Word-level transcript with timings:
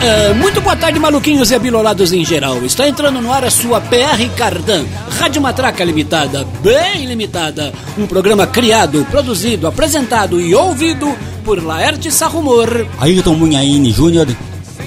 Uh, 0.00 0.34
muito 0.34 0.62
boa 0.62 0.74
tarde, 0.74 0.98
maluquinhos 0.98 1.50
e 1.50 1.54
abilolados 1.54 2.10
em 2.10 2.24
geral. 2.24 2.64
Está 2.64 2.88
entrando 2.88 3.20
no 3.20 3.30
ar 3.30 3.44
a 3.44 3.50
sua 3.50 3.82
PR 3.82 4.34
Cardan, 4.34 4.86
Rádio 5.18 5.42
Matraca 5.42 5.84
Limitada, 5.84 6.46
bem 6.62 7.04
limitada. 7.04 7.70
Um 7.98 8.06
programa 8.06 8.46
criado, 8.46 9.06
produzido, 9.10 9.66
apresentado 9.66 10.40
e 10.40 10.54
ouvido 10.54 11.14
por 11.44 11.62
Laerte 11.62 12.10
Sarrumor, 12.10 12.86
Ayrton 12.98 13.34
Munhaine 13.34 13.90
Júnior 13.90 14.26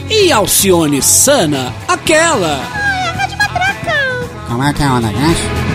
e 0.10 0.32
Alcione 0.32 1.00
Sana, 1.00 1.72
aquela. 1.88 2.68
Ai, 2.74 3.08
a 3.08 3.12
Rádio 3.12 3.38
Matraca. 3.38 3.94
Como 4.48 4.64
é 4.64 4.74
que 4.74 4.82
é 4.82 4.90
o 4.90 5.00
negócio? 5.00 5.73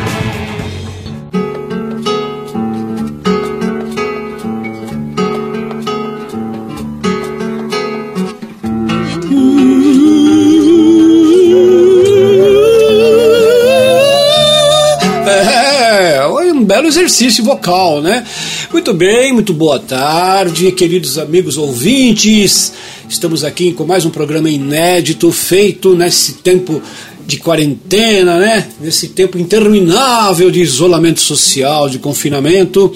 Exercício 16.89 17.45
vocal, 17.45 18.01
né? 18.01 18.25
Muito 18.73 18.95
bem, 18.95 19.33
muito 19.33 19.53
boa 19.53 19.79
tarde, 19.79 20.73
queridos 20.73 21.19
amigos 21.19 21.59
ouvintes. 21.59 22.73
Estamos 23.09 23.45
aqui 23.45 23.73
com 23.73 23.85
mais 23.85 24.07
um 24.07 24.11
programa 24.11 24.49
inédito 24.49 25.31
feito 25.31 25.95
nesse 25.95 26.35
tempo 26.35 26.83
de 27.27 27.37
quarentena, 27.37 28.39
né? 28.39 28.67
Nesse 28.81 29.09
tempo 29.09 29.39
interminável 29.39 30.51
de 30.51 30.63
isolamento 30.63 31.21
social, 31.21 31.91
de 31.91 31.99
confinamento. 31.99 32.91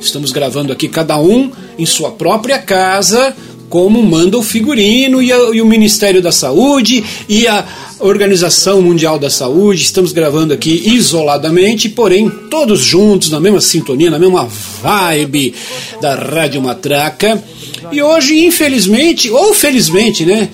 Estamos 0.00 0.32
gravando 0.32 0.72
aqui 0.72 0.88
cada 0.88 1.20
um 1.20 1.50
em 1.78 1.84
sua 1.84 2.12
própria 2.12 2.58
casa, 2.58 3.36
como 3.68 4.02
manda 4.02 4.38
o 4.38 4.42
figurino 4.42 5.22
e, 5.22 5.32
a, 5.32 5.36
e, 5.52 5.60
o 5.60 5.66
Ministério 5.66 6.22
da 6.22 6.32
Saúde 6.32 7.04
e 7.28 7.46
a 7.46 7.66
Organização 7.98 8.82
Mundial 8.82 9.18
da 9.18 9.30
Saúde. 9.30 9.82
Estamos 9.82 10.12
gravando 10.12 10.52
aqui 10.52 10.82
isoladamente, 10.94 11.88
porém 11.88 12.30
todos 12.50 12.80
juntos, 12.80 13.30
na 13.30 13.40
mesma 13.40 13.60
sintonia, 13.60 14.10
na 14.10 14.18
mesma 14.18 14.48
vibe 14.82 15.54
da 16.00 16.14
Rádio 16.14 16.62
Matraca. 16.62 17.42
E 17.90 18.02
hoje, 18.02 18.44
infelizmente, 18.44 19.30
ou 19.30 19.54
felizmente, 19.54 20.24
né? 20.24 20.48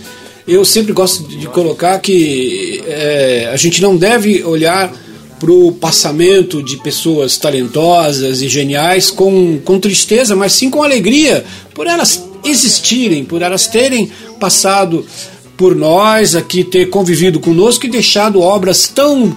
Eu 0.47 0.64
sempre 0.64 0.92
gosto 0.92 1.28
de 1.28 1.47
colocar 1.47 1.98
que 2.00 2.83
é, 2.86 3.50
a 3.53 3.56
gente 3.56 3.81
não 3.81 3.97
deve 3.97 4.42
olhar 4.42 4.92
para 5.38 5.53
o 5.53 5.72
passamento 5.72 6.62
de 6.62 6.77
pessoas 6.77 7.38
talentosas 7.38 8.42
e 8.42 8.48
geniais 8.48 9.11
com, 9.11 9.58
com 9.64 9.81
tristeza, 9.81 10.36
mas 10.36 10.53
sim 10.53 10.69
com 10.69 10.83
alegria, 10.83 11.44
por 11.72 11.86
elas 11.86 12.29
existirem, 12.44 13.24
por 13.24 13.42
elas 13.42 13.66
terem 13.66 14.10
passado 14.38 15.05
por 15.56 15.77
nós 15.77 16.34
aqui, 16.34 16.64
ter 16.64 16.88
convivido 16.88 17.38
conosco 17.38 17.84
e 17.84 17.91
deixado 17.91 18.41
obras 18.41 18.88
tão 18.88 19.36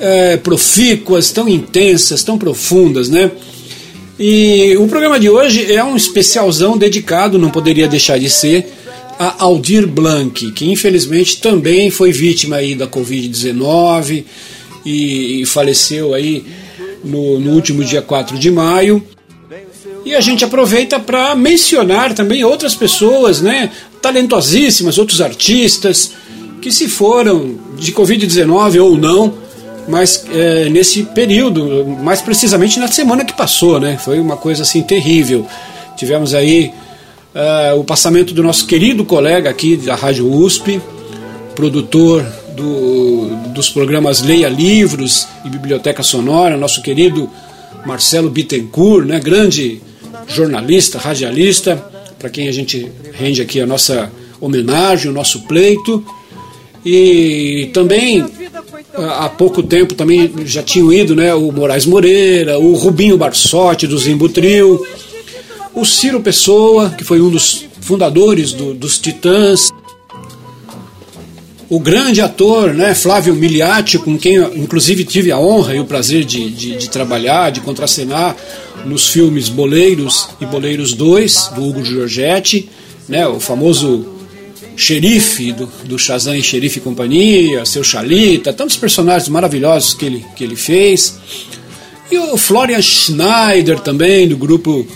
é, 0.00 0.36
profícuas, 0.36 1.30
tão 1.30 1.48
intensas, 1.48 2.24
tão 2.24 2.36
profundas, 2.36 3.08
né? 3.08 3.30
E 4.18 4.76
o 4.76 4.86
programa 4.88 5.18
de 5.18 5.30
hoje 5.30 5.72
é 5.72 5.82
um 5.82 5.96
especialzão 5.96 6.76
dedicado, 6.76 7.38
não 7.38 7.50
poderia 7.50 7.88
deixar 7.88 8.18
de 8.18 8.28
ser, 8.28 8.66
a 9.18 9.44
Aldir 9.44 9.86
Blanc, 9.86 10.50
que 10.52 10.70
infelizmente 10.70 11.40
também 11.40 11.90
foi 11.90 12.10
vítima 12.10 12.56
aí 12.56 12.74
da 12.74 12.86
Covid-19 12.86 14.24
e, 14.84 15.44
faleceu 15.46 16.14
aí 16.14 16.44
no, 17.04 17.38
no 17.38 17.52
último 17.52 17.84
dia 17.84 18.02
4 18.02 18.38
de 18.38 18.50
maio. 18.50 19.02
E 20.04 20.14
a 20.14 20.20
gente 20.20 20.44
aproveita 20.44 20.98
para 20.98 21.34
mencionar 21.34 22.14
também 22.14 22.42
outras 22.42 22.74
pessoas, 22.74 23.40
né, 23.40 23.70
talentosíssimas, 24.00 24.96
outros 24.98 25.20
artistas 25.20 26.12
que 26.60 26.70
se 26.70 26.88
foram 26.88 27.58
de 27.78 27.92
Covid-19 27.92 28.82
ou 28.82 28.96
não, 28.96 29.34
mas 29.88 30.24
é, 30.32 30.68
nesse 30.68 31.02
período, 31.02 31.86
mais 32.02 32.20
precisamente 32.20 32.78
na 32.78 32.88
semana 32.88 33.24
que 33.24 33.32
passou, 33.32 33.80
né, 33.80 33.98
foi 34.02 34.20
uma 34.20 34.36
coisa 34.36 34.62
assim 34.62 34.82
terrível. 34.82 35.46
Tivemos 35.96 36.34
aí 36.34 36.72
uh, 37.34 37.78
o 37.78 37.84
passamento 37.84 38.32
do 38.32 38.42
nosso 38.42 38.66
querido 38.66 39.04
colega 39.04 39.50
aqui 39.50 39.76
da 39.76 39.94
Rádio 39.94 40.30
USP, 40.32 40.80
produtor 41.54 42.24
do, 42.56 43.36
dos 43.48 43.68
programas 43.68 44.22
Leia 44.22 44.48
Livros 44.48 45.26
e 45.44 45.50
Biblioteca 45.50 46.02
Sonora, 46.02 46.56
nosso 46.56 46.82
querido 46.82 47.28
Marcelo 47.84 48.30
Bittencourt, 48.30 49.06
né, 49.06 49.18
grande 49.18 49.80
jornalista, 50.30 50.98
radialista, 50.98 51.76
para 52.18 52.30
quem 52.30 52.48
a 52.48 52.52
gente 52.52 52.90
rende 53.12 53.42
aqui 53.42 53.60
a 53.60 53.66
nossa 53.66 54.10
homenagem, 54.40 55.10
o 55.10 55.14
nosso 55.14 55.42
pleito. 55.42 56.04
E 56.84 57.70
também 57.74 58.24
há 58.94 59.28
pouco 59.28 59.62
tempo 59.62 59.94
também 59.94 60.32
já 60.44 60.62
tinham 60.62 60.92
ido 60.92 61.14
né, 61.14 61.34
o 61.34 61.52
Moraes 61.52 61.86
Moreira, 61.86 62.58
o 62.58 62.74
Rubinho 62.74 63.16
Barsotti 63.16 63.86
do 63.86 63.98
Zimbutril, 63.98 64.84
o 65.74 65.84
Ciro 65.84 66.20
Pessoa, 66.20 66.90
que 66.90 67.04
foi 67.04 67.20
um 67.20 67.30
dos 67.30 67.66
fundadores 67.80 68.52
do, 68.52 68.74
dos 68.74 68.98
Titãs, 68.98 69.70
o 71.68 71.78
grande 71.78 72.20
ator 72.20 72.74
né, 72.74 72.94
Flávio 72.94 73.34
Miliati, 73.34 73.96
com 73.98 74.18
quem 74.18 74.36
inclusive 74.56 75.04
tive 75.04 75.30
a 75.30 75.38
honra 75.38 75.76
e 75.76 75.80
o 75.80 75.84
prazer 75.84 76.24
de, 76.24 76.50
de, 76.50 76.76
de 76.76 76.90
trabalhar, 76.90 77.50
de 77.50 77.60
contracenar 77.60 78.36
nos 78.84 79.08
filmes 79.08 79.48
Boleiros 79.48 80.28
e 80.40 80.46
Boleiros 80.46 80.94
2, 80.94 81.52
do 81.54 81.64
Hugo 81.64 81.84
Giorgetti, 81.84 82.68
né, 83.08 83.26
o 83.26 83.40
famoso 83.40 84.06
xerife 84.76 85.52
do, 85.52 85.66
do 85.84 85.98
Shazam 85.98 86.34
e 86.34 86.42
Xerife 86.42 86.78
e 86.78 86.82
Companhia, 86.82 87.64
seu 87.66 87.84
Chalita, 87.84 88.52
tantos 88.52 88.76
personagens 88.76 89.28
maravilhosos 89.28 89.94
que 89.94 90.06
ele, 90.06 90.24
que 90.34 90.44
ele 90.44 90.56
fez. 90.56 91.18
E 92.10 92.18
o 92.18 92.36
Florian 92.36 92.80
Schneider 92.80 93.78
também, 93.80 94.26
do 94.26 94.36
grupo 94.36 94.86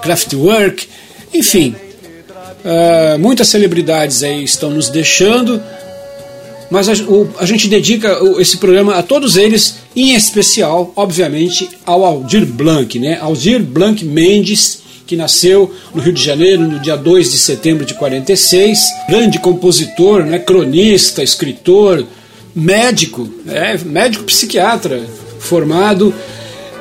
Kraftwerk. 0.00 0.86
Enfim, 1.34 1.74
uh, 2.64 3.18
muitas 3.18 3.48
celebridades 3.48 4.22
aí 4.22 4.44
estão 4.44 4.70
nos 4.70 4.88
deixando 4.88 5.60
mas 6.72 6.88
a, 6.88 6.94
o, 7.04 7.28
a 7.38 7.44
gente 7.44 7.68
dedica 7.68 8.18
esse 8.38 8.56
programa 8.56 8.96
a 8.96 9.02
todos 9.02 9.36
eles, 9.36 9.74
em 9.94 10.14
especial, 10.14 10.92
obviamente, 10.96 11.68
ao 11.84 12.04
Aldir 12.04 12.46
Blanc, 12.46 12.98
né? 12.98 13.18
Aldir 13.20 13.60
Blanc 13.60 14.04
Mendes, 14.04 14.82
que 15.06 15.16
nasceu 15.16 15.72
no 15.94 16.00
Rio 16.00 16.12
de 16.12 16.22
Janeiro 16.22 16.62
no 16.62 16.78
dia 16.78 16.96
2 16.96 17.32
de 17.32 17.38
setembro 17.38 17.84
de 17.84 17.94
46, 17.94 18.80
grande 19.08 19.38
compositor, 19.38 20.24
né? 20.24 20.38
cronista, 20.38 21.22
escritor, 21.22 22.06
médico, 22.54 23.28
é, 23.46 23.76
médico 23.78 24.24
psiquiatra, 24.24 25.04
formado 25.38 26.14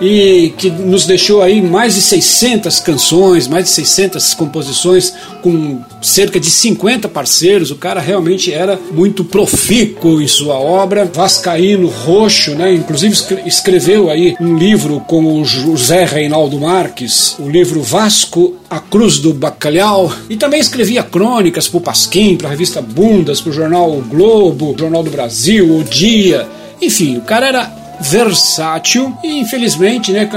e 0.01 0.51
que 0.57 0.71
nos 0.71 1.05
deixou 1.05 1.43
aí 1.43 1.61
mais 1.61 1.93
de 1.93 2.01
600 2.01 2.79
canções, 2.79 3.47
mais 3.47 3.65
de 3.65 3.69
600 3.71 4.33
composições 4.33 5.13
com 5.43 5.79
cerca 6.01 6.39
de 6.39 6.49
50 6.49 7.07
parceiros. 7.07 7.69
O 7.69 7.75
cara 7.75 8.01
realmente 8.01 8.51
era 8.51 8.79
muito 8.91 9.23
profícuo 9.23 10.19
em 10.19 10.27
sua 10.27 10.55
obra, 10.55 11.05
vascaíno 11.05 11.87
roxo, 11.87 12.55
né? 12.55 12.73
Inclusive 12.73 13.15
escreveu 13.45 14.09
aí 14.09 14.35
um 14.41 14.57
livro 14.57 14.99
com 15.01 15.39
o 15.39 15.45
José 15.45 16.03
Reinaldo 16.03 16.59
Marques, 16.59 17.35
o 17.39 17.47
livro 17.47 17.81
Vasco 17.83 18.55
a 18.71 18.79
Cruz 18.79 19.19
do 19.19 19.33
Bacalhau, 19.33 20.09
e 20.29 20.37
também 20.37 20.61
escrevia 20.61 21.03
crônicas 21.03 21.67
para 21.67 21.77
o 21.77 21.81
Pasquim, 21.81 22.37
para 22.37 22.47
a 22.47 22.51
revista 22.51 22.81
Bundas, 22.81 23.41
para 23.41 23.49
o 23.49 23.53
jornal 23.53 23.91
o 23.91 24.01
Globo, 24.01 24.73
Jornal 24.79 25.03
do 25.03 25.11
Brasil, 25.11 25.77
O 25.77 25.83
Dia. 25.83 26.47
Enfim, 26.81 27.17
o 27.17 27.21
cara 27.21 27.47
era 27.47 27.80
versátil 28.01 29.13
e 29.23 29.39
infelizmente, 29.39 30.11
né, 30.11 30.29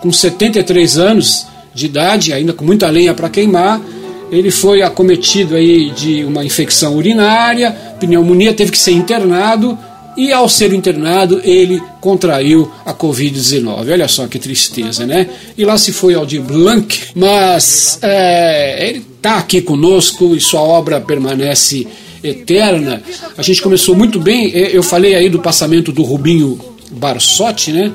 com 0.00 0.12
73 0.12 0.98
anos 0.98 1.46
de 1.74 1.86
idade, 1.86 2.32
ainda 2.32 2.52
com 2.52 2.64
muita 2.64 2.88
lenha 2.88 3.14
para 3.14 3.28
queimar, 3.28 3.80
ele 4.30 4.50
foi 4.50 4.82
acometido 4.82 5.54
aí 5.54 5.90
de 5.90 6.24
uma 6.24 6.44
infecção 6.44 6.96
urinária, 6.96 7.70
pneumonia, 7.98 8.52
teve 8.52 8.72
que 8.72 8.78
ser 8.78 8.92
internado 8.92 9.78
e 10.16 10.32
ao 10.32 10.48
ser 10.48 10.72
internado 10.72 11.40
ele 11.44 11.80
contraiu 12.00 12.70
a 12.84 12.92
Covid-19. 12.92 13.92
Olha 13.92 14.08
só 14.08 14.26
que 14.26 14.38
tristeza, 14.38 15.06
né? 15.06 15.28
E 15.56 15.64
lá 15.64 15.78
se 15.78 15.92
foi 15.92 16.14
Aldir 16.14 16.42
Blanc, 16.42 17.10
mas 17.14 17.98
é, 18.02 18.88
ele 18.88 19.06
está 19.16 19.36
aqui 19.36 19.62
conosco 19.62 20.34
e 20.34 20.40
sua 20.40 20.60
obra 20.60 21.00
permanece 21.00 21.86
eterna. 22.22 23.02
A 23.36 23.42
gente 23.42 23.62
começou 23.62 23.94
muito 23.94 24.20
bem, 24.20 24.52
é, 24.54 24.76
eu 24.76 24.82
falei 24.82 25.14
aí 25.14 25.28
do 25.28 25.38
passamento 25.38 25.92
do 25.92 26.02
Rubinho 26.02 26.58
Barsotti, 26.90 27.72
né? 27.72 27.92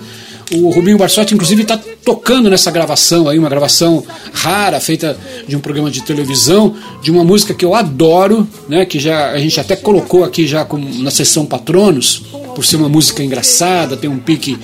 O 0.52 0.70
Rubinho 0.70 0.98
Barsotti, 0.98 1.34
inclusive, 1.34 1.64
está 1.64 1.80
tocando 2.04 2.50
nessa 2.50 2.70
gravação 2.70 3.28
aí, 3.28 3.40
uma 3.40 3.50
gravação 3.50 4.04
rara, 4.34 4.80
feita 4.80 5.18
de 5.48 5.56
um 5.56 5.60
programa 5.60 5.90
de 5.90 6.02
televisão, 6.04 6.76
de 7.02 7.10
uma 7.10 7.24
música 7.24 7.54
que 7.54 7.64
eu 7.64 7.74
adoro, 7.74 8.48
né? 8.68 8.86
Que 8.86 9.00
já 9.00 9.32
a 9.32 9.38
gente 9.40 9.60
até 9.60 9.76
colocou 9.76 10.24
aqui 10.24 10.46
já 10.46 10.66
como, 10.66 10.88
na 11.02 11.10
sessão 11.10 11.46
Patronos, 11.46 12.24
por 12.56 12.64
ser 12.64 12.76
uma 12.76 12.90
música 12.90 13.24
engraçada, 13.24 13.98
tem 13.98 14.10
um 14.10 14.20
pique 14.20 14.60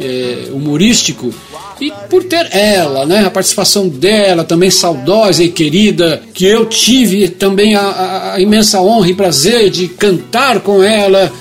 é, 0.00 0.48
humorístico 0.52 1.32
e 1.80 1.92
por 2.10 2.24
ter 2.24 2.48
ela, 2.54 3.06
né, 3.06 3.24
a 3.24 3.30
participação 3.30 3.88
dela, 3.88 4.44
também 4.44 4.70
saudosa 4.70 5.42
e 5.42 5.48
querida, 5.48 6.22
que 6.34 6.44
eu 6.44 6.66
tive 6.66 7.28
também 7.28 7.74
a, 7.76 8.34
a 8.34 8.40
imensa 8.40 8.80
honra 8.80 9.08
e 9.08 9.14
prazer 9.14 9.70
de 9.70 9.88
cantar 9.88 10.60
com 10.60 10.82
ela, 10.82 11.32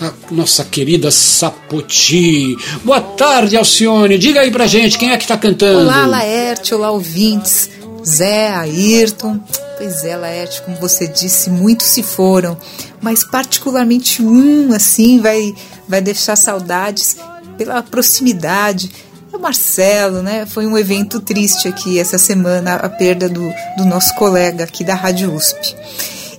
a 0.00 0.12
nossa 0.30 0.64
querida 0.64 1.10
Sapoti. 1.10 2.56
Boa 2.84 3.00
tarde, 3.00 3.56
Alcione. 3.56 4.18
Diga 4.18 4.40
aí 4.40 4.50
pra 4.50 4.66
gente, 4.66 4.98
quem 4.98 5.10
é 5.10 5.16
que 5.16 5.26
tá 5.26 5.36
cantando? 5.36 5.80
Olá, 5.80 6.06
Laerte, 6.06 6.74
olá, 6.74 6.90
ouvintes. 6.90 7.70
Zé, 8.06 8.48
Ayrton. 8.48 9.40
Pois 9.76 10.04
é, 10.04 10.16
Laerte, 10.16 10.62
como 10.62 10.76
você 10.78 11.06
disse, 11.06 11.50
muitos 11.50 11.86
se 11.86 12.02
foram, 12.02 12.56
mas 13.00 13.22
particularmente 13.22 14.22
um, 14.22 14.72
assim, 14.72 15.20
vai, 15.20 15.54
vai 15.88 16.00
deixar 16.00 16.36
saudades 16.36 17.16
pela 17.58 17.82
proximidade 17.82 18.90
o 19.32 19.38
Marcelo, 19.38 20.22
né? 20.22 20.46
Foi 20.46 20.66
um 20.66 20.78
evento 20.78 21.20
triste 21.20 21.68
aqui 21.68 21.98
essa 21.98 22.16
semana, 22.16 22.76
a 22.76 22.88
perda 22.88 23.28
do, 23.28 23.52
do 23.76 23.84
nosso 23.84 24.14
colega 24.14 24.64
aqui 24.64 24.82
da 24.82 24.94
Rádio 24.94 25.34
USP. 25.34 25.76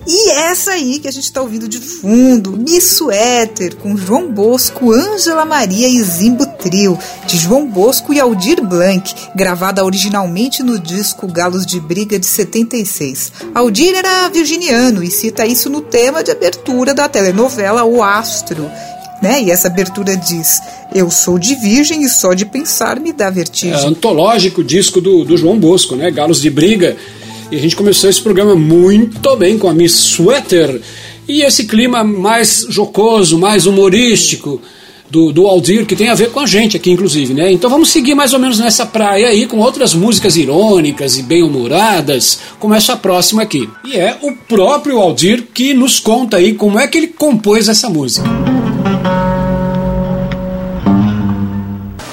E 0.06 0.30
essa 0.30 0.72
aí 0.72 0.98
que 0.98 1.06
a 1.06 1.12
gente 1.12 1.24
está 1.24 1.42
ouvindo 1.42 1.68
de 1.68 1.78
fundo, 1.78 2.52
Miss 2.52 2.96
Suéter, 2.96 3.76
com 3.76 3.96
João 3.96 4.32
Bosco, 4.32 4.92
Ângela 4.92 5.44
Maria 5.44 5.86
e 5.86 6.02
Zimbo 6.02 6.46
Trio, 6.46 6.98
de 7.26 7.36
João 7.36 7.66
Bosco 7.66 8.12
e 8.12 8.18
Aldir 8.18 8.60
Blanc, 8.62 9.14
gravada 9.36 9.84
originalmente 9.84 10.62
no 10.62 10.78
disco 10.78 11.28
Galos 11.28 11.66
de 11.66 11.78
Briga 11.78 12.18
de 12.18 12.26
76. 12.26 13.32
Aldir 13.54 13.94
era 13.94 14.28
virginiano 14.30 15.04
e 15.04 15.10
cita 15.10 15.46
isso 15.46 15.68
no 15.68 15.82
tema 15.82 16.24
de 16.24 16.30
abertura 16.30 16.94
da 16.94 17.08
telenovela 17.08 17.84
O 17.84 18.02
Astro, 18.02 18.70
né? 19.20 19.42
E 19.42 19.50
essa 19.50 19.68
abertura 19.68 20.16
diz: 20.16 20.60
Eu 20.94 21.10
sou 21.10 21.38
de 21.38 21.54
virgem 21.56 22.02
e 22.02 22.08
só 22.08 22.34
de 22.34 22.44
pensar 22.44 22.98
me 22.98 23.12
dá 23.12 23.30
vertigem. 23.30 23.72
É 23.72 23.86
antológico 23.86 24.64
disco 24.64 25.00
do, 25.00 25.24
do 25.24 25.36
João 25.36 25.58
Bosco, 25.58 25.96
né? 25.96 26.10
Galos 26.10 26.40
de 26.40 26.50
Briga. 26.50 26.96
E 27.50 27.56
a 27.56 27.60
gente 27.60 27.74
começou 27.74 28.08
esse 28.08 28.22
programa 28.22 28.54
muito 28.54 29.36
bem 29.36 29.58
com 29.58 29.68
a 29.68 29.74
Miss 29.74 29.94
Sweater. 29.94 30.80
E 31.28 31.42
esse 31.42 31.64
clima 31.64 32.02
mais 32.02 32.66
jocoso, 32.68 33.38
mais 33.38 33.66
humorístico 33.66 34.60
do, 35.10 35.32
do 35.32 35.46
Aldir, 35.46 35.84
que 35.84 35.96
tem 35.96 36.08
a 36.08 36.14
ver 36.14 36.30
com 36.30 36.40
a 36.40 36.46
gente 36.46 36.76
aqui, 36.76 36.90
inclusive, 36.92 37.34
né? 37.34 37.52
Então 37.52 37.68
vamos 37.68 37.90
seguir 37.90 38.14
mais 38.14 38.32
ou 38.32 38.38
menos 38.38 38.58
nessa 38.58 38.86
praia 38.86 39.28
aí, 39.28 39.46
com 39.46 39.58
outras 39.58 39.92
músicas 39.92 40.36
irônicas 40.36 41.18
e 41.18 41.22
bem-humoradas, 41.22 42.38
como 42.60 42.74
essa 42.74 42.96
próxima 42.96 43.42
aqui. 43.42 43.68
E 43.84 43.96
é 43.96 44.16
o 44.22 44.32
próprio 44.32 44.98
Aldir 44.98 45.48
que 45.52 45.74
nos 45.74 45.98
conta 45.98 46.36
aí 46.36 46.54
como 46.54 46.78
é 46.78 46.86
que 46.86 46.96
ele 46.96 47.08
compôs 47.08 47.68
essa 47.68 47.90
música. 47.90 48.28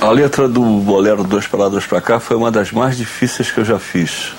A 0.01 0.11
letra 0.11 0.47
do 0.47 0.61
Bolero 0.61 1.23
Dois 1.23 1.47
para 1.47 1.59
Lá, 1.59 1.69
Dois 1.69 1.85
para 1.85 1.99
Cá 1.99 2.19
foi 2.19 2.37
uma 2.37 2.49
das 2.49 2.71
mais 2.71 2.95
difíceis 2.95 3.51
que 3.51 3.59
eu 3.59 3.65
já 3.65 3.77
fiz. 3.77 4.31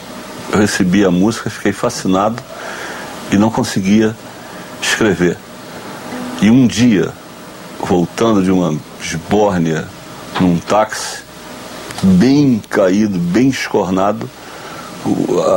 Eu 0.50 0.58
recebi 0.58 1.04
a 1.04 1.10
música, 1.10 1.50
fiquei 1.50 1.72
fascinado 1.72 2.42
e 3.30 3.36
não 3.36 3.50
conseguia 3.50 4.16
escrever. 4.80 5.36
E 6.40 6.50
um 6.50 6.66
dia, 6.66 7.12
voltando 7.80 8.42
de 8.42 8.50
uma 8.50 8.74
esbórnia 9.00 9.86
num 10.40 10.58
táxi, 10.58 11.18
bem 12.02 12.62
caído, 12.70 13.18
bem 13.18 13.48
escornado, 13.48 14.28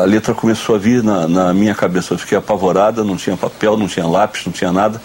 a 0.02 0.06
letra 0.06 0.34
começou 0.34 0.76
a 0.76 0.78
vir 0.78 1.04
na, 1.04 1.28
na, 1.28 1.54
minha 1.54 1.76
cabeça. 1.76 2.14
Eu 2.14 2.18
fiquei 2.18 2.38
apavorada, 2.38 3.04
não 3.04 3.16
tinha 3.16 3.38
papel, 3.38 3.78
não 3.78 3.88
tinha 3.88 4.06
lápis, 4.06 4.46
não 4.46 4.52
tinha 4.52 4.72
nada. 4.72 5.02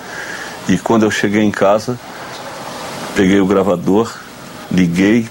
E 0.69 0.77
quando 0.79 1.05
eu 1.05 1.11
cheguei 1.11 1.43
em 1.43 1.51
casa, 1.51 1.99
peguei 3.15 3.41
o 3.41 3.47
gravador, 3.47 4.13
liguei, 4.71 5.29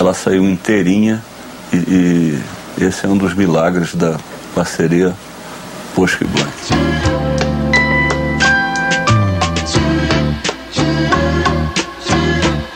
ela 0.00 0.14
saiu 0.14 0.44
inteirinha 0.44 1.22
e, 1.72 1.76
e 2.78 2.84
esse 2.84 3.04
é 3.04 3.08
um 3.08 3.16
dos 3.16 3.34
milagres 3.34 3.94
da 3.94 4.16
parceria 4.54 5.14
Bosco 5.94 6.24
e 6.24 6.26
Blanc. 6.26 6.52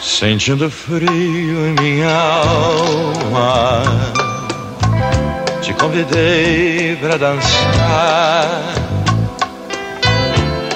Sentindo 0.00 0.70
frio 0.70 1.08
em 1.08 1.74
minha 1.80 2.14
alma, 2.14 3.82
te 5.62 5.72
convidei 5.74 6.96
para 6.96 7.16
dançar. 7.16 8.81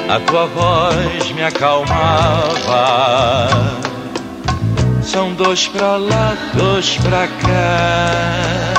A 0.09 0.21
tua 0.21 0.47
voz 0.47 1.33
me 1.33 1.43
acalmava 1.43 2.87
são 5.03 5.33
dois 5.35 5.67
pra 5.69 5.97
lá, 5.97 6.37
dois 6.55 6.97
pra 6.99 7.27
cá. 7.27 8.75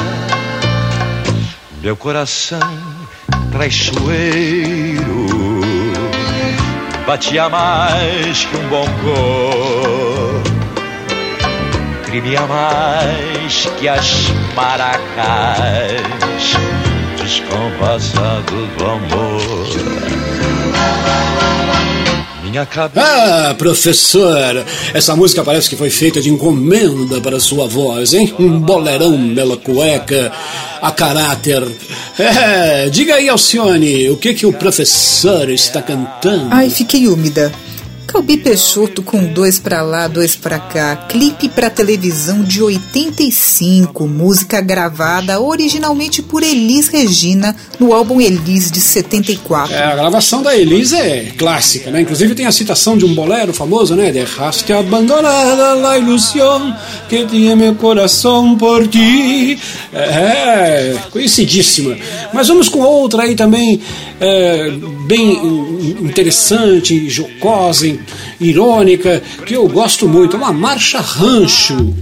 Meu 1.81 1.95
coração 1.97 2.59
traiçoeiro 3.51 5.27
batia 7.05 7.49
mais 7.49 8.45
que 8.45 8.57
um 8.57 8.67
bongô, 8.67 10.41
tremia 12.05 12.45
mais 12.45 13.65
que 13.79 13.87
as 13.87 14.27
maracas 14.55 15.97
descompassados 17.17 18.67
do 18.77 18.85
amor. 18.85 20.06
Minha 22.57 22.65
cabeça. 22.65 23.05
Ah, 23.05 23.53
professor, 23.55 24.65
essa 24.91 25.15
música 25.15 25.43
parece 25.43 25.69
que 25.69 25.75
foi 25.75 25.91
feita 25.91 26.19
de 26.19 26.31
encomenda 26.31 27.21
para 27.21 27.39
sua 27.39 27.67
voz, 27.67 28.15
hein? 28.15 28.33
Um 28.39 28.59
bolerão 28.59 29.15
bela 29.35 29.57
cueca, 29.57 30.31
a 30.81 30.91
caráter. 30.91 31.63
É, 32.17 32.89
diga 32.89 33.15
aí, 33.15 33.29
Alcione, 33.29 34.09
o 34.09 34.17
que 34.17 34.33
que 34.33 34.45
o 34.47 34.53
professor 34.53 35.51
está 35.51 35.83
cantando? 35.83 36.47
Ai, 36.49 36.71
fiquei 36.71 37.07
úmida. 37.07 37.51
Calbi 38.07 38.37
Peixoto 38.37 39.03
com 39.03 39.25
dois 39.25 39.59
pra 39.59 39.81
lá, 39.81 40.07
dois 40.07 40.33
pra 40.33 40.57
cá. 40.57 40.95
Clipe 41.09 41.49
pra 41.49 41.69
televisão 41.69 42.41
de 42.41 42.63
85. 42.63 44.07
Música 44.07 44.61
gravada 44.61 45.41
originalmente 45.41 46.21
por 46.21 46.41
Elis 46.41 46.87
Regina 46.87 47.53
no 47.77 47.93
álbum 47.93 48.21
Elis 48.21 48.71
de 48.71 48.79
74. 48.79 49.75
É, 49.75 49.83
a 49.83 49.95
gravação 49.95 50.41
da 50.41 50.55
Elis 50.55 50.93
é 50.93 51.33
clássica, 51.37 51.91
né? 51.91 52.01
Inclusive 52.01 52.33
tem 52.33 52.45
a 52.45 52.51
citação 52.51 52.97
de 52.97 53.05
um 53.05 53.13
bolero 53.13 53.53
famoso, 53.53 53.93
né? 53.93 54.09
Dejaste 54.09 54.71
abandonada 54.71 55.73
la 55.73 55.97
ilusión 55.97 56.73
que 57.09 57.25
tinha 57.25 57.57
meu 57.57 57.75
coração 57.75 58.57
por 58.57 58.87
ti. 58.87 59.59
É, 59.93 60.95
conhecidíssima. 61.11 61.97
Mas 62.33 62.47
vamos 62.47 62.69
com 62.69 62.79
outra 62.79 63.23
aí 63.23 63.35
também, 63.35 63.81
é, 64.19 64.71
bem 65.05 65.33
interessante, 66.01 67.09
jocosa, 67.09 67.97
irônica, 68.39 69.21
que 69.45 69.53
eu 69.55 69.67
gosto 69.67 70.07
muito, 70.07 70.37
uma 70.37 70.53
marcha 70.53 70.99
rancho. 70.99 71.93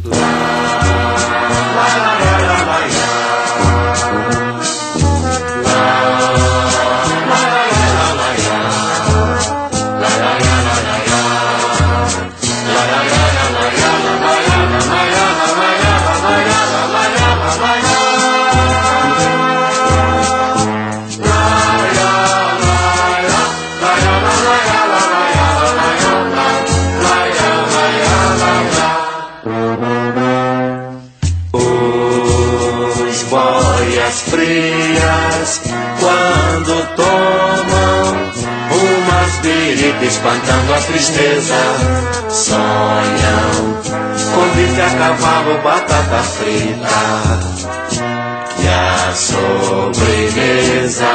Sobremesa. 49.93 51.13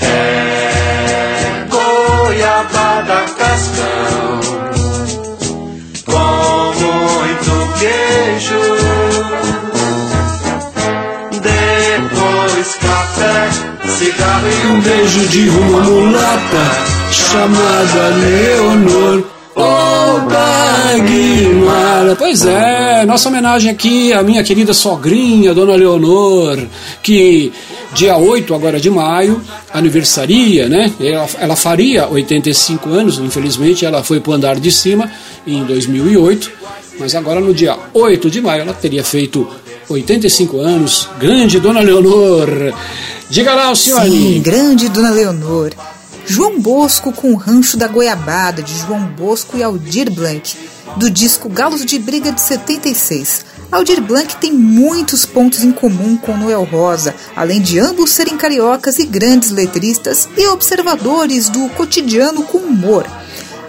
É 0.00 1.66
goiabada 1.68 3.24
cascão 3.36 4.40
com 6.06 6.72
muito 6.80 7.54
queijo. 7.78 8.64
Depois 11.42 12.68
café, 12.76 13.36
cigarro 13.88 14.48
e 14.48 14.66
um 14.68 14.80
beijo 14.80 15.28
de 15.28 15.48
uma 15.50 15.80
mulata 15.80 16.64
chamada 17.10 18.08
Leonor. 18.20 19.24
Oba, 19.56 20.98
Guimara. 21.06 22.14
Pois 22.16 22.44
é, 22.44 22.85
nossa 23.06 23.28
homenagem 23.28 23.70
aqui 23.70 24.12
à 24.12 24.22
minha 24.22 24.42
querida 24.42 24.74
sogrinha, 24.74 25.54
Dona 25.54 25.74
Leonor, 25.74 26.58
que 27.02 27.52
dia 27.94 28.16
8 28.16 28.54
agora 28.54 28.78
de 28.78 28.90
maio, 28.90 29.40
aniversaria, 29.72 30.68
né? 30.68 30.92
Ela, 31.00 31.28
ela 31.38 31.56
faria 31.56 32.08
85 32.08 32.90
anos, 32.90 33.18
infelizmente 33.18 33.84
ela 33.84 34.02
foi 34.02 34.20
para 34.20 34.30
o 34.32 34.34
andar 34.34 34.60
de 34.60 34.70
cima 34.70 35.10
em 35.46 35.64
2008, 35.64 36.50
mas 36.98 37.14
agora 37.14 37.40
no 37.40 37.54
dia 37.54 37.78
8 37.94 38.30
de 38.30 38.40
maio 38.40 38.62
ela 38.62 38.74
teria 38.74 39.04
feito 39.04 39.48
85 39.88 40.58
anos. 40.60 41.08
Grande 41.18 41.60
Dona 41.60 41.80
Leonor. 41.80 42.48
Diga 43.30 43.54
lá, 43.54 43.74
senhora. 43.74 44.08
Sim, 44.08 44.40
grande 44.40 44.88
Dona 44.88 45.10
Leonor. 45.10 45.72
João 46.26 46.60
Bosco 46.60 47.12
com 47.12 47.32
o 47.32 47.36
Rancho 47.36 47.76
da 47.76 47.86
Goiabada, 47.86 48.60
de 48.60 48.76
João 48.78 49.06
Bosco 49.06 49.56
e 49.56 49.62
Aldir 49.62 50.10
Blanc, 50.10 50.56
do 50.96 51.10
disco 51.10 51.48
Galos 51.48 51.84
de 51.84 51.98
Briga 51.98 52.32
de 52.32 52.40
76. 52.40 53.44
Aldir 53.70 54.00
Blanc 54.00 54.36
tem 54.36 54.52
muitos 54.52 55.26
pontos 55.26 55.64
em 55.64 55.72
comum 55.72 56.16
com 56.16 56.36
Noel 56.36 56.64
Rosa, 56.64 57.14
além 57.34 57.60
de 57.60 57.78
ambos 57.78 58.10
serem 58.10 58.36
cariocas 58.36 58.98
e 58.98 59.06
grandes 59.06 59.50
letristas 59.50 60.28
e 60.36 60.46
observadores 60.46 61.48
do 61.48 61.68
cotidiano 61.70 62.44
com 62.44 62.58
humor. 62.58 63.06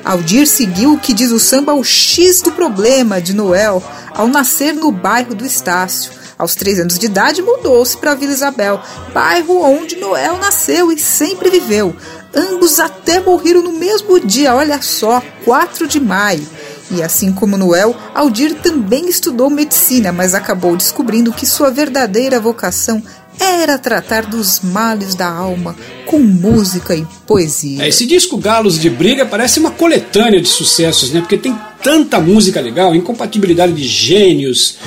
Aldir 0.05 0.47
seguiu 0.47 0.93
o 0.93 0.99
que 0.99 1.13
diz 1.13 1.31
o 1.31 1.39
samba 1.39 1.73
o 1.73 1.83
X 1.83 2.41
do 2.41 2.51
problema 2.51 3.19
de 3.19 3.33
Noel 3.33 3.83
ao 4.13 4.27
nascer 4.27 4.73
no 4.73 4.91
bairro 4.91 5.35
do 5.35 5.45
Estácio. 5.45 6.11
Aos 6.37 6.53
três 6.53 6.79
anos 6.79 6.99
de 6.99 7.07
idade, 7.07 7.41
mudou-se 7.41 7.97
para 7.97 8.13
Vila 8.13 8.31
Isabel, 8.31 8.79
bairro 9.11 9.59
onde 9.59 9.95
Noel 9.95 10.37
nasceu 10.37 10.91
e 10.91 10.99
sempre 10.99 11.49
viveu. 11.49 11.95
Ambos 12.33 12.79
até 12.79 13.19
morreram 13.19 13.63
no 13.63 13.73
mesmo 13.73 14.19
dia, 14.19 14.53
olha 14.53 14.79
só, 14.81 15.23
4 15.43 15.87
de 15.87 15.99
maio. 15.99 16.47
E 16.89 17.03
assim 17.03 17.33
como 17.33 17.57
Noel, 17.57 17.95
Aldir 18.15 18.55
também 18.55 19.09
estudou 19.09 19.49
medicina, 19.49 20.11
mas 20.11 20.33
acabou 20.33 20.75
descobrindo 20.75 21.33
que 21.33 21.45
sua 21.45 21.69
verdadeira 21.69 22.39
vocação 22.39 23.03
era 23.39 23.77
tratar 23.77 24.25
dos 24.25 24.61
males 24.61 25.13
da 25.13 25.27
alma 25.27 25.75
com 26.05 26.17
música 26.19 26.95
e 26.95 27.05
poesia. 27.25 27.83
É, 27.83 27.89
esse 27.89 28.05
disco 28.05 28.37
Galos 28.37 28.79
de 28.79 28.89
Briga 28.89 29.25
parece 29.25 29.59
uma 29.59 29.71
coletânea 29.71 30.41
de 30.41 30.47
sucessos, 30.47 31.11
né? 31.11 31.19
Porque 31.19 31.37
tem 31.37 31.57
tanta 31.83 32.19
música 32.19 32.59
legal, 32.61 32.95
incompatibilidade 32.95 33.73
de 33.73 33.83
gênios, 33.83 34.77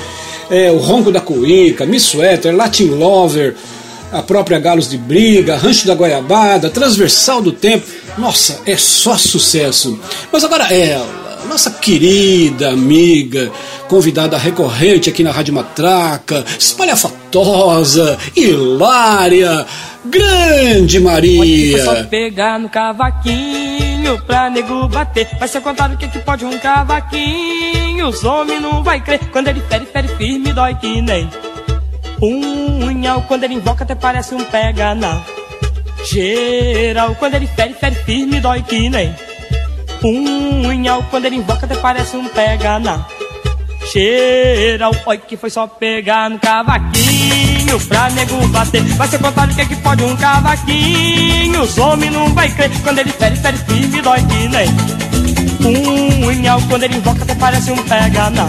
é, 0.49 0.71
o 0.71 0.77
Ronco 0.77 1.11
da 1.11 1.21
Cuíca, 1.21 1.85
Miss 1.85 2.03
Sweater, 2.03 2.55
Latin 2.55 2.89
Lover, 2.89 3.55
a 4.11 4.21
própria 4.21 4.59
Galos 4.59 4.89
de 4.89 4.97
Briga, 4.97 5.55
Rancho 5.55 5.87
da 5.87 5.95
Goiabada, 5.95 6.69
Transversal 6.69 7.41
do 7.41 7.53
Tempo. 7.53 7.87
Nossa, 8.17 8.59
é 8.65 8.75
só 8.75 9.17
sucesso. 9.17 9.97
Mas 10.31 10.43
agora 10.43 10.65
ela, 10.73 11.20
nossa 11.47 11.71
querida 11.71 12.69
amiga, 12.69 13.51
convidada 13.87 14.37
recorrente 14.37 15.09
aqui 15.09 15.23
na 15.23 15.31
Rádio 15.31 15.53
Matraca, 15.53 16.45
espalhafatosa, 16.57 18.17
hilária, 18.35 19.65
grande 20.05 20.99
Maria. 20.99 21.83
Só 21.83 22.03
pegar 22.03 22.59
no 22.59 22.69
cavaquinho 22.69 24.21
pra 24.25 24.49
nego 24.49 24.87
bater. 24.87 25.27
Vai 25.39 25.47
ser 25.47 25.61
contado 25.61 25.93
o 25.93 25.97
que, 25.97 26.07
que 26.07 26.19
pode 26.19 26.45
um 26.45 26.57
cavaquinho. 26.57 28.07
Os 28.07 28.23
homens 28.23 28.61
não 28.61 28.83
vai 28.83 29.01
crer. 29.01 29.19
Quando 29.31 29.47
ele 29.47 29.61
fere, 29.61 29.85
fere 29.85 30.07
firme, 30.09 30.53
dói 30.53 30.75
que 30.75 31.01
nem 31.01 31.29
punhal. 32.19 33.23
Quando 33.27 33.43
ele 33.43 33.55
invoca, 33.55 33.83
até 33.83 33.95
parece 33.95 34.35
um 34.35 34.43
pega 34.43 34.95
na 34.95 35.21
geral. 36.05 37.15
Quando 37.15 37.35
ele 37.35 37.47
fere, 37.47 37.73
fere 37.73 37.95
firme, 37.95 38.39
dói 38.39 38.61
que 38.61 38.89
nem 38.89 39.13
punhal. 40.01 41.03
Quando 41.09 41.25
ele 41.25 41.37
invoca, 41.37 41.65
até 41.65 41.75
parece 41.75 42.17
um 42.17 42.27
pega 42.27 42.79
na 42.79 43.05
geral. 43.93 44.91
Oi, 45.05 45.17
que 45.19 45.37
foi 45.37 45.49
só 45.49 45.67
pegar 45.67 46.29
no 46.29 46.39
cavaquinho 46.39 47.79
pra 47.87 48.09
nego 48.09 48.47
bater. 48.47 48.81
Vai 48.81 49.07
ser 49.07 49.19
contado 49.19 49.51
o 49.51 49.55
que, 49.55 49.65
que 49.65 49.75
pode 49.77 50.03
um 50.03 50.15
cavaquinho. 50.17 51.61
Os 51.61 51.77
homens 51.77 52.11
não 52.11 52.33
vai 52.33 52.49
crer. 52.49 52.71
Quando 52.83 52.99
ele 52.99 53.11
fere, 53.11 53.35
fere 53.35 53.57
firme, 53.57 54.01
dói 54.01 54.19
que 54.23 54.47
nem 54.47 56.25
punhal. 56.25 56.61
Quando 56.67 56.83
ele 56.83 56.95
invoca, 56.95 57.23
até 57.23 57.35
parece 57.35 57.71
um 57.71 57.77
pega 57.83 58.29
na 58.31 58.47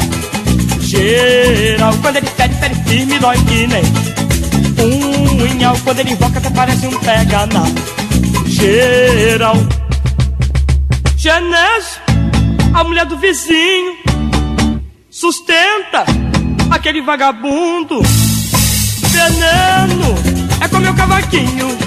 geral. 0.80 1.94
Quando 2.00 2.16
ele 2.16 2.26
fere, 2.26 2.54
fere 2.54 2.74
firme, 2.86 3.18
dói 3.18 3.36
que 3.44 3.66
nem 3.66 3.82
punhal. 4.74 5.76
Quando 5.84 5.98
ele 6.00 6.12
invoca, 6.12 6.38
até 6.38 6.50
parece 6.50 6.86
um 6.86 6.98
pega 6.98 7.46
na 7.46 7.64
geral. 8.46 9.56
Genésio, 11.22 12.02
a 12.74 12.82
mulher 12.82 13.06
do 13.06 13.16
vizinho, 13.16 13.96
sustenta 15.08 16.04
aquele 16.68 17.00
vagabundo. 17.00 18.02
Veneno 19.02 20.16
é 20.60 20.66
com 20.66 20.80
meu 20.80 20.92
cavaquinho, 20.94 21.78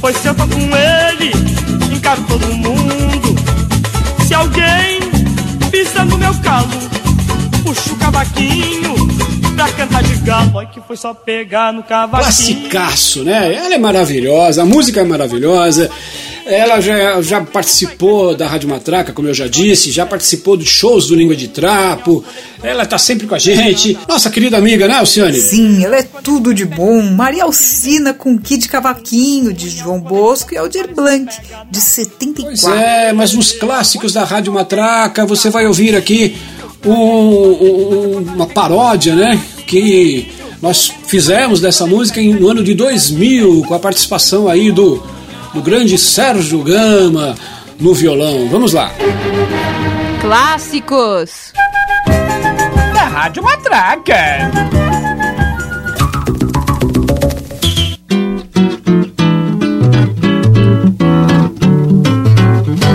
pois 0.00 0.16
se 0.16 0.26
eu 0.26 0.34
tô 0.34 0.46
com 0.46 0.58
ele, 0.58 1.32
encaro 1.94 2.24
todo 2.26 2.46
mundo. 2.46 3.36
Se 4.26 4.32
alguém 4.32 5.00
pisa 5.70 6.02
no 6.06 6.16
meu 6.16 6.32
calo, 6.40 6.70
puxa 7.62 7.92
o 7.92 7.96
cavaquinho 7.96 8.94
pra 9.54 9.70
cantar 9.72 10.02
de 10.02 10.16
galo. 10.16 10.66
Que 10.72 10.80
foi 10.80 10.96
só 10.96 11.12
pegar 11.12 11.74
no 11.74 11.82
cavaquinho. 11.82 12.22
Classicaço, 12.22 13.22
né? 13.22 13.52
Ela 13.54 13.74
é 13.74 13.78
maravilhosa, 13.78 14.62
a 14.62 14.64
música 14.64 15.02
é 15.02 15.04
maravilhosa. 15.04 15.90
Ela 16.44 16.80
já, 16.80 17.22
já 17.22 17.40
participou 17.40 18.34
da 18.36 18.46
Rádio 18.48 18.68
Matraca, 18.68 19.12
como 19.12 19.28
eu 19.28 19.34
já 19.34 19.46
disse, 19.46 19.90
já 19.92 20.04
participou 20.04 20.56
de 20.56 20.64
shows 20.66 21.06
do 21.06 21.14
Língua 21.14 21.36
de 21.36 21.48
Trapo. 21.48 22.24
Ela 22.62 22.84
tá 22.84 22.98
sempre 22.98 23.26
com 23.26 23.34
a 23.34 23.38
gente. 23.38 23.96
Nossa 24.08 24.28
querida 24.30 24.56
amiga, 24.58 24.86
né, 24.88 24.94
Alcione? 24.94 25.38
Sim, 25.40 25.84
ela 25.84 25.96
é 25.96 26.02
tudo 26.02 26.52
de 26.52 26.64
bom. 26.64 27.02
Maria 27.02 27.44
Alcina 27.44 28.12
com 28.12 28.36
Kid 28.38 28.68
Cavaquinho, 28.68 29.52
de 29.52 29.70
João 29.70 30.00
Bosco, 30.00 30.52
e 30.54 30.56
Aldir 30.58 30.92
Blanc, 30.94 31.32
de 31.70 31.78
74. 31.80 32.44
Pois 32.60 32.64
é, 32.82 33.12
mas 33.12 33.32
nos 33.32 33.52
clássicos 33.52 34.12
da 34.12 34.24
Rádio 34.24 34.52
Matraca 34.52 35.24
você 35.24 35.48
vai 35.50 35.66
ouvir 35.66 35.94
aqui 35.96 36.36
um- 36.84 36.90
um- 36.92 38.18
uma 38.34 38.46
paródia, 38.46 39.14
né? 39.14 39.40
Que 39.66 40.28
nós 40.60 40.92
fizemos 41.06 41.60
dessa 41.60 41.86
música 41.86 42.20
em- 42.20 42.34
no 42.34 42.48
ano 42.48 42.62
de 42.62 42.74
2000, 42.74 43.64
com 43.66 43.74
a 43.74 43.78
participação 43.78 44.48
aí 44.48 44.70
do, 44.70 45.02
do 45.52 45.60
grande 45.60 45.98
Sérgio 45.98 46.62
Gama 46.62 47.34
no 47.78 47.94
violão. 47.94 48.48
Vamos 48.48 48.72
lá. 48.72 48.90
Clássicos. 50.20 51.52
da 52.94 53.02
Rádio 53.02 53.42
Matraca. 53.42 54.50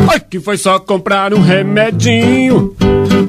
Ai, 0.10 0.20
que 0.30 0.40
foi 0.40 0.58
só 0.58 0.80
comprar 0.80 1.34
um 1.34 1.42
remedinho 1.42 2.76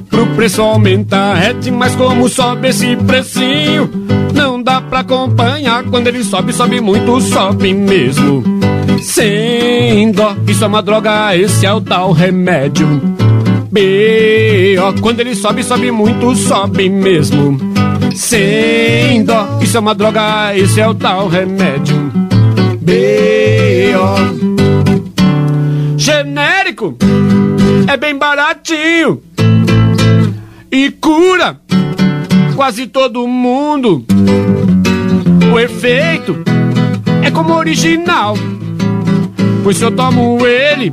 pro 0.08 0.26
preço 0.28 0.62
aumentar. 0.62 1.42
É 1.42 1.52
demais 1.52 1.94
como 1.96 2.28
sobe 2.28 2.68
esse 2.68 2.96
precinho. 2.96 3.90
Não 4.32 4.62
dá 4.62 4.80
pra 4.80 5.00
acompanhar 5.00 5.82
quando 5.84 6.06
ele 6.06 6.22
sobe, 6.22 6.52
sobe 6.52 6.80
muito, 6.80 7.20
sobe 7.20 7.74
mesmo. 7.74 8.67
Sem 9.02 10.10
dó, 10.12 10.36
isso 10.46 10.64
é 10.64 10.66
uma 10.66 10.82
droga, 10.82 11.36
esse 11.36 11.64
é 11.64 11.72
o 11.72 11.80
tal 11.80 12.12
remédio. 12.12 12.86
B.O. 13.70 15.00
Quando 15.00 15.20
ele 15.20 15.34
sobe, 15.34 15.62
sobe 15.62 15.90
muito, 15.90 16.34
sobe 16.34 16.88
mesmo. 16.88 17.58
Sem 18.14 19.24
dó, 19.24 19.58
isso 19.60 19.76
é 19.76 19.80
uma 19.80 19.94
droga, 19.94 20.56
esse 20.56 20.80
é 20.80 20.88
o 20.88 20.94
tal 20.94 21.28
remédio. 21.28 21.96
B.O. 22.80 24.16
Genérico 25.96 26.96
é 27.86 27.96
bem 27.96 28.16
baratinho 28.16 29.20
e 30.70 30.90
cura 30.90 31.60
quase 32.56 32.86
todo 32.86 33.26
mundo. 33.26 34.04
O 35.52 35.58
efeito 35.58 36.36
é 37.22 37.30
como 37.30 37.54
original, 37.54 38.36
pois 39.68 39.76
se 39.76 39.84
eu 39.84 39.90
tomo 39.90 40.46
ele, 40.46 40.90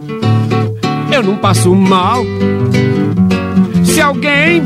eu 1.09 1.23
não 1.23 1.37
passo 1.37 1.73
mal. 1.73 2.25
Se 3.85 4.01
alguém 4.01 4.61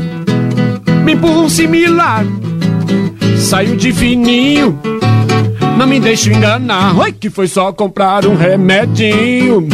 me 1.04 1.12
empurra 1.12 1.42
um 1.42 1.48
similar, 1.48 2.24
saio 3.38 3.76
de 3.76 3.92
fininho, 3.92 4.76
não 5.78 5.86
me 5.86 6.00
deixo 6.00 6.28
enganar. 6.28 6.98
Oi, 6.98 7.12
que 7.12 7.30
foi 7.30 7.46
só 7.46 7.72
comprar 7.72 8.26
um 8.26 8.34
remedinho 8.34 9.68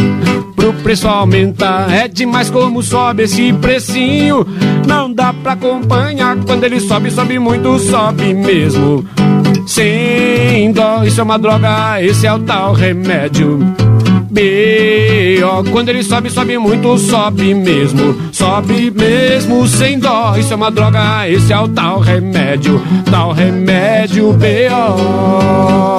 pro 0.54 0.70
preço 0.82 1.08
aumentar. 1.08 1.90
É 1.90 2.06
demais 2.06 2.50
como 2.50 2.82
sobe 2.82 3.22
esse 3.22 3.54
precinho. 3.54 4.46
Não 4.86 5.10
dá 5.10 5.32
pra 5.32 5.52
acompanhar 5.52 6.36
quando 6.44 6.62
ele 6.64 6.78
sobe, 6.78 7.10
sobe 7.10 7.38
muito, 7.38 7.78
sobe 7.78 8.34
mesmo. 8.34 9.02
Sem 9.66 10.72
dó, 10.72 11.04
isso 11.04 11.22
é 11.22 11.24
uma 11.24 11.38
droga, 11.38 12.02
esse 12.02 12.26
é 12.26 12.34
o 12.34 12.38
tal 12.40 12.74
remédio. 12.74 13.85
B.O. 14.36 15.64
Quando 15.72 15.88
ele 15.88 16.02
sobe, 16.02 16.28
sobe 16.28 16.58
muito, 16.58 16.98
sobe 16.98 17.54
mesmo. 17.54 18.14
Sobe 18.30 18.90
mesmo 18.90 19.66
sem 19.66 19.98
dó. 19.98 20.36
Isso 20.36 20.52
é 20.52 20.56
uma 20.56 20.70
droga, 20.70 21.26
esse 21.26 21.50
é 21.54 21.58
o 21.58 21.66
tal 21.68 22.00
remédio. 22.00 22.82
Tal 23.10 23.32
remédio 23.32 24.34
B.O. 24.34 25.96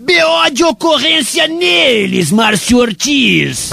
B.O. 0.00 0.50
de 0.50 0.64
ocorrência 0.64 1.46
neles, 1.46 2.32
Márcio 2.32 2.78
Ortiz. 2.78 3.70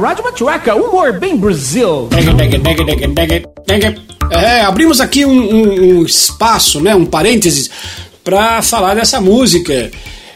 Rádio 0.00 0.24
Matraca, 0.24 0.74
humor 0.74 1.12
bem 1.18 1.36
Brasil. 1.36 2.08
É, 4.30 4.60
abrimos 4.62 5.00
aqui 5.00 5.24
um, 5.26 5.30
um- 5.32 5.98
um 5.98 6.02
espaço, 6.04 6.80
né, 6.80 6.94
um 6.94 7.04
parênteses, 7.06 7.70
para 8.24 8.62
falar 8.62 8.94
dessa 8.94 9.20
música, 9.20 9.90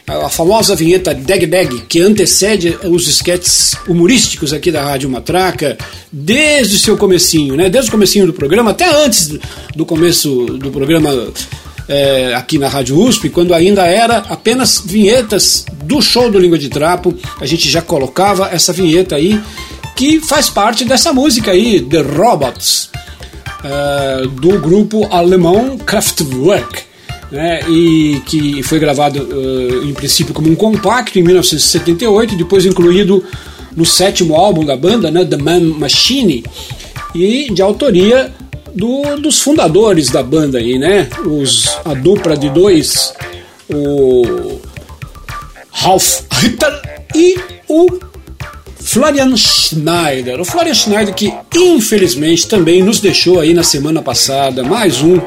a 0.07 0.28
famosa 0.28 0.76
vinheta 0.76 1.14
Deg 1.14 1.47
Deg, 1.47 1.80
que 1.88 2.00
antecede 2.00 2.78
os 2.85 3.09
esquetes 3.09 3.75
humorísticos 3.87 4.52
aqui 4.52 4.71
da 4.71 4.83
Rádio 4.85 5.09
Matraca, 5.11 5.76
desde 6.12 6.76
o 6.76 6.78
seu 6.78 6.97
comecinho, 6.97 7.57
né, 7.57 7.68
desde 7.71 7.88
o 7.88 7.92
comecinho 7.92 8.26
do 8.26 8.33
programa, 8.33 8.71
até 8.73 8.88
antes 9.04 9.28
do- 9.75 9.87
começo 9.87 10.47
do 10.47 10.71
programa 10.71 11.28
é, 11.88 12.35
aqui 12.35 12.59
na 12.59 12.68
Rádio 12.68 12.99
USP, 12.99 13.30
quando 13.30 13.54
ainda 13.54 13.87
era 13.87 14.18
apenas 14.28 14.83
vinhetas 14.85 15.64
do 15.85 16.02
show 16.02 16.30
do 16.30 16.38
Língua 16.38 16.59
de 16.59 16.68
Trapo, 16.68 17.14
a 17.40 17.47
gente 17.47 17.68
já 17.68 17.80
colocava 17.80 18.49
essa 18.52 18.73
vinheta 18.75 19.16
aí, 19.16 19.40
que 19.97 20.21
faz 20.21 20.49
parte 20.50 20.85
dessa 20.85 21.12
música 21.12 21.50
aí, 21.50 21.80
The 21.80 22.02
Robots, 22.02 22.90
eh, 23.64 24.23
do 24.40 24.59
grupo 24.61 25.07
alemão 25.11 25.76
Kraftwerk, 25.78 26.83
né, 27.31 27.61
e 27.69 28.23
que 28.27 28.63
foi 28.63 28.79
gravado 28.79 29.19
eh, 29.31 29.87
em 29.87 29.93
princípio 29.93 30.33
como 30.35 30.49
um 30.51 30.55
compacto 30.55 31.19
em 31.19 31.23
1978, 31.23 32.37
depois 32.37 32.65
incluído 32.65 33.23
no 33.77 33.85
sétimo 33.85 34.35
álbum 34.35 34.65
da 34.65 34.77
banda, 34.77 35.11
né, 35.11 35.25
The 35.25 35.37
Man 35.37 35.61
Machine, 35.79 36.43
e 37.15 37.53
de 37.53 37.61
autoria 37.63 38.33
do- 38.75 39.17
dos 39.21 39.41
fundadores 39.41 40.09
da 40.11 40.23
banda 40.23 40.59
aí, 40.59 40.79
né, 40.79 41.09
os, 41.27 41.69
a 41.85 41.95
dupla 41.95 42.37
de 42.37 42.49
dois, 42.51 43.13
o 43.69 44.59
Ralf 45.71 46.21
Ritter 46.33 46.81
e 47.15 47.37
o 47.69 47.87
Florian 48.81 49.37
Schneider. 49.37 50.41
O 50.41 50.45
Florian 50.45 50.75
Schneider 50.75 51.15
que 51.15 51.33
infelizmente 51.55 52.49
também 52.49 52.83
nos 52.83 53.01
deixou 53.01 53.39
aí 53.41 53.53
na 53.53 53.63
semana 53.63 54.01
passada, 54.03 54.63
mais 54.65 55.03
um 55.03 55.21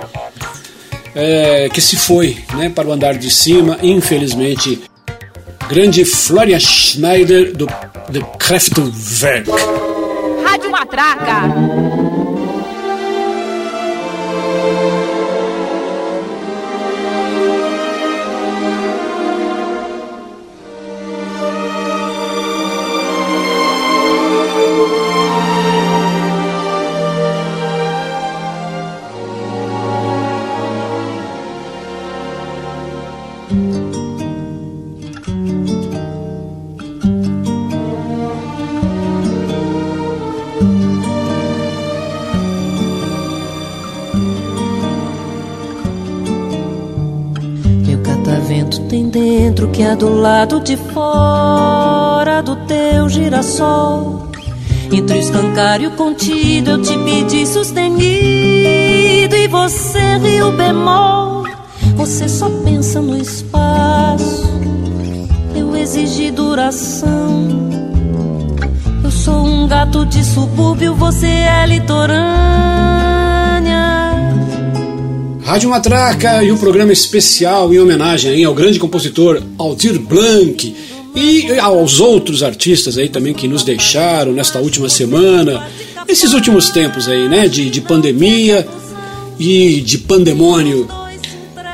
é, 1.15 1.69
que 1.69 1.81
se 1.81 1.95
foi 1.97 2.37
né, 2.55 2.69
para 2.69 2.87
o 2.87 2.91
andar 2.91 3.15
de 3.15 3.29
cima, 3.29 3.77
infelizmente. 3.81 4.81
Grande 5.69 6.03
Florian 6.03 6.59
Schneider 6.59 7.55
do, 7.55 7.67
do 8.09 8.25
Kraftwerk. 8.37 9.49
Rádio 10.43 10.71
Matraca. 10.71 12.00
Dentro 49.11 49.67
que 49.67 49.83
é 49.83 49.95
do 49.95 50.09
lado 50.21 50.61
de 50.61 50.77
fora 50.77 52.41
do 52.41 52.55
teu 52.65 53.09
girassol. 53.09 54.31
Entre 54.91 55.17
o 55.17 55.19
escancário 55.19 55.91
contido 55.91 56.71
eu 56.71 56.81
te 56.81 56.97
pedi 56.97 57.45
sustenido 57.45 58.05
e 59.35 59.47
você 59.47 60.17
riu 60.17 60.51
bemol. 60.53 61.43
Você 61.95 62.27
só 62.27 62.49
pensa 62.63 63.01
no 63.01 63.17
espaço, 63.17 64.49
eu 65.55 65.75
exigi 65.75 66.31
duração. 66.31 67.69
Eu 69.03 69.11
sou 69.11 69.45
um 69.45 69.67
gato 69.67 70.05
de 70.05 70.23
subúrbio, 70.23 70.95
você 70.95 71.27
é 71.27 71.65
litorânea. 71.67 73.10
Rádio 75.51 75.69
Matraca 75.69 76.41
e 76.41 76.49
o 76.49 76.57
programa 76.57 76.93
especial 76.93 77.73
em 77.73 77.77
homenagem 77.77 78.31
aí 78.31 78.43
ao 78.45 78.53
grande 78.53 78.79
compositor 78.79 79.43
Aldir 79.57 79.99
Blanc 79.99 80.73
e 81.13 81.59
aos 81.59 81.99
outros 81.99 82.41
artistas 82.41 82.97
aí 82.97 83.09
também 83.09 83.33
que 83.33 83.49
nos 83.49 83.61
deixaram 83.61 84.31
nesta 84.31 84.59
última 84.59 84.87
semana, 84.87 85.67
nesses 86.07 86.31
últimos 86.31 86.69
tempos 86.69 87.09
aí, 87.09 87.27
né, 87.27 87.49
de, 87.49 87.69
de 87.69 87.81
pandemia 87.81 88.65
e 89.37 89.81
de 89.81 89.97
pandemônio. 89.97 90.87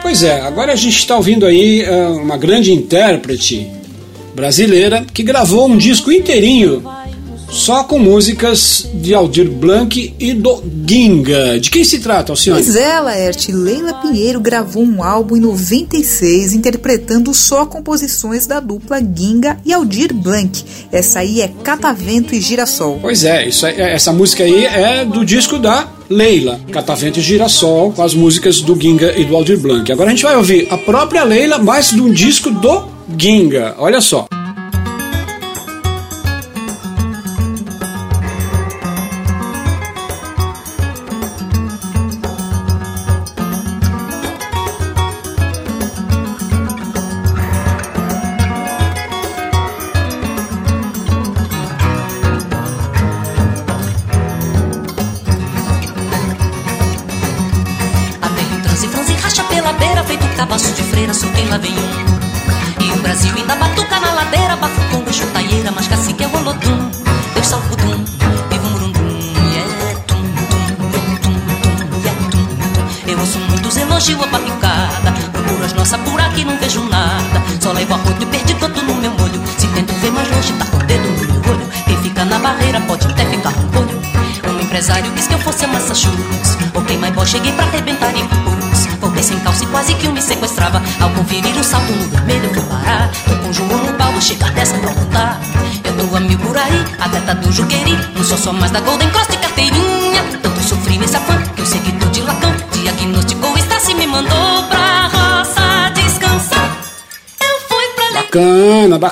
Pois 0.02 0.24
é, 0.24 0.42
agora 0.42 0.74
a 0.74 0.76
gente 0.76 0.98
está 0.98 1.16
ouvindo 1.16 1.46
aí 1.46 1.86
ah, 1.86 2.20
uma 2.20 2.36
grande 2.36 2.74
intérprete 2.74 3.70
brasileira 4.34 5.06
que 5.13 5.22
gravou 5.22 5.70
um 5.70 5.78
disco 5.78 6.12
inteirinho 6.12 6.84
só 7.50 7.84
com 7.84 7.98
músicas 7.98 8.88
de 8.94 9.14
Aldir 9.14 9.50
Blanc 9.50 10.14
e 10.20 10.34
do 10.34 10.62
Ginga. 10.88 11.60
De 11.60 11.70
quem 11.72 11.84
se 11.84 12.00
trata, 12.00 12.32
Alcione? 12.32 12.62
Pois 12.62 12.76
é, 12.76 13.00
Laerte, 13.00 13.52
Leila 13.52 13.94
Pinheiro 13.96 14.40
gravou 14.40 14.84
um 14.84 15.02
álbum 15.04 15.38
em 15.38 15.40
96 15.42 16.54
interpretando 16.54 17.34
só 17.34 17.66
composições 17.66 18.46
da 18.46 18.60
dupla 18.60 19.00
Ginga 19.00 19.58
e 19.66 19.74
Aldir 19.74 20.14
Blanc. 20.14 20.64
Essa 20.92 21.20
aí 21.20 21.42
é 21.42 21.50
Catavento 21.64 22.36
e 22.36 22.42
Girassol. 22.42 23.00
Pois 23.02 23.24
é, 23.24 23.48
isso 23.48 23.66
aí- 23.66 23.80
essa 23.80 24.12
música 24.12 24.44
aí 24.44 24.66
é 24.66 25.06
do 25.06 25.26
disco 25.26 25.58
da 25.58 25.88
Leila, 26.10 26.60
Catavento 26.72 27.20
e 27.20 27.22
Girassol, 27.22 27.92
com 27.92 28.04
as 28.04 28.14
músicas 28.14 28.62
do 28.62 28.80
Ginga 28.80 29.14
e 29.18 29.24
do 29.26 29.36
Aldir 29.36 29.58
Blanc. 29.60 29.90
Agora 29.92 30.10
a 30.10 30.14
gente 30.14 30.24
vai 30.24 30.36
ouvir 30.36 30.68
a 30.70 30.78
própria 30.78 31.24
Leila, 31.24 31.58
mais 31.58 31.90
de 31.92 32.02
um 32.02 32.12
disco 32.12 32.52
do 32.52 32.84
Ginga. 33.18 33.76
Olha 33.78 34.00
só. 34.02 34.28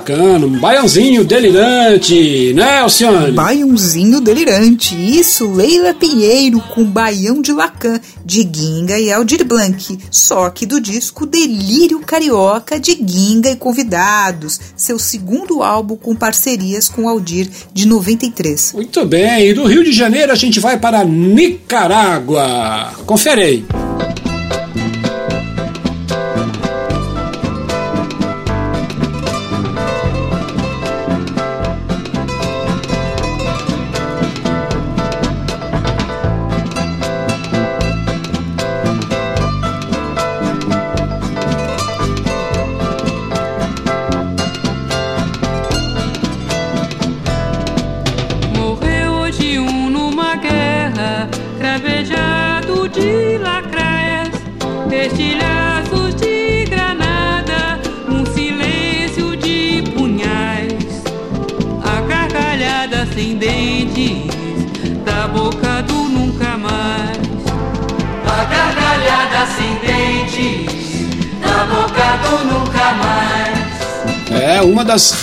Bacana. 0.06 0.46
Um 0.46 0.60
baiãozinho 0.60 1.24
delirante, 1.24 2.54
né, 2.54 2.82
Alcione? 2.82 3.32
Baiãozinho 3.32 4.22
delirante. 4.22 4.96
Isso, 4.96 5.52
Leila 5.52 5.96
Pinheiro 5.96 6.62
com 6.76 6.84
Baião 6.84 7.42
de 7.42 7.52
Lacan, 7.52 8.00
de 8.24 8.42
Ginga 8.42 9.00
e 9.00 9.12
Aldir 9.12 9.44
Blanc. 9.44 9.98
Só 10.12 10.52
que 10.52 10.68
do 10.68 10.80
disco 10.80 11.26
Delírio 11.26 12.00
Carioca, 12.02 12.80
de 12.80 12.92
Ginga 12.92 13.50
e 13.50 13.56
Convidados. 13.56 14.60
Seu 14.76 15.00
segundo 15.00 15.64
álbum 15.64 15.96
com 15.96 16.16
parcerias 16.16 16.88
com 16.88 17.10
Aldir, 17.10 17.50
de 17.74 17.88
93. 17.88 18.74
Muito 18.74 19.04
bem. 19.06 19.50
E 19.50 19.54
do 19.56 19.66
Rio 19.66 19.84
de 19.84 19.92
Janeiro 19.92 20.32
a 20.32 20.36
gente 20.36 20.60
vai 20.60 20.78
para 20.78 21.04
Nicarágua. 21.04 22.92
Confere 23.08 23.42
aí. 23.42 23.85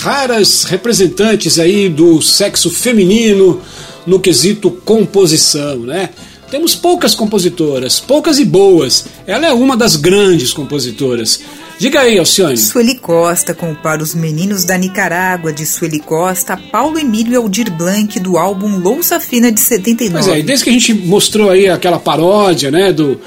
Raras 0.03 0.65
representantes 0.65 1.57
aí 1.57 1.87
do 1.87 2.21
sexo 2.21 2.69
feminino 2.69 3.61
no 4.05 4.19
quesito 4.19 4.69
composição, 4.69 5.77
né? 5.77 6.09
Temos 6.51 6.75
poucas 6.75 7.15
compositoras, 7.15 8.01
poucas 8.01 8.37
e 8.37 8.43
boas. 8.43 9.05
Ela 9.25 9.47
é 9.47 9.53
uma 9.53 9.77
das 9.77 9.95
grandes 9.95 10.51
compositoras. 10.51 11.39
Diga 11.79 12.01
aí, 12.01 12.19
Alcione. 12.19 12.57
Sueli 12.57 12.95
Costa 12.95 13.53
com 13.53 13.73
Para 13.73 14.03
os 14.03 14.13
Meninos 14.13 14.65
da 14.65 14.77
Nicarágua, 14.77 15.53
de 15.53 15.65
Sueli 15.65 15.99
Costa, 15.99 16.57
Paulo 16.57 16.99
Emílio 16.99 17.39
Aldir 17.39 17.71
Blanc, 17.71 18.19
do 18.19 18.37
álbum 18.37 18.79
Louça 18.79 19.21
Fina, 19.21 19.53
de 19.53 19.61
79. 19.61 20.25
Pois 20.25 20.27
é, 20.27 20.39
e 20.39 20.43
desde 20.43 20.65
que 20.65 20.69
a 20.69 20.73
gente 20.73 20.93
mostrou 20.93 21.49
aí 21.49 21.69
aquela 21.69 21.97
paródia, 21.97 22.69
né, 22.69 22.91
do, 22.91 23.19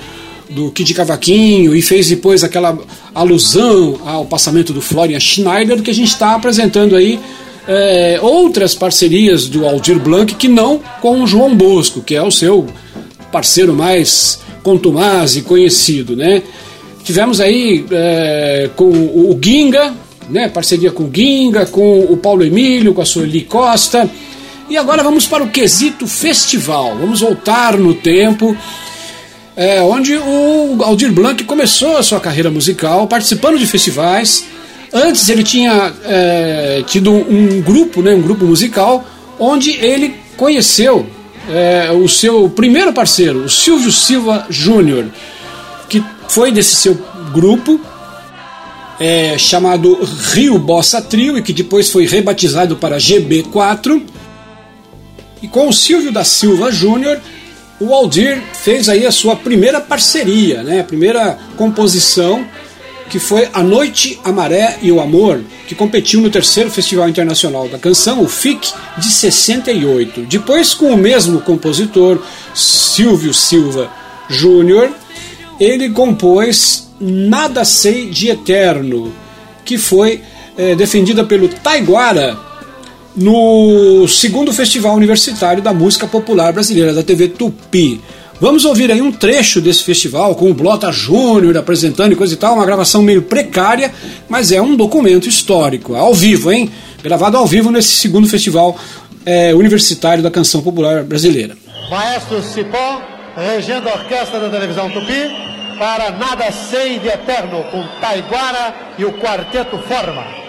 do 0.48 0.70
Kid 0.70 0.94
Cavaquinho 0.94 1.74
e 1.74 1.82
fez 1.82 2.09
depois 2.09 2.44
aquela 2.44 2.78
alusão 3.14 4.00
ao 4.04 4.24
passamento 4.24 4.72
do 4.72 4.80
Florian 4.80 5.20
Schneider, 5.20 5.82
que 5.82 5.90
a 5.90 5.94
gente 5.94 6.09
está 6.09 6.35
apresentando 6.35 6.94
aí 6.94 7.18
é, 7.66 8.18
outras 8.22 8.74
parcerias 8.74 9.48
do 9.48 9.66
Aldir 9.66 9.98
Blanc 9.98 10.35
que 10.35 10.48
não 10.48 10.80
com 11.00 11.22
o 11.22 11.26
João 11.26 11.54
Bosco, 11.54 12.00
que 12.00 12.14
é 12.14 12.22
o 12.22 12.30
seu 12.30 12.66
parceiro 13.32 13.74
mais 13.74 14.40
contumaz 14.62 15.37
e 15.37 15.42
conhecido, 15.42 16.16
né? 16.16 16.42
Tivemos 17.04 17.40
aí 17.40 17.85
é, 17.90 18.70
com 18.74 18.88
o 18.88 19.38
Ginga, 19.40 19.94
né? 20.28 20.48
Parceria 20.48 20.90
com 20.90 21.04
o 21.04 21.11
Ginga, 21.12 21.66
com 21.66 22.00
o 22.00 22.16
Paulo 22.16 22.44
Emílio, 22.44 22.94
com 22.94 23.00
a 23.00 23.04
Sueli 23.04 23.42
Costa. 23.42 24.11
E 24.68 24.76
agora 24.76 25.04
vamos 25.04 25.26
para 25.26 25.44
o 25.44 25.50
quesito 25.50 26.09
festival. 26.09 26.96
Vamos 26.98 27.20
voltar 27.20 27.78
no 27.78 27.94
tempo 27.94 28.56
é, 29.56 29.80
onde 29.80 30.14
o 30.14 30.82
Aldir 30.82 31.10
Blanc 31.10 31.42
começou 31.44 31.96
a 31.96 32.02
sua 32.02 32.20
carreira 32.20 32.50
musical 32.50 33.06
participando 33.06 33.58
de 33.58 33.66
festivais. 33.66 34.44
Antes 34.92 35.28
ele 35.28 35.42
tinha 35.42 35.92
é, 36.04 36.84
tido 36.86 37.10
um 37.10 37.62
grupo, 37.62 38.02
né, 38.02 38.14
um 38.14 38.20
grupo 38.20 38.44
musical, 38.44 39.04
onde 39.38 39.70
ele 39.70 40.14
conheceu 40.36 41.06
é, 41.48 41.90
o 41.90 42.08
seu 42.08 42.48
primeiro 42.50 42.92
parceiro, 42.92 43.44
o 43.44 43.48
Silvio 43.48 43.90
Silva 43.90 44.46
Júnior, 44.50 45.06
que 45.88 46.04
foi 46.28 46.52
desse 46.52 46.76
seu 46.76 46.94
grupo 47.32 47.80
é, 49.00 49.38
chamado 49.38 49.98
Rio 50.32 50.58
Bossa 50.58 51.00
Trio 51.00 51.38
e 51.38 51.42
que 51.42 51.52
depois 51.52 51.90
foi 51.90 52.06
rebatizado 52.06 52.76
para 52.76 52.98
GB4. 52.98 54.02
E 55.42 55.48
com 55.48 55.68
o 55.68 55.72
Silvio 55.72 56.10
da 56.10 56.24
Silva 56.24 56.72
Júnior 56.72 57.20
o 57.78 57.94
Aldir 57.94 58.42
fez 58.54 58.88
aí 58.88 59.06
a 59.06 59.12
sua 59.12 59.36
primeira 59.36 59.80
parceria, 59.80 60.62
né? 60.62 60.80
a 60.80 60.84
primeira 60.84 61.38
composição, 61.56 62.46
que 63.10 63.18
foi 63.18 63.48
A 63.52 63.62
Noite, 63.62 64.18
a 64.24 64.32
Maré 64.32 64.78
e 64.82 64.90
o 64.90 65.00
Amor, 65.00 65.40
que 65.68 65.74
competiu 65.74 66.20
no 66.20 66.30
terceiro 66.30 66.70
Festival 66.70 67.08
Internacional 67.08 67.68
da 67.68 67.78
Canção, 67.78 68.22
o 68.22 68.28
FIC, 68.28 68.72
de 68.98 69.06
68. 69.06 70.22
Depois, 70.22 70.74
com 70.74 70.86
o 70.86 70.96
mesmo 70.96 71.40
compositor, 71.40 72.20
Silvio 72.54 73.32
Silva 73.32 73.90
Júnior, 74.28 74.90
ele 75.60 75.90
compôs 75.90 76.90
Nada 76.98 77.64
Sei 77.64 78.08
de 78.08 78.28
Eterno, 78.28 79.12
que 79.64 79.76
foi 79.76 80.22
é, 80.56 80.74
defendida 80.74 81.24
pelo 81.24 81.48
Taiguara 81.48 82.45
no 83.16 84.07
segundo 84.07 84.52
Festival 84.52 84.94
Universitário 84.94 85.62
da 85.62 85.72
Música 85.72 86.07
Popular 86.07 86.52
Brasileira, 86.52 86.92
da 86.92 87.02
TV 87.02 87.29
Tupi. 87.29 88.00
Vamos 88.38 88.66
ouvir 88.66 88.92
aí 88.92 89.00
um 89.00 89.11
trecho 89.11 89.62
desse 89.62 89.83
festival 89.83 90.35
com 90.35 90.50
o 90.50 90.55
Blota 90.55 90.92
Júnior 90.92 91.57
apresentando 91.57 92.12
e 92.12 92.16
coisa 92.16 92.35
e 92.35 92.37
tal, 92.37 92.55
uma 92.55 92.66
gravação 92.66 93.00
meio 93.00 93.22
precária, 93.22 93.90
mas 94.29 94.52
é 94.52 94.61
um 94.61 94.76
documento 94.76 95.26
histórico, 95.26 95.94
ao 95.94 96.12
vivo, 96.12 96.52
hein? 96.52 96.70
Gravado 97.02 97.38
ao 97.38 97.46
vivo 97.46 97.70
nesse 97.70 97.94
segundo 97.94 98.29
Festival 98.29 98.76
é, 99.24 99.55
Universitário 99.55 100.22
da 100.22 100.31
Canção 100.31 100.61
Popular 100.61 101.02
Brasileira. 101.02 101.57
Maestro 101.88 102.42
Cipó, 102.42 103.00
regendo 103.35 103.88
a 103.88 103.94
orquestra 103.94 104.38
da 104.38 104.50
televisão 104.50 104.90
Tupi, 104.90 105.31
para 105.79 106.11
Nada 106.11 106.50
Sei 106.52 106.98
de 106.98 107.09
Eterno, 107.09 107.64
com 107.70 107.83
Taiguara 108.00 108.74
e 108.98 109.05
o 109.07 109.12
Quarteto 109.14 109.79
Forma. 109.79 110.45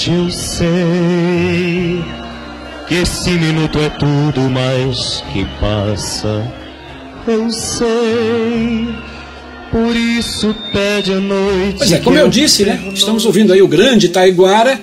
Hoje 0.00 0.12
eu 0.12 0.30
sei 0.30 2.02
que 2.88 2.94
esse 2.94 3.28
minuto 3.32 3.78
é 3.78 3.90
tudo 3.90 4.48
mais 4.48 5.22
que 5.30 5.44
passa. 5.60 6.50
Eu 7.28 7.50
sei, 7.50 8.88
por 9.70 9.94
isso 9.94 10.56
pede 10.72 11.12
a 11.12 11.20
noite. 11.20 11.76
Pois 11.76 11.92
é, 11.92 11.98
como 11.98 12.16
eu 12.16 12.30
disse, 12.30 12.64
né? 12.64 12.82
Estamos 12.94 13.26
ouvindo 13.26 13.52
aí 13.52 13.60
o 13.60 13.68
grande 13.68 14.08
Taiguara, 14.08 14.80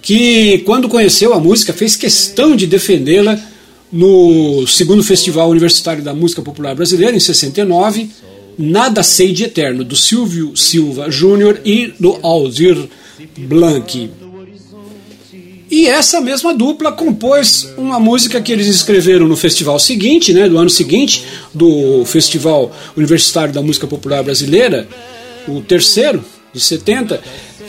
que 0.00 0.60
quando 0.60 0.88
conheceu 0.88 1.34
a 1.34 1.38
música 1.38 1.74
fez 1.74 1.94
questão 1.94 2.56
de 2.56 2.66
defendê-la 2.66 3.38
no 3.92 4.66
segundo 4.66 5.04
Festival 5.04 5.50
Universitário 5.50 6.02
da 6.02 6.14
Música 6.14 6.40
Popular 6.40 6.74
Brasileira, 6.74 7.14
em 7.14 7.20
69 7.20 8.08
Nada 8.56 9.02
Sei 9.02 9.34
de 9.34 9.44
Eterno, 9.44 9.84
do 9.84 9.94
Silvio 9.94 10.56
Silva 10.56 11.10
Júnior 11.10 11.60
e 11.62 11.92
do 12.00 12.18
Aldir 12.22 12.88
Blanc. 13.38 14.10
E 15.70 15.86
essa 15.86 16.20
mesma 16.20 16.54
dupla 16.54 16.92
compôs 16.92 17.68
uma 17.76 17.98
música 17.98 18.40
que 18.40 18.52
eles 18.52 18.66
escreveram 18.66 19.26
no 19.26 19.36
festival 19.36 19.78
seguinte, 19.78 20.32
né, 20.32 20.48
do 20.48 20.58
ano 20.58 20.70
seguinte, 20.70 21.24
do 21.52 22.04
Festival 22.04 22.70
Universitário 22.96 23.52
da 23.52 23.62
Música 23.62 23.86
Popular 23.86 24.22
Brasileira, 24.22 24.86
o 25.48 25.60
terceiro, 25.60 26.24
de 26.52 26.60
70, 26.60 27.20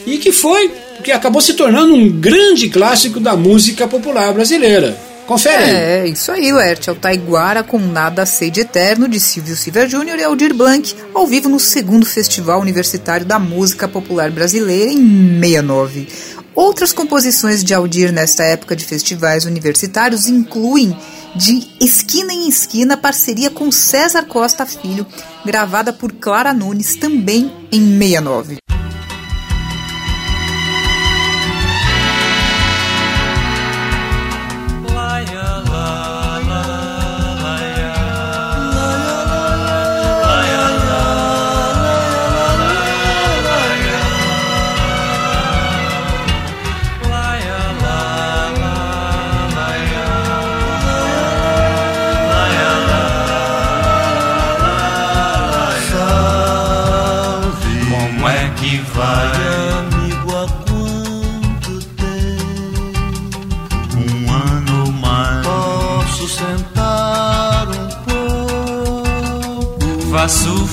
e 0.06 0.18
que 0.18 0.30
foi, 0.30 0.70
que 1.02 1.10
acabou 1.10 1.40
se 1.42 1.54
tornando 1.54 1.94
um 1.94 2.08
grande 2.08 2.68
clássico 2.68 3.18
da 3.18 3.36
música 3.36 3.88
popular 3.88 4.32
brasileira. 4.32 4.96
Confere. 5.26 5.64
É, 5.64 6.06
isso 6.06 6.30
aí, 6.30 6.52
Laerte. 6.52 6.88
É 6.88 6.92
o 6.92 6.96
Taiguara 6.96 7.62
com 7.62 7.78
Nada 7.78 8.24
Sei 8.24 8.50
de 8.50 8.60
Eterno, 8.60 9.08
de 9.08 9.18
Silvio 9.18 9.56
Silva 9.56 9.88
Júnior 9.88 10.18
e 10.18 10.24
Aldir 10.24 10.54
Blanc, 10.54 10.94
ao 11.12 11.26
vivo 11.26 11.48
no 11.48 11.58
segundo 11.58 12.06
Festival 12.06 12.60
Universitário 12.60 13.26
da 13.26 13.38
Música 13.38 13.88
Popular 13.88 14.30
Brasileira, 14.30 14.92
em 14.92 15.40
69. 15.40 16.08
Outras 16.54 16.92
composições 16.92 17.62
de 17.62 17.74
Aldir 17.74 18.12
nesta 18.12 18.42
época 18.44 18.74
de 18.74 18.84
festivais 18.84 19.44
universitários 19.44 20.26
incluem 20.26 20.96
De 21.34 21.68
Esquina 21.80 22.32
em 22.32 22.48
Esquina, 22.48 22.96
parceria 22.96 23.50
com 23.50 23.70
César 23.70 24.22
Costa 24.22 24.64
Filho, 24.64 25.06
gravada 25.44 25.92
por 25.92 26.12
Clara 26.12 26.54
Nunes 26.54 26.96
também 26.96 27.52
em 27.70 27.98
69. 27.98 28.56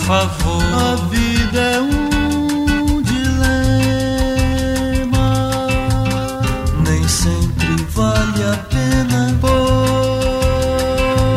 Favor. 0.04 0.64
A 0.74 0.96
vida 1.08 1.60
é 1.60 1.80
um 1.82 3.02
dilema. 3.02 4.48
Nem 6.86 7.08
sempre 7.08 7.76
vale 7.90 8.44
a 8.44 8.58
pena. 8.70 9.24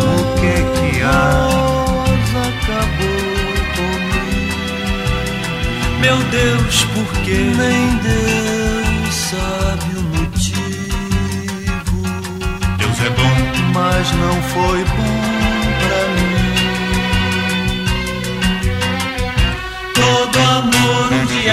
O 0.03 0.25
que 0.41 0.55
que 0.77 1.03
há? 1.03 1.47
Acabou 2.47 3.25
comigo. 3.77 4.81
Meu 6.01 6.19
Deus, 6.31 6.77
por 6.95 7.09
quê? 7.23 7.39
Nem 7.57 7.83
Deus 7.99 9.15
sabe 9.15 9.91
o 9.97 10.03
motivo. 10.03 11.97
Deus 12.79 12.99
é 13.01 13.11
bom. 13.11 13.37
mas 13.77 14.11
não 14.13 14.43
foi 14.43 14.85
bom 14.85 14.96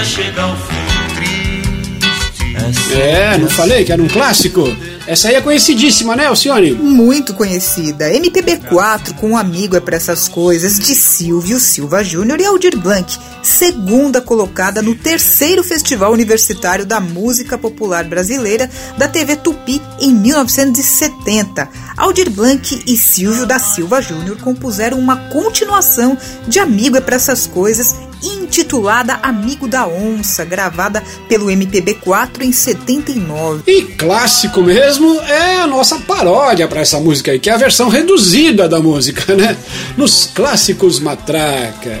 chega 0.04 0.42
ao 0.42 0.56
fim. 0.56 0.74
Triste. 1.16 2.94
É, 2.94 3.36
não 3.38 3.48
falei 3.48 3.84
que 3.84 3.92
era 3.92 4.02
um 4.02 4.08
clássico? 4.08 4.64
Essa 5.06 5.28
aí 5.28 5.34
é 5.34 5.40
conhecidíssima, 5.40 6.16
né, 6.16 6.26
Alcione? 6.26 6.72
Muito 6.72 7.34
conhecida. 7.34 8.10
MPB4 8.10 9.14
com 9.16 9.30
um 9.30 9.36
amigo 9.36 9.76
é 9.76 9.80
para 9.80 9.96
essas 9.96 10.28
coisas 10.28 10.78
de 10.78 10.94
Silvio 10.94 11.60
Silva 11.60 12.02
Júnior 12.02 12.40
e 12.40 12.46
Aldir 12.46 12.78
Blanc, 12.78 13.18
segunda 13.42 14.20
colocada 14.22 14.80
no 14.80 14.94
terceiro 14.94 15.62
Festival 15.62 16.12
Universitário 16.12 16.86
da 16.86 17.00
Música 17.00 17.58
Popular 17.58 18.04
Brasileira 18.04 18.70
da 18.96 19.06
TV 19.06 19.36
Tupi 19.36 19.82
em 20.00 20.14
1970. 20.14 21.68
Aldir 21.98 22.30
Blanc 22.30 22.82
e 22.86 22.96
Silvio 22.96 23.44
da 23.44 23.58
Silva 23.58 24.00
Júnior 24.00 24.38
compuseram 24.38 24.98
uma 24.98 25.16
continuação 25.28 26.16
de 26.48 26.58
Amigo 26.58 26.96
é 26.96 27.00
para 27.00 27.16
essas 27.16 27.46
coisas 27.46 27.94
intitulada 28.28 29.14
Amigo 29.22 29.66
da 29.68 29.86
Onça, 29.86 30.44
gravada 30.44 31.02
pelo 31.28 31.46
MPB4 31.46 32.42
em 32.42 32.52
79. 32.52 33.62
E 33.66 33.82
clássico 33.82 34.62
mesmo 34.62 35.20
é 35.22 35.56
a 35.56 35.66
nossa 35.66 35.98
paródia 36.00 36.68
para 36.68 36.80
essa 36.80 37.00
música 37.00 37.30
aí, 37.32 37.38
que 37.38 37.50
é 37.50 37.52
a 37.52 37.58
versão 37.58 37.88
reduzida 37.88 38.68
da 38.68 38.80
música, 38.80 39.34
né? 39.34 39.56
Nos 39.96 40.26
clássicos 40.34 41.00
Matraca. 41.00 42.00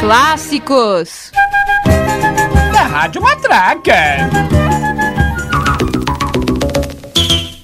Clássicos. 0.00 1.30
Da 2.72 2.82
Rádio 2.82 3.22
Matraca. 3.22 4.56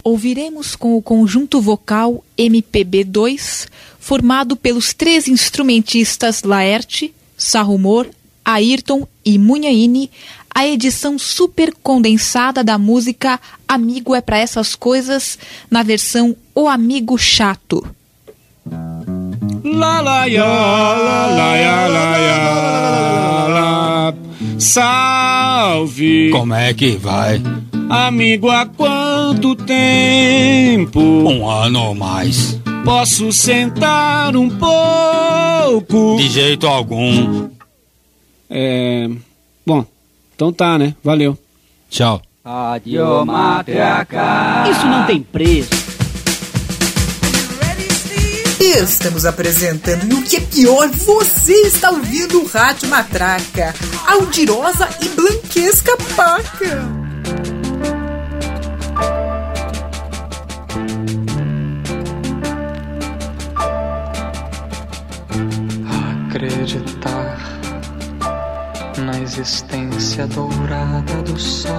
Ouviremos 0.05 0.75
com 0.75 0.97
o 0.97 1.03
conjunto 1.03 1.61
vocal 1.61 2.25
MPB2, 2.37 3.68
formado 4.01 4.57
pelos 4.57 4.92
três 4.92 5.29
instrumentistas 5.29 6.42
Laerte, 6.42 7.14
Sarrumor, 7.37 8.07
Ayrton 8.45 9.07
e 9.25 9.38
Munhaine, 9.38 10.11
a 10.55 10.66
edição 10.66 11.18
super 11.18 11.73
condensada 11.83 12.62
da 12.62 12.77
música 12.77 13.40
Amigo 13.66 14.14
é 14.14 14.21
pra 14.21 14.38
essas 14.38 14.75
coisas, 14.75 15.38
na 15.71 15.83
versão 15.83 16.37
O 16.55 16.68
Amigo 16.68 17.16
Chato. 17.16 17.87
Lá, 19.64 20.01
lá, 20.01 20.27
ya, 20.27 20.45
lá, 20.45 21.27
lá, 21.27 21.57
ya, 21.57 21.87
lá, 21.87 22.16
ya, 22.18 23.47
lá. 23.49 24.14
Salve! 24.59 26.31
Como 26.31 26.53
é 26.53 26.75
que 26.75 26.97
vai? 26.97 27.40
Amigo, 27.88 28.49
há 28.51 28.66
quanto 28.66 29.55
tempo? 29.55 31.01
Um 31.01 31.49
ano 31.49 31.81
ou 31.81 31.95
mais. 31.95 32.62
Posso 32.85 33.33
sentar 33.33 34.37
um 34.37 34.49
pouco? 34.51 36.16
De 36.16 36.29
jeito 36.29 36.66
algum. 36.66 37.49
É. 38.51 39.09
Bom, 39.64 39.85
então 40.35 40.53
tá, 40.53 40.79
né? 40.79 40.95
Valeu. 41.03 41.38
Tchau. 41.88 42.21
Rádio 42.45 43.25
Matraca. 43.25 44.64
Isso 44.71 44.87
não 44.87 45.07
tem 45.07 45.23
preço. 45.23 45.71
Estamos 48.61 49.27
apresentando, 49.27 50.11
e 50.11 50.14
o 50.14 50.23
que 50.23 50.37
é 50.37 50.40
pior, 50.40 50.88
você 50.88 51.53
está 51.66 51.90
ouvindo 51.90 52.40
o 52.40 52.47
Rádio 52.47 52.88
Matraca, 52.88 53.75
Aldirosa 54.07 54.88
e 55.01 55.09
Blanquesca 55.09 55.97
Paca. 56.16 57.62
Acreditar 66.62 67.61
na 68.96 69.20
existência 69.20 70.29
dourada 70.29 71.20
do 71.22 71.37
sol. 71.37 71.72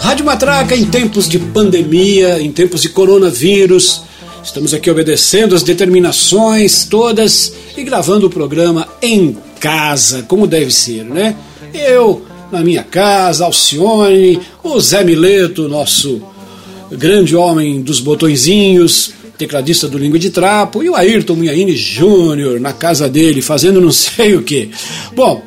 Rádio 0.00 0.24
Matraca 0.24 0.74
em 0.74 0.86
tempos 0.86 1.28
de 1.28 1.38
pandemia, 1.38 2.40
em 2.40 2.50
tempos 2.50 2.80
de 2.80 2.88
coronavírus. 2.88 4.04
Estamos 4.42 4.72
aqui 4.72 4.90
obedecendo 4.90 5.54
as 5.54 5.62
determinações 5.62 6.86
todas 6.86 7.52
e 7.76 7.84
gravando 7.84 8.26
o 8.26 8.30
programa 8.30 8.88
em 9.02 9.36
casa, 9.60 10.22
como 10.22 10.46
deve 10.46 10.70
ser, 10.70 11.04
né? 11.04 11.36
Eu 11.74 12.24
na 12.50 12.62
minha 12.62 12.82
casa, 12.82 13.44
Alcione, 13.44 14.40
o 14.62 14.80
Zé 14.80 15.04
Mileto, 15.04 15.68
nosso 15.68 16.22
grande 16.90 17.36
homem 17.36 17.82
dos 17.82 18.00
botõezinhos, 18.00 19.12
tecladista 19.42 19.88
do 19.88 19.98
Língua 19.98 20.18
de 20.18 20.30
Trapo, 20.30 20.82
e 20.82 20.88
o 20.88 20.94
Ayrton 20.94 21.34
Munhaine 21.34 21.76
Júnior 21.76 22.60
na 22.60 22.72
casa 22.72 23.08
dele, 23.08 23.42
fazendo 23.42 23.80
não 23.80 23.90
sei 23.92 24.36
o 24.36 24.42
que. 24.42 24.70
Bom, 25.14 25.42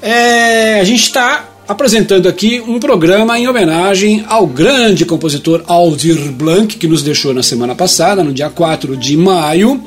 é, 0.00 0.80
a 0.80 0.84
gente 0.84 1.02
está 1.02 1.48
apresentando 1.66 2.26
aqui 2.26 2.60
um 2.60 2.80
programa 2.80 3.38
em 3.38 3.46
homenagem 3.46 4.24
ao 4.26 4.46
grande 4.46 5.04
compositor 5.04 5.62
Aldir 5.66 6.32
Blanc, 6.32 6.76
que 6.76 6.88
nos 6.88 7.02
deixou 7.02 7.34
na 7.34 7.42
semana 7.42 7.74
passada, 7.74 8.24
no 8.24 8.32
dia 8.32 8.48
4 8.48 8.96
de 8.96 9.16
maio. 9.16 9.82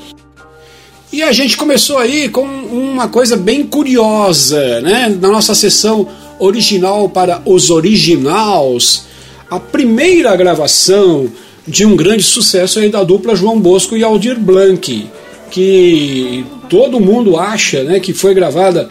E 1.11 1.23
a 1.23 1.31
gente 1.31 1.57
começou 1.57 1.97
aí 1.97 2.29
com 2.29 2.43
uma 2.43 3.07
coisa 3.07 3.35
bem 3.35 3.65
curiosa, 3.65 4.79
né? 4.81 5.17
Na 5.19 5.29
nossa 5.29 5.55
sessão 5.55 6.07
original 6.39 7.09
para 7.09 7.41
os 7.45 7.69
originals, 7.69 9.05
a 9.49 9.59
primeira 9.59 10.35
gravação 10.35 11.27
de 11.71 11.85
um 11.85 11.95
grande 11.95 12.21
sucesso 12.21 12.79
aí 12.79 12.89
da 12.89 13.01
dupla 13.01 13.33
João 13.33 13.57
Bosco 13.57 13.95
e 13.95 14.03
Aldir 14.03 14.37
Blanc, 14.37 15.07
que 15.49 16.45
todo 16.69 16.99
mundo 16.99 17.37
acha 17.37 17.81
né, 17.85 18.01
que 18.01 18.13
foi 18.13 18.33
gravada 18.33 18.89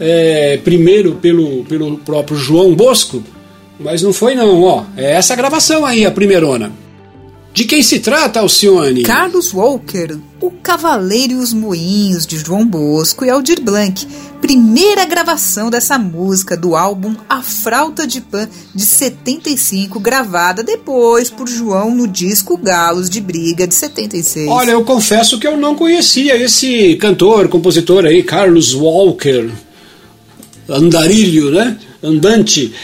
é, 0.00 0.58
primeiro 0.64 1.16
pelo, 1.16 1.64
pelo 1.64 1.98
próprio 1.98 2.38
João 2.38 2.74
Bosco, 2.74 3.22
mas 3.78 4.00
não 4.00 4.12
foi 4.12 4.34
não, 4.34 4.62
ó. 4.62 4.84
É 4.96 5.12
essa 5.12 5.36
gravação 5.36 5.84
aí, 5.84 6.06
a 6.06 6.10
primeirona. 6.10 6.72
De 7.52 7.64
quem 7.64 7.82
se 7.82 8.00
trata, 8.00 8.40
Alcione? 8.40 9.02
Carlos 9.02 9.52
Walker, 9.52 10.16
o 10.44 10.50
Cavaleiro 10.50 11.32
e 11.32 11.36
os 11.36 11.54
Moinhos 11.54 12.26
de 12.26 12.36
João 12.36 12.66
Bosco 12.66 13.24
e 13.24 13.30
Aldir 13.30 13.62
Blanc. 13.62 14.06
Primeira 14.42 15.06
gravação 15.06 15.70
dessa 15.70 15.98
música 15.98 16.54
do 16.54 16.76
álbum 16.76 17.16
A 17.26 17.40
Frauta 17.40 18.06
de 18.06 18.20
Pan 18.20 18.46
de 18.74 18.84
75, 18.84 19.98
gravada 19.98 20.62
depois 20.62 21.30
por 21.30 21.48
João 21.48 21.94
no 21.94 22.06
disco 22.06 22.58
Galos 22.58 23.08
de 23.08 23.22
Briga 23.22 23.66
de 23.66 23.74
76. 23.74 24.50
Olha, 24.50 24.72
eu 24.72 24.84
confesso 24.84 25.38
que 25.38 25.46
eu 25.46 25.56
não 25.56 25.74
conhecia 25.74 26.36
esse 26.36 26.96
cantor, 26.96 27.48
compositor 27.48 28.04
aí, 28.04 28.22
Carlos 28.22 28.74
Walker. 28.74 29.50
Andarilho, 30.68 31.50
né? 31.52 31.78
Andante. 32.02 32.74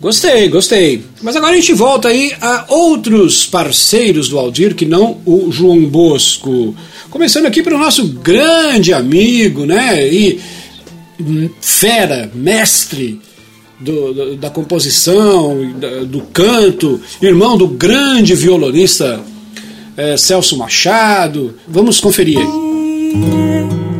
Gostei, 0.00 0.48
gostei. 0.48 1.02
Mas 1.20 1.36
agora 1.36 1.52
a 1.52 1.56
gente 1.56 1.74
volta 1.74 2.08
aí 2.08 2.32
a 2.40 2.64
outros 2.68 3.44
parceiros 3.44 4.30
do 4.30 4.38
Aldir 4.38 4.74
que 4.74 4.86
não 4.86 5.20
o 5.26 5.52
João 5.52 5.84
Bosco. 5.84 6.74
Começando 7.10 7.44
aqui 7.44 7.62
pelo 7.62 7.78
nosso 7.78 8.06
grande 8.06 8.94
amigo, 8.94 9.66
né? 9.66 10.08
E 10.08 10.40
fera, 11.60 12.30
mestre 12.34 13.20
do, 13.78 14.14
do, 14.14 14.36
da 14.36 14.48
composição, 14.48 15.58
do 16.06 16.22
canto, 16.32 16.98
irmão 17.20 17.58
do 17.58 17.68
grande 17.68 18.34
violonista 18.34 19.20
é, 19.98 20.16
Celso 20.16 20.56
Machado. 20.56 21.54
Vamos 21.68 22.00
conferir 22.00 22.38
aí. 22.38 23.99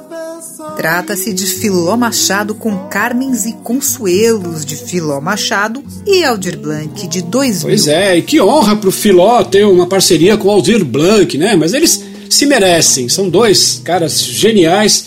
Trata-se 0.81 1.31
de 1.31 1.45
Filó 1.45 1.95
Machado 1.95 2.55
com 2.55 2.75
Carmens 2.87 3.45
e 3.45 3.53
Consuelos, 3.53 4.65
de 4.65 4.75
Filó 4.75 5.21
Machado 5.21 5.83
e 6.07 6.23
Aldir 6.23 6.57
Blanc, 6.57 7.07
de 7.07 7.21
2000. 7.21 7.61
Pois 7.61 7.85
é, 7.85 8.17
e 8.17 8.23
que 8.23 8.41
honra 8.41 8.75
pro 8.75 8.91
Filó 8.91 9.43
ter 9.43 9.63
uma 9.63 9.85
parceria 9.85 10.35
com 10.37 10.49
Aldir 10.49 10.83
Blanc, 10.83 11.37
né? 11.37 11.55
Mas 11.55 11.75
eles 11.75 12.03
se 12.27 12.47
merecem, 12.47 13.07
são 13.07 13.29
dois 13.29 13.79
caras 13.85 14.23
geniais. 14.23 15.05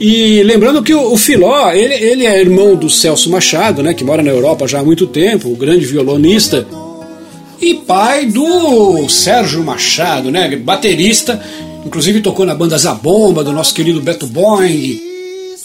E 0.00 0.42
lembrando 0.44 0.82
que 0.82 0.94
o, 0.94 1.14
Filó, 1.18 1.70
ele, 1.72 1.92
ele 1.92 2.24
é 2.24 2.40
irmão 2.40 2.74
do 2.74 2.88
Celso 2.88 3.28
Machado, 3.28 3.82
né? 3.82 3.92
Que 3.92 4.04
mora 4.04 4.22
na 4.22 4.30
Europa 4.30 4.66
já 4.66 4.80
há 4.80 4.82
muito 4.82 5.06
tempo, 5.06 5.52
o 5.52 5.56
grande 5.56 5.84
violonista 5.84 6.66
e 7.60 7.74
pai 7.74 8.24
do 8.24 9.06
Sérgio 9.10 9.62
Machado, 9.62 10.30
né? 10.30 10.56
Baterista, 10.56 11.38
inclusive 11.84 12.20
tocou 12.20 12.46
na 12.46 12.54
banda 12.54 12.78
Zabomba 12.78 13.44
do 13.44 13.52
nosso 13.52 13.74
querido 13.74 14.00
Beto 14.00 14.26
Boing, 14.26 15.00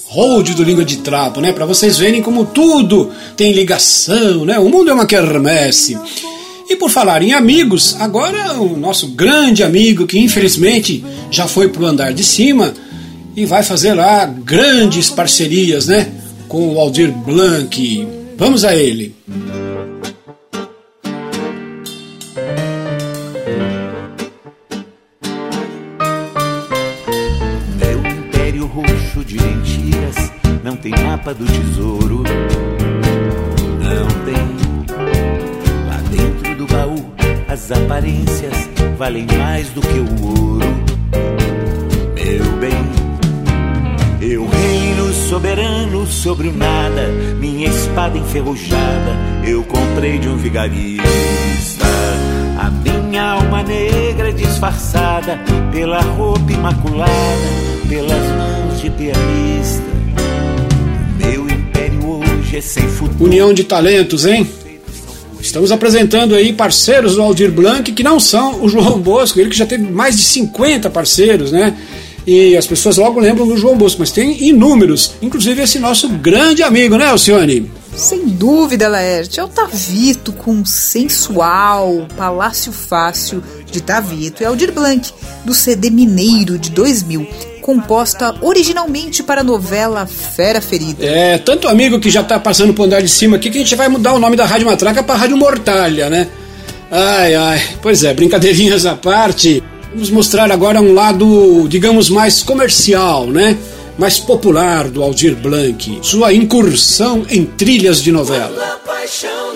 Hold 0.10 0.56
do 0.56 0.64
Língua 0.64 0.86
de 0.86 0.98
Trapo, 0.98 1.42
né? 1.42 1.52
Para 1.52 1.66
vocês 1.66 1.98
verem 1.98 2.22
como 2.22 2.46
tudo 2.46 3.12
tem 3.36 3.52
ligação, 3.52 4.46
né? 4.46 4.58
O 4.58 4.70
mundo 4.70 4.90
é 4.90 4.94
uma 4.94 5.06
quermesse. 5.06 5.98
E 6.70 6.76
por 6.76 6.90
falar 6.90 7.22
em 7.22 7.34
amigos, 7.34 7.96
agora 8.00 8.54
o 8.54 8.78
nosso 8.78 9.08
grande 9.10 9.64
amigo 9.64 10.06
que 10.06 10.20
infelizmente 10.20 11.04
já 11.32 11.48
foi 11.48 11.70
pro 11.70 11.86
andar 11.86 12.14
de 12.14 12.24
cima 12.24 12.74
e 13.36 13.46
vai 13.46 13.64
fazer 13.64 13.94
lá 13.94 14.26
grandes 14.26 15.10
parcerias, 15.10 15.88
né? 15.88 16.12
Com 16.48 16.74
o 16.74 16.80
Aldir 16.80 17.12
Blanc. 17.12 18.08
Vamos 18.38 18.64
a 18.66 18.76
ele. 18.76 19.14
Mapa 30.76 31.34
do 31.34 31.46
tesouro. 31.46 32.24
Não 33.80 34.08
tem. 34.26 34.36
Lá 35.88 35.98
dentro 36.12 36.56
do 36.56 36.68
baú, 36.68 37.06
as 37.48 37.72
aparências 37.72 38.70
valem 38.98 39.26
mais 39.38 39.70
do 39.70 39.80
que 39.80 40.00
o 40.00 40.26
ouro. 40.26 40.68
Meu 42.16 42.58
bem, 42.58 44.30
eu 44.30 44.46
reino 44.46 45.14
soberano 45.14 46.06
sobre 46.06 46.50
o 46.50 46.54
nada. 46.54 47.08
Minha 47.40 47.70
espada 47.70 48.18
enferrujada 48.18 49.16
eu 49.46 49.64
comprei 49.64 50.20
de 50.20 50.28
um 50.28 50.36
vigarista. 50.36 51.86
A 52.60 52.70
minha 52.70 53.32
alma 53.32 53.64
negra 53.64 54.34
disfarçada 54.34 55.40
pela 55.72 56.02
roupa 56.02 56.52
imaculada, 56.52 57.12
pelas 57.88 58.28
mãos 58.36 58.82
de 58.82 58.90
pianista 58.90 59.98
União 63.20 63.54
de 63.54 63.64
talentos, 63.64 64.26
hein? 64.26 64.50
Estamos 65.40 65.72
apresentando 65.72 66.34
aí 66.34 66.52
parceiros 66.52 67.16
do 67.16 67.22
Aldir 67.22 67.52
Blanc 67.52 67.92
que 67.92 68.04
não 68.04 68.20
são 68.20 68.64
o 68.64 68.70
João 68.70 69.00
Bosco, 69.00 69.40
ele 69.40 69.50
que 69.50 69.58
já 69.58 69.66
teve 69.66 69.84
mais 69.84 70.18
de 70.18 70.24
50 70.24 70.90
parceiros, 70.90 71.52
né? 71.52 71.78
E 72.26 72.58
as 72.58 72.68
pessoas 72.68 72.98
logo 72.98 73.20
lembram 73.20 73.48
do 73.48 73.56
João 73.56 73.78
Bosco, 73.78 74.00
mas 74.02 74.12
tem 74.12 74.44
inúmeros, 74.44 75.14
inclusive 75.22 75.62
esse 75.62 75.80
nosso 75.80 76.10
grande 76.10 76.62
amigo, 76.64 76.98
né, 76.98 77.06
Alcione? 77.06 77.72
Sem 77.96 78.28
dúvida, 78.28 78.88
Laerte, 78.90 79.40
é 79.40 79.44
o 79.44 79.48
Tavito 79.48 80.34
com 80.34 80.66
Sensual, 80.66 82.06
Palácio 82.18 82.72
Fácil 82.72 83.42
de 83.72 83.82
Tavito 83.82 84.44
e 84.44 84.46
Aldir 84.46 84.74
Blanc, 84.74 85.10
do 85.46 85.54
CD 85.54 85.90
Mineiro 85.90 86.60
de 86.60 86.70
2000 86.72 87.57
composta 87.68 88.34
originalmente 88.40 89.22
para 89.22 89.42
a 89.42 89.44
novela 89.44 90.08
Fera 90.08 90.62
Ferida. 90.62 91.06
É, 91.06 91.38
tanto 91.38 91.68
amigo 91.68 92.00
que 92.00 92.10
já 92.10 92.22
está 92.22 92.40
passando 92.40 92.74
por 92.74 92.86
andar 92.86 93.02
de 93.02 93.10
cima 93.10 93.36
aqui 93.36 93.50
que 93.50 93.58
a 93.58 93.62
gente 93.62 93.76
vai 93.76 93.90
mudar 93.90 94.14
o 94.14 94.20
nome 94.20 94.38
da 94.38 94.46
Rádio 94.46 94.68
Matraca 94.68 95.04
para 95.04 95.16
Rádio 95.16 95.36
Mortalha, 95.36 96.10
né? 96.10 96.30
Ai, 96.90 97.36
ai, 97.36 97.62
pois 97.82 98.06
é, 98.06 98.14
brincadeirinhas 98.14 98.86
à 98.86 98.96
parte. 98.96 99.62
Vamos 99.92 100.10
mostrar 100.10 100.50
agora 100.50 100.80
um 100.80 100.94
lado, 100.94 101.68
digamos, 101.68 102.10
mais 102.10 102.42
comercial, 102.42 103.28
né? 103.28 103.58
Mais 103.98 104.18
popular 104.18 104.88
do 104.88 105.04
Aldir 105.04 105.36
Blanc. 105.36 106.00
Sua 106.02 106.32
incursão 106.34 107.26
em 107.30 107.44
trilhas 107.44 108.02
de 108.02 108.14
novela. 108.14 108.80
coração 109.08 109.47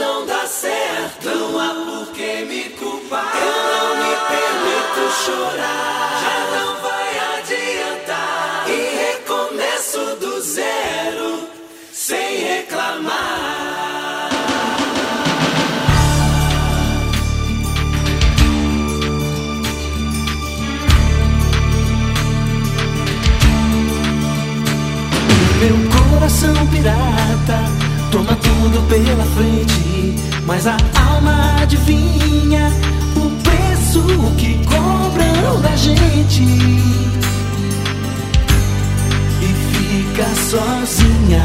pela 28.90 29.24
frente, 29.26 30.16
mas 30.46 30.68
a 30.68 30.78
alma 30.96 31.56
adivinha 31.62 32.72
o 33.16 33.30
preço 33.42 34.02
que 34.38 34.60
cobram 34.66 35.62
da 35.62 35.76
gente 35.76 36.44
e 39.42 39.54
fica 39.72 40.26
sozinha. 40.50 41.44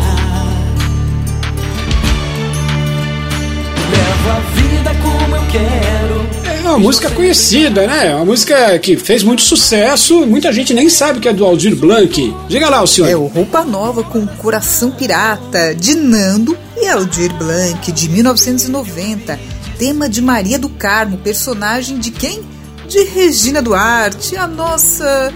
Levo 3.91 4.31
a 4.31 4.41
vida 4.55 4.95
como 5.03 5.37
eu 5.37 5.43
quero 5.51 6.37
é 6.67 6.69
uma 6.69 6.79
música 6.81 7.09
conhecida, 7.11 7.87
né? 7.87 8.09
É 8.09 8.15
uma 8.17 8.25
música 8.25 8.77
que 8.81 8.97
fez 8.97 9.23
muito 9.23 9.43
sucesso, 9.43 10.27
muita 10.27 10.53
gente 10.53 10.75
nem 10.75 10.89
sabe 10.89 11.21
que 11.21 11.29
é 11.29 11.33
do 11.33 11.45
Aldir 11.45 11.77
Blanc. 11.77 12.35
Diga 12.49 12.69
lá, 12.69 12.83
o 12.83 12.87
senhor. 12.89 13.09
É 13.09 13.17
o 13.17 13.27
Roupa 13.27 13.63
Nova 13.63 14.03
com 14.03 14.27
Coração 14.27 14.91
Pirata, 14.91 15.73
de 15.77 15.95
Nando 15.95 16.59
e 16.87 16.89
Aldir 16.89 17.33
Blanc, 17.35 17.93
de 17.93 18.09
1990. 18.09 19.39
Tema 19.79 20.09
de 20.09 20.23
Maria 20.23 20.59
do 20.59 20.69
Carmo, 20.69 21.19
personagem 21.19 21.99
de 21.99 22.11
quem? 22.11 22.43
de 22.89 23.03
Regina 23.03 23.61
Duarte, 23.61 24.37
a 24.37 24.47
nossa 24.47 25.33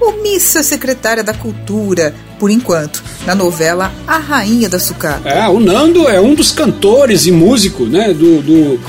omissa 0.00 0.62
secretária 0.62 1.22
da 1.22 1.34
Cultura, 1.34 2.14
por 2.38 2.50
enquanto, 2.50 3.02
na 3.26 3.34
novela 3.34 3.92
A 4.06 4.18
Rainha 4.18 4.68
da 4.68 4.78
Sucata. 4.78 5.28
É, 5.28 5.48
o 5.48 5.60
Nando 5.60 6.08
é 6.08 6.20
um 6.20 6.34
dos 6.34 6.52
cantores 6.52 7.26
e 7.26 7.32
músico 7.32 7.84
né, 7.84 8.12
do, 8.12 8.40
do, 8.40 8.80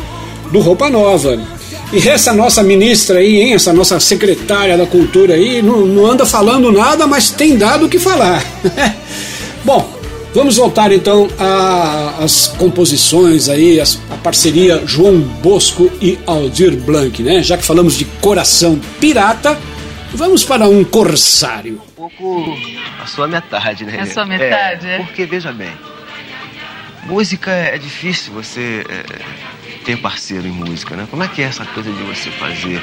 do 0.51 0.59
Roupa 0.59 0.89
Nova. 0.89 1.39
E 1.91 2.07
essa 2.07 2.33
nossa 2.33 2.63
ministra 2.63 3.19
aí, 3.19 3.41
hein, 3.41 3.53
essa 3.53 3.73
nossa 3.73 3.99
secretária 3.99 4.77
da 4.77 4.85
Cultura 4.85 5.35
aí, 5.35 5.61
não, 5.61 5.85
não 5.85 6.05
anda 6.05 6.25
falando 6.25 6.71
nada, 6.71 7.05
mas 7.05 7.29
tem 7.29 7.57
dado 7.57 7.85
o 7.85 7.89
que 7.89 7.99
falar. 7.99 8.43
Bom, 9.63 9.92
vamos 10.33 10.57
voltar 10.57 10.91
então 10.91 11.27
às 12.19 12.47
composições 12.47 13.49
aí, 13.49 13.79
as, 13.79 14.01
a 14.09 14.15
parceria 14.17 14.85
João 14.85 15.19
Bosco 15.19 15.91
e 16.01 16.17
Aldir 16.25 16.75
Blanc, 16.75 17.21
né? 17.21 17.41
Já 17.41 17.57
que 17.57 17.63
falamos 17.63 17.97
de 17.97 18.05
coração 18.05 18.79
pirata, 18.99 19.57
vamos 20.13 20.43
para 20.43 20.67
um 20.67 20.83
corsário. 20.83 21.81
Um 21.97 22.09
pouco 22.09 22.57
a 23.01 23.05
sua 23.05 23.27
metade, 23.27 23.85
né? 23.85 23.99
A 23.99 24.05
sua 24.05 24.25
metade, 24.25 24.87
é. 24.87 24.95
é. 24.95 24.97
Porque, 24.99 25.25
veja 25.25 25.51
bem, 25.51 25.71
música 27.05 27.51
é 27.51 27.77
difícil 27.77 28.33
você 28.33 28.83
é, 28.89 29.03
ter 29.83 29.97
parceiro 29.97 30.47
em 30.47 30.51
música, 30.51 30.95
né? 30.95 31.07
Como 31.09 31.23
é 31.23 31.27
que 31.27 31.41
é 31.41 31.45
essa 31.45 31.65
coisa 31.65 31.91
de 31.91 32.03
você 32.03 32.29
fazer 32.31 32.81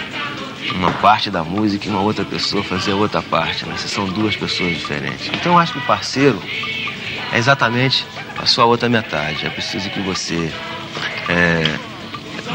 uma 0.74 0.92
parte 0.92 1.30
da 1.30 1.42
música 1.42 1.86
e 1.86 1.90
uma 1.90 2.00
outra 2.00 2.24
pessoa 2.24 2.62
fazer 2.62 2.92
a 2.92 2.96
outra 2.96 3.22
parte, 3.22 3.66
né? 3.66 3.74
São 3.76 4.06
duas 4.06 4.36
pessoas 4.36 4.76
diferentes. 4.76 5.28
Então 5.28 5.52
eu 5.52 5.58
acho 5.58 5.72
que 5.72 5.78
o 5.78 5.86
parceiro 5.86 6.40
é 7.32 7.38
exatamente 7.38 8.06
a 8.38 8.46
sua 8.46 8.64
outra 8.64 8.88
metade. 8.88 9.46
É 9.46 9.50
preciso 9.50 9.88
que 9.90 10.00
você 10.00 10.52
é, 11.28 11.78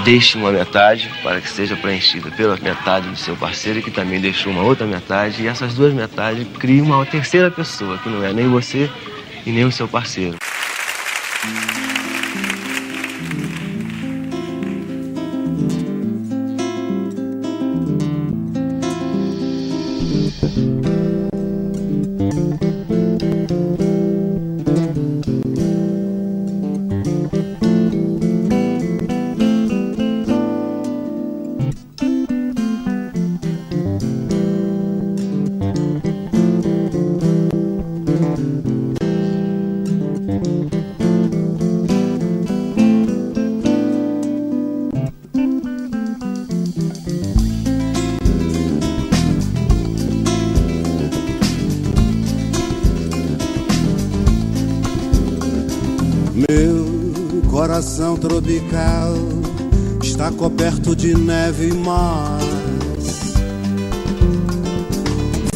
deixe 0.03 0.37
uma 0.37 0.51
metade 0.51 1.09
para 1.23 1.39
que 1.39 1.49
seja 1.49 1.75
preenchida 1.75 2.29
pela 2.31 2.57
metade 2.57 3.09
do 3.09 3.15
seu 3.15 3.35
parceiro 3.35 3.81
que 3.81 3.91
também 3.91 4.19
deixou 4.19 4.51
uma 4.51 4.63
outra 4.63 4.85
metade 4.85 5.43
e 5.43 5.47
essas 5.47 5.73
duas 5.73 5.93
metades 5.93 6.45
criam 6.59 6.85
uma 6.85 7.05
terceira 7.05 7.49
pessoa 7.49 7.97
que 7.97 8.09
não 8.09 8.23
é 8.23 8.33
nem 8.33 8.47
você 8.47 8.89
e 9.45 9.51
nem 9.51 9.65
o 9.65 9.71
seu 9.71 9.87
parceiro. 9.87 10.35
Tropical 58.17 59.13
está 60.01 60.31
coberto 60.31 60.95
de 60.95 61.15
neve 61.15 61.69
e 61.69 61.73
mar. 61.73 62.39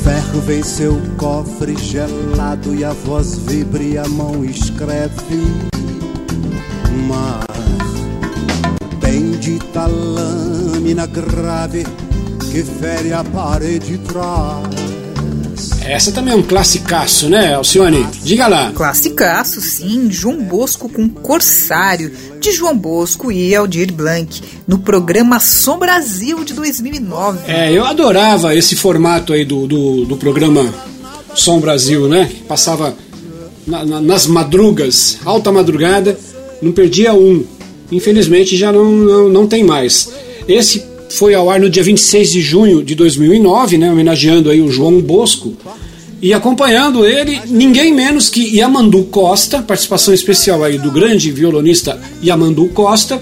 Ferro 0.03 0.41
vem 0.41 0.63
seu 0.63 0.99
cofre 1.17 1.75
gelado 1.77 2.73
e 2.75 2.83
a 2.83 2.91
voz 2.91 3.37
vibra 3.37 3.83
e 3.83 3.97
a 3.97 4.07
mão 4.07 4.43
escreve. 4.43 5.43
Mar, 7.07 7.45
bendita 8.99 9.85
lâmina 9.85 11.05
grave 11.05 11.85
que 12.51 12.63
fere 12.63 13.13
a 13.13 13.23
parede 13.23 13.97
trás. 13.99 14.78
Essa 15.89 16.11
também 16.11 16.35
é 16.35 16.37
um 16.37 16.43
classicaço, 16.43 17.27
né, 17.27 17.55
Alcione? 17.55 18.05
Diga 18.23 18.47
lá. 18.47 18.71
Classicaço, 18.71 19.59
sim. 19.59 20.07
João 20.11 20.37
Bosco 20.43 20.87
com 20.87 21.09
Corsário, 21.09 22.11
de 22.39 22.51
João 22.51 22.77
Bosco 22.77 23.31
e 23.31 23.55
Aldir 23.55 23.91
Blanc, 23.91 24.39
no 24.67 24.77
programa 24.77 25.39
Som 25.39 25.79
Brasil 25.79 26.43
de 26.43 26.53
2009. 26.53 27.39
É, 27.47 27.71
eu 27.71 27.83
adorava 27.83 28.55
esse 28.55 28.75
formato 28.75 29.33
aí 29.33 29.43
do, 29.43 29.65
do, 29.65 30.05
do 30.05 30.15
programa 30.15 30.71
Som 31.33 31.59
Brasil, 31.59 32.07
né? 32.07 32.31
Passava 32.47 32.95
na, 33.65 33.83
na, 33.83 33.99
nas 33.99 34.27
madrugas, 34.27 35.17
alta 35.25 35.51
madrugada, 35.51 36.19
não 36.61 36.71
perdia 36.71 37.15
um. 37.15 37.43
Infelizmente 37.91 38.55
já 38.55 38.71
não, 38.71 38.91
não, 38.91 39.29
não 39.29 39.47
tem 39.47 39.63
mais. 39.63 40.11
Esse 40.47 40.88
foi 41.09 41.33
ao 41.33 41.49
ar 41.49 41.59
no 41.59 41.69
dia 41.69 41.83
26 41.83 42.31
de 42.31 42.41
junho 42.41 42.83
de 42.83 42.95
2009, 42.95 43.77
né, 43.77 43.91
homenageando 43.91 44.49
aí 44.49 44.61
o 44.61 44.71
João 44.71 45.01
Bosco. 45.01 45.53
E 46.21 46.33
acompanhando 46.33 47.05
ele, 47.05 47.39
ninguém 47.47 47.93
menos 47.93 48.29
que 48.29 48.57
Yamandu 48.57 49.03
Costa, 49.05 49.61
participação 49.61 50.13
especial 50.13 50.63
aí 50.63 50.77
do 50.77 50.91
grande 50.91 51.31
violonista 51.31 51.99
Yamandu 52.21 52.67
Costa. 52.69 53.21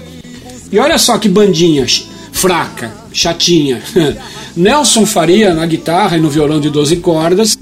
E 0.70 0.78
olha 0.78 0.98
só 0.98 1.16
que 1.16 1.28
bandinha 1.28 1.86
fraca, 2.32 2.92
chatinha. 3.12 3.82
Nelson 4.56 5.06
Faria 5.06 5.54
na 5.54 5.64
guitarra 5.66 6.16
e 6.16 6.20
no 6.20 6.28
violão 6.28 6.60
de 6.60 6.70
12 6.70 6.96
cordas, 6.96 7.58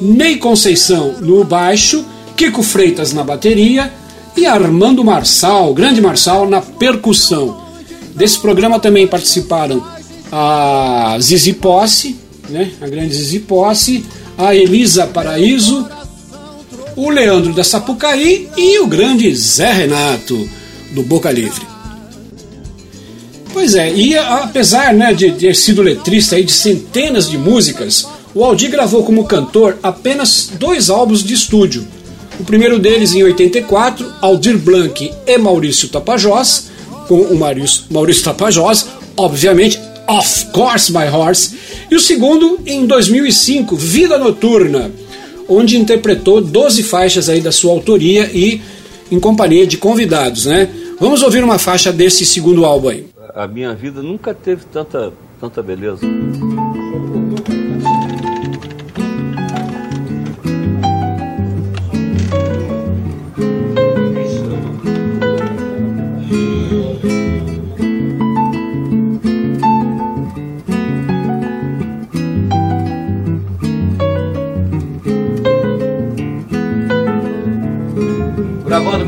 Ney 0.00 0.36
Conceição 0.36 1.16
no 1.20 1.44
baixo, 1.44 2.04
Kiko 2.36 2.62
Freitas 2.62 3.12
na 3.12 3.22
bateria 3.22 3.92
e 4.36 4.46
Armando 4.46 5.04
Marçal, 5.04 5.74
grande 5.74 6.00
Marçal, 6.00 6.48
na 6.48 6.60
percussão. 6.60 7.69
Desse 8.14 8.38
programa 8.38 8.78
também 8.78 9.06
participaram 9.06 9.84
a 10.30 11.16
Zizi 11.20 11.54
Posse, 11.54 12.16
né, 12.48 12.72
a 12.80 12.86
grande 12.88 13.14
Zizi 13.14 13.40
Posse, 13.40 14.04
a 14.36 14.54
Elisa 14.54 15.06
Paraíso, 15.06 15.88
o 16.96 17.10
Leandro 17.10 17.52
da 17.52 17.64
Sapucaí 17.64 18.48
e 18.56 18.78
o 18.78 18.86
grande 18.86 19.34
Zé 19.34 19.72
Renato, 19.72 20.48
do 20.92 21.02
Boca 21.02 21.30
Livre. 21.30 21.70
Pois 23.52 23.74
é, 23.74 23.92
e 23.92 24.16
apesar 24.16 24.94
né, 24.94 25.12
de 25.12 25.32
ter 25.32 25.56
sido 25.56 25.82
letrista 25.82 26.36
aí 26.36 26.44
de 26.44 26.52
centenas 26.52 27.28
de 27.28 27.36
músicas, 27.36 28.06
o 28.34 28.44
Aldi 28.44 28.68
gravou 28.68 29.02
como 29.02 29.24
cantor 29.24 29.78
apenas 29.82 30.50
dois 30.54 30.88
álbuns 30.88 31.24
de 31.24 31.34
estúdio. 31.34 31.86
O 32.38 32.44
primeiro 32.44 32.78
deles 32.78 33.12
em 33.12 33.22
84, 33.22 34.10
Aldir 34.20 34.56
Blanc 34.56 35.12
e 35.26 35.38
Maurício 35.38 35.88
Tapajós, 35.88 36.69
com 37.10 37.22
o 37.22 37.36
Maurício, 37.36 37.86
Maurício 37.90 38.22
Tapajós, 38.22 38.86
obviamente, 39.16 39.80
Of 40.06 40.46
Course 40.52 40.92
My 40.92 41.08
Horse, 41.08 41.56
e 41.90 41.96
o 41.96 42.00
segundo 42.00 42.60
em 42.64 42.86
2005, 42.86 43.74
Vida 43.74 44.16
Noturna, 44.16 44.92
onde 45.48 45.76
interpretou 45.76 46.40
12 46.40 46.84
faixas 46.84 47.28
aí 47.28 47.40
da 47.40 47.50
sua 47.50 47.72
autoria 47.72 48.30
e 48.32 48.62
em 49.10 49.18
companhia 49.18 49.66
de 49.66 49.76
convidados, 49.76 50.46
né? 50.46 50.68
Vamos 51.00 51.20
ouvir 51.24 51.42
uma 51.42 51.58
faixa 51.58 51.92
desse 51.92 52.24
segundo 52.24 52.64
álbum 52.64 52.90
aí. 52.90 53.06
A 53.34 53.48
minha 53.48 53.74
vida 53.74 54.00
nunca 54.00 54.32
teve 54.32 54.62
tanta, 54.72 55.12
tanta 55.40 55.60
beleza. 55.60 56.06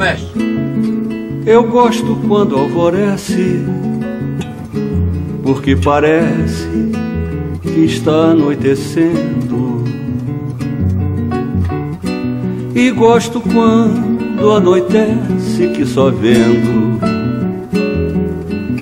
Mestre. 0.03 0.43
Eu 1.47 1.63
gosto 1.65 2.17
quando 2.27 2.57
alvorece, 2.57 3.65
porque 5.45 5.77
parece 5.77 6.69
que 7.63 7.85
está 7.85 8.31
anoitecendo. 8.33 9.85
E 12.75 12.91
gosto 12.91 13.41
quando 13.41 14.51
anoitece 14.51 15.69
que 15.75 15.87
só 15.87 16.11
vendo, 16.11 16.99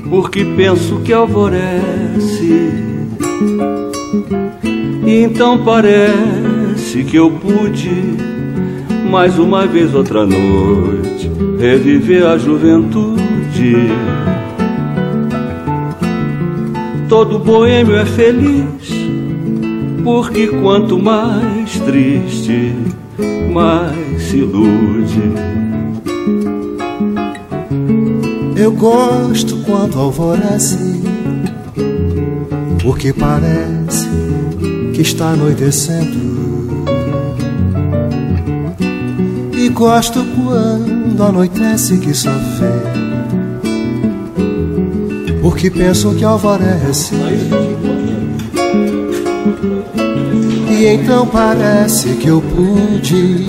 porque 0.09 0.45
penso 0.57 1.01
que 1.01 1.13
alvorece. 1.13 2.71
E 5.07 5.23
então 5.23 5.63
parece 5.65 7.05
que 7.05 7.17
eu 7.17 7.31
pude 7.31 7.91
mais 9.11 9.39
uma 9.39 9.67
vez 9.67 9.93
outra 9.93 10.25
noite 10.25 11.00
reviver 11.61 12.27
a 12.27 12.39
juventude. 12.39 13.21
Todo 17.07 17.39
boêmio 17.39 17.97
é 17.97 18.07
feliz, 18.07 18.91
porque 20.03 20.47
quanto 20.47 20.99
mais 20.99 21.79
triste, 21.81 22.75
mais 23.53 24.23
se 24.23 24.39
ilude. 24.39 25.21
Eu 28.57 28.73
gosto 28.73 29.59
quando 29.59 29.99
alvorece, 29.99 31.03
porque 32.83 33.13
parece 33.13 34.09
que 34.95 35.03
está 35.03 35.33
anoitecendo. 35.33 36.50
E 39.63 39.69
gosto 39.69 40.25
quando 40.35 41.23
anoitece 41.23 41.99
que 41.99 42.15
só 42.15 42.31
vê 42.31 43.11
porque 45.43 45.69
penso 45.71 46.15
que 46.15 46.25
alvarece. 46.25 47.15
E 50.71 50.87
então 50.87 51.27
parece 51.27 52.15
que 52.15 52.29
eu 52.29 52.41
pude 52.41 53.49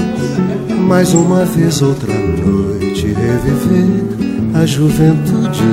mais 0.85 1.13
uma 1.13 1.45
vez 1.45 1.81
outra 1.81 2.13
noite 2.13 3.07
reviver 3.07 4.59
a 4.61 4.65
juventude. 4.65 5.63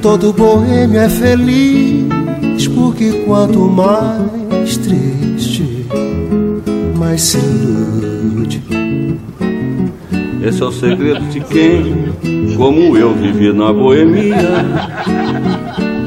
Todo 0.00 0.32
boêmio 0.32 1.00
é 1.00 1.08
feliz 1.08 2.68
porque 2.68 3.24
quanto 3.26 3.58
mais 3.58 4.41
mais 7.12 7.20
se 7.20 7.36
ilude. 7.36 8.62
Esse 10.42 10.62
é 10.62 10.64
o 10.64 10.72
segredo 10.72 11.20
de 11.28 11.40
quem, 11.40 12.06
como 12.56 12.96
eu, 12.96 13.14
vivi 13.14 13.52
na 13.52 13.70
boemia. 13.70 14.34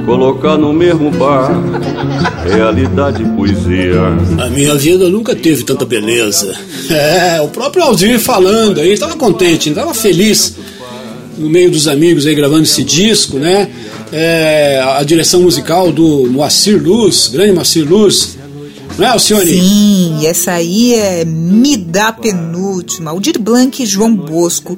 Colocar 0.04 0.58
no 0.58 0.74
mesmo 0.74 1.12
bar 1.12 1.52
realidade 2.44 3.22
e 3.22 3.26
poesia. 3.36 4.02
A 4.44 4.50
minha 4.50 4.74
vida 4.74 5.08
nunca 5.08 5.36
teve 5.36 5.64
tanta 5.64 5.86
beleza. 5.86 6.56
É, 6.90 7.40
o 7.40 7.50
próprio 7.50 7.84
Aldir 7.84 8.20
falando 8.20 8.80
aí, 8.80 8.92
estava 8.92 9.16
contente, 9.16 9.70
estava 9.70 9.94
feliz 9.94 10.58
no 11.38 11.50
meio 11.50 11.70
dos 11.70 11.88
amigos 11.88 12.26
aí 12.26 12.34
gravando 12.34 12.64
esse 12.64 12.84
disco, 12.84 13.38
né? 13.38 13.70
É, 14.12 14.82
a 14.98 15.04
direção 15.04 15.42
musical 15.42 15.92
do 15.92 16.28
Moacir 16.32 16.82
Luz, 16.82 17.28
grande 17.28 17.54
Moacir 17.54 17.88
Luz, 17.88 18.35
não 18.98 19.06
é, 19.06 19.10
Alcione? 19.10 19.46
Sim, 19.46 20.26
essa 20.26 20.54
aí 20.54 20.94
é 20.94 21.26
Me 21.26 21.76
Dá 21.76 22.14
Penúltima, 22.14 23.12
Aldir 23.12 23.38
Blanc 23.40 23.82
e 23.82 23.86
João 23.86 24.16
Bosco, 24.16 24.78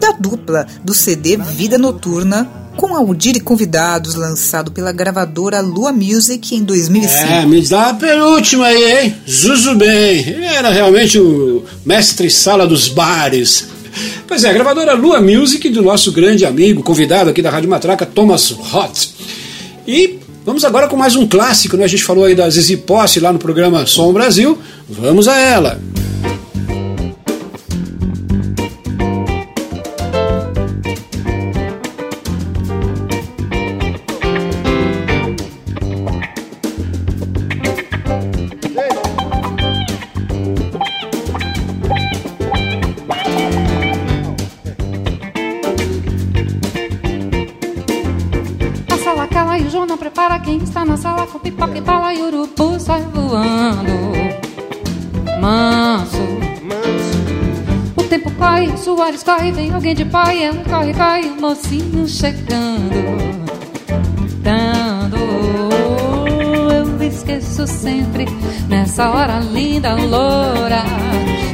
da 0.00 0.10
dupla 0.12 0.66
do 0.82 0.92
CD 0.92 1.36
Vida 1.36 1.78
Noturna, 1.78 2.50
com 2.76 2.94
Aldir 2.96 3.36
e 3.36 3.40
convidados, 3.40 4.16
lançado 4.16 4.72
pela 4.72 4.90
gravadora 4.90 5.60
Lua 5.60 5.92
Music 5.92 6.54
em 6.54 6.64
2005. 6.64 7.32
É, 7.32 7.46
me 7.46 7.62
dá 7.62 7.90
a 7.90 7.94
penúltima 7.94 8.66
aí, 8.66 9.04
hein? 9.04 9.14
Zuzu 9.30 9.76
bem. 9.76 10.18
Ele 10.18 10.44
era 10.44 10.70
realmente 10.70 11.18
o 11.20 11.64
mestre 11.86 12.28
sala 12.28 12.66
dos 12.66 12.88
bares. 12.88 13.68
Pois 14.26 14.42
é, 14.42 14.50
a 14.50 14.52
gravadora 14.52 14.94
Lua 14.94 15.20
Music 15.20 15.68
do 15.68 15.80
nosso 15.80 16.10
grande 16.10 16.44
amigo, 16.44 16.82
convidado 16.82 17.30
aqui 17.30 17.40
da 17.40 17.50
Rádio 17.50 17.70
Matraca, 17.70 18.04
Thomas 18.04 18.50
Hott. 18.50 19.14
E 19.86 20.18
Vamos 20.44 20.62
agora 20.62 20.88
com 20.88 20.96
mais 20.96 21.16
um 21.16 21.26
clássico, 21.26 21.74
né? 21.74 21.84
A 21.84 21.88
gente 21.88 22.04
falou 22.04 22.24
aí 22.24 22.34
da 22.34 22.48
Zizi 22.50 22.76
Posse 22.76 23.18
lá 23.18 23.32
no 23.32 23.38
programa 23.38 23.86
Som 23.86 24.12
Brasil. 24.12 24.58
Vamos 24.88 25.26
a 25.26 25.38
ela. 25.38 25.80
Corre, 59.14 59.16
o 59.16 59.18
suor 59.18 59.44
escorre, 59.44 59.52
vem 59.52 59.72
alguém 59.72 59.94
de 59.94 60.04
pai, 60.04 60.42
ela 60.44 60.64
corre, 60.64 60.94
corre, 60.94 61.28
o 61.28 61.40
mocinho 61.40 62.06
chegando. 62.08 63.44
Dando, 64.42 65.16
eu 66.72 67.02
esqueço 67.06 67.66
sempre, 67.66 68.26
nessa 68.68 69.10
hora 69.10 69.40
linda, 69.40 69.94
loura, 69.94 70.82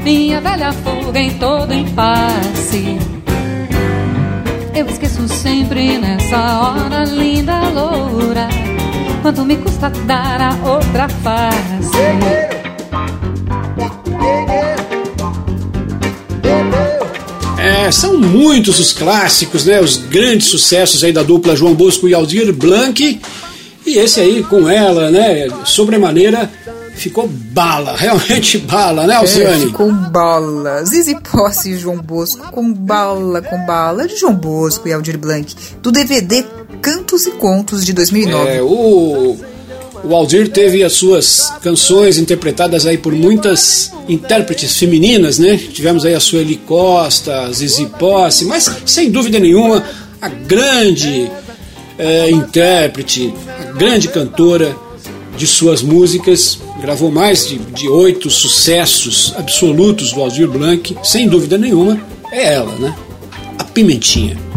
minha 0.02 0.40
velha 0.40 0.72
fuga 0.72 1.18
em 1.18 1.38
todo 1.38 1.72
impasse. 1.72 2.98
Eu 4.74 4.86
esqueço 4.86 5.28
sempre 5.28 5.98
nessa 5.98 6.38
hora 6.38 7.04
linda, 7.04 7.68
loura 7.70 8.48
Quanto 9.20 9.44
me 9.44 9.56
custa 9.56 9.90
dar 9.90 10.40
a 10.40 10.54
outra 10.66 11.08
face? 11.08 12.49
É, 17.80 17.90
são 17.90 18.18
muitos 18.18 18.78
os 18.78 18.92
clássicos, 18.92 19.64
né? 19.64 19.80
Os 19.80 19.96
grandes 19.96 20.48
sucessos 20.48 21.02
aí 21.02 21.12
da 21.12 21.22
dupla 21.22 21.56
João 21.56 21.74
Bosco 21.74 22.08
e 22.08 22.14
Aldir 22.14 22.52
Blanc. 22.52 23.20
E 23.86 23.98
esse 23.98 24.20
aí 24.20 24.42
com 24.42 24.68
ela, 24.68 25.10
né? 25.10 25.48
Sobremaneira 25.64 26.50
ficou 26.94 27.26
bala, 27.26 27.96
realmente 27.98 28.58
bala, 28.58 29.06
né, 29.06 29.14
Alciane? 29.14 29.64
É, 29.64 29.66
ficou 29.66 29.90
bala. 29.90 30.84
Zizi 30.84 31.16
Posse 31.20 31.70
e 31.70 31.78
João 31.78 31.96
Bosco 31.96 32.52
com 32.52 32.70
bala, 32.72 33.40
com 33.40 33.64
bala 33.64 34.06
de 34.06 34.16
João 34.16 34.34
Bosco 34.34 34.86
e 34.86 34.92
Aldir 34.92 35.18
Blanc, 35.18 35.54
do 35.80 35.90
DVD 35.90 36.44
Cantos 36.82 37.26
e 37.26 37.30
Contos 37.32 37.84
de 37.84 37.94
2009. 37.94 38.50
É, 38.50 38.62
o, 38.62 39.38
o 40.04 40.14
Aldir 40.14 40.48
teve 40.48 40.82
as 40.82 40.92
suas 40.94 41.52
canções 41.62 42.18
interpretadas 42.18 42.86
aí 42.86 42.98
por 42.98 43.12
muitas 43.12 43.92
intérpretes 44.08 44.76
femininas, 44.76 45.38
né? 45.38 45.56
Tivemos 45.56 46.04
aí 46.04 46.14
a 46.14 46.20
Sueli 46.20 46.56
Costa, 46.56 47.42
a 47.42 47.52
Zizi 47.52 47.86
Posse, 47.86 48.44
mas 48.44 48.70
sem 48.86 49.10
dúvida 49.10 49.38
nenhuma 49.38 49.84
a 50.20 50.28
grande 50.28 51.30
é, 51.98 52.30
intérprete, 52.30 53.32
a 53.58 53.72
grande 53.72 54.08
cantora 54.08 54.76
de 55.36 55.46
suas 55.46 55.80
músicas, 55.80 56.58
gravou 56.80 57.10
mais 57.10 57.46
de, 57.46 57.58
de 57.58 57.88
oito 57.88 58.28
sucessos 58.28 59.32
absolutos 59.36 60.12
do 60.12 60.20
Aldir 60.20 60.48
Blanc, 60.48 60.96
sem 61.02 61.28
dúvida 61.28 61.56
nenhuma, 61.56 62.00
é 62.30 62.54
ela, 62.54 62.74
né? 62.76 62.94
A 63.58 63.64
Pimentinha. 63.64 64.49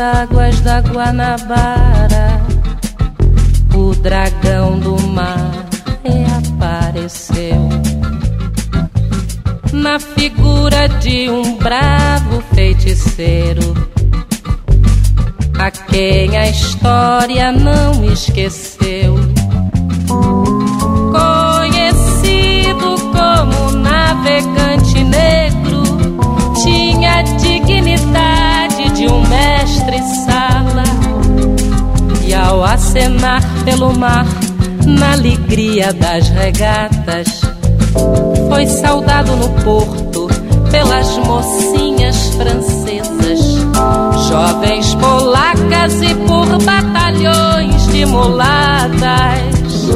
Águas 0.00 0.60
da 0.62 0.80
Guanabara, 0.80 2.40
o 3.74 3.94
dragão 3.94 4.78
do 4.78 4.98
mar 5.08 5.66
reapareceu 6.02 7.68
na 9.72 10.00
figura 10.00 10.88
de 10.88 11.28
um 11.28 11.56
bravo 11.58 12.42
feiticeiro, 12.54 13.74
a 15.58 15.70
quem 15.70 16.36
a 16.36 16.48
história 16.48 17.52
não 17.52 18.04
esqueceu. 18.04 19.16
Conhecido 21.12 22.96
como 23.12 23.72
navegante 23.72 25.04
negro, 25.04 25.82
tinha 26.62 27.22
dignidade 27.22 28.49
de 29.00 29.08
um 29.08 29.26
mestre-sala. 29.26 30.84
E 32.22 32.34
ao 32.34 32.62
acenar 32.62 33.40
pelo 33.64 33.98
mar, 33.98 34.26
na 34.86 35.12
alegria 35.12 35.90
das 35.94 36.28
regatas, 36.28 37.40
foi 38.48 38.66
saudado 38.66 39.34
no 39.36 39.48
porto 39.64 40.28
pelas 40.70 41.16
mocinhas 41.16 42.28
francesas, 42.34 43.40
jovens 44.28 44.94
polacas 44.96 45.94
e 46.02 46.14
por 46.26 46.62
batalhões 46.62 47.86
de 47.88 48.04
mulatas. 48.04 49.88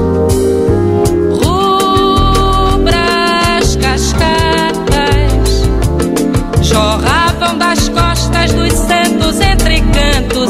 Rubras 2.64 3.76
cascatas 3.76 5.62
jorravam 6.62 7.59
da 7.59 7.74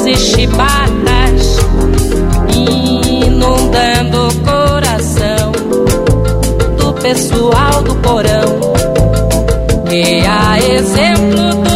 chuvas 0.05 0.07
e 0.07 0.16
chibatas 0.16 1.57
inundando 2.55 4.28
o 4.28 4.34
coração 4.40 5.52
do 6.76 6.92
pessoal 6.94 7.82
do 7.82 7.94
porão. 7.96 8.74
E 9.90 10.26
a 10.26 10.59
exemplo 10.59 11.64
do 11.64 11.74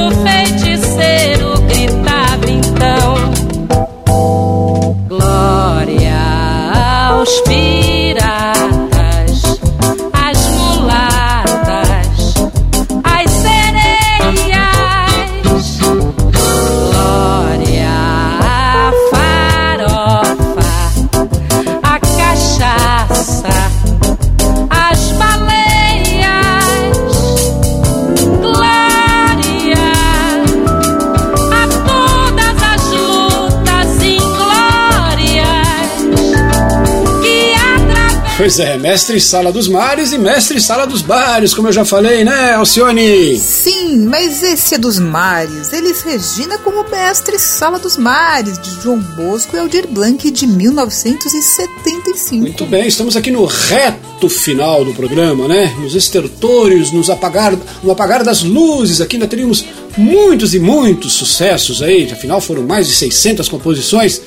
Pois 38.49 38.61
é, 38.61 38.78
mestre 38.78 39.20
Sala 39.20 39.53
dos 39.53 39.68
Mares 39.68 40.11
e 40.11 40.16
mestre 40.16 40.59
Sala 40.59 40.86
dos 40.86 41.03
Bares, 41.03 41.53
como 41.53 41.68
eu 41.68 41.72
já 41.72 41.84
falei, 41.84 42.24
né, 42.24 42.55
Alcione? 42.55 43.36
Sim, 43.36 44.07
mas 44.07 44.42
esse 44.42 44.76
é 44.76 44.78
dos 44.78 44.99
mares. 44.99 45.70
Eles 45.70 46.01
Regina 46.01 46.57
como 46.57 46.82
mestre 46.88 47.38
Sala 47.38 47.78
dos 47.78 47.99
Mares, 47.99 48.59
de 48.59 48.70
João 48.82 49.01
Bosco 49.01 49.55
e 49.55 49.59
Aldir 49.59 49.86
Blanc, 49.86 50.30
de 50.30 50.46
1975. 50.46 52.36
Muito 52.36 52.64
bem, 52.64 52.88
estamos 52.88 53.18
aqui 53.18 53.30
no 53.30 53.44
reto 53.44 54.30
final 54.30 54.82
do 54.82 54.94
programa, 54.94 55.46
né? 55.46 55.76
Nos 55.78 55.94
estertores, 55.94 56.90
nos 56.90 57.11
apagar, 57.11 57.55
no 57.82 57.90
apagar 57.90 58.24
das 58.24 58.42
luzes. 58.42 59.03
Aqui 59.03 59.16
ainda 59.16 59.28
teríamos 59.28 59.62
muitos 59.94 60.55
e 60.55 60.59
muitos 60.59 61.12
sucessos 61.12 61.82
aí, 61.82 62.11
afinal 62.11 62.40
foram 62.40 62.62
mais 62.62 62.86
de 62.86 62.94
600 62.94 63.46
composições 63.46 64.22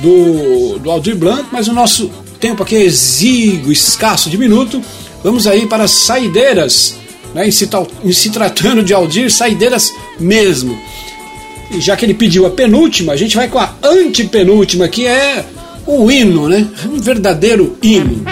do, 0.00 0.78
do 0.78 0.90
Aldir 0.90 1.16
Blanc, 1.16 1.46
mas 1.52 1.68
o 1.68 1.74
nosso 1.74 2.10
tempo 2.36 2.62
aqui 2.62 2.76
é 2.76 2.82
exíguo, 2.82 3.72
escasso 3.72 4.30
de 4.30 4.38
minuto. 4.38 4.82
Vamos 5.22 5.46
aí 5.46 5.66
para 5.66 5.84
as 5.84 5.90
saideiras, 5.90 6.96
né? 7.34 7.48
em, 7.48 7.50
se, 7.50 7.68
em 8.04 8.12
se 8.12 8.30
tratando 8.30 8.82
de 8.82 8.94
Aldir, 8.94 9.30
saideiras 9.30 9.90
mesmo. 10.20 10.78
E 11.70 11.80
já 11.80 11.96
que 11.96 12.04
ele 12.04 12.14
pediu 12.14 12.46
a 12.46 12.50
penúltima, 12.50 13.12
a 13.12 13.16
gente 13.16 13.36
vai 13.36 13.48
com 13.48 13.58
a 13.58 13.74
antepenúltima, 13.82 14.88
que 14.88 15.06
é 15.06 15.44
o 15.86 16.10
hino, 16.10 16.48
né? 16.48 16.68
Um 16.86 17.00
verdadeiro 17.00 17.76
hino. 17.82 18.24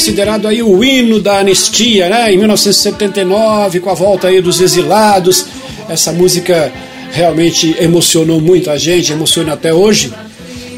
Considerado 0.00 0.48
aí 0.48 0.62
o 0.62 0.82
hino 0.82 1.20
da 1.20 1.40
anistia, 1.40 2.08
né? 2.08 2.32
Em 2.32 2.38
1979, 2.38 3.80
com 3.80 3.90
a 3.90 3.94
volta 3.94 4.28
aí 4.28 4.40
dos 4.40 4.58
exilados, 4.58 5.44
essa 5.90 6.10
música 6.10 6.72
realmente 7.12 7.76
emocionou 7.78 8.40
muita 8.40 8.78
gente, 8.78 9.12
emociona 9.12 9.52
até 9.52 9.74
hoje. 9.74 10.10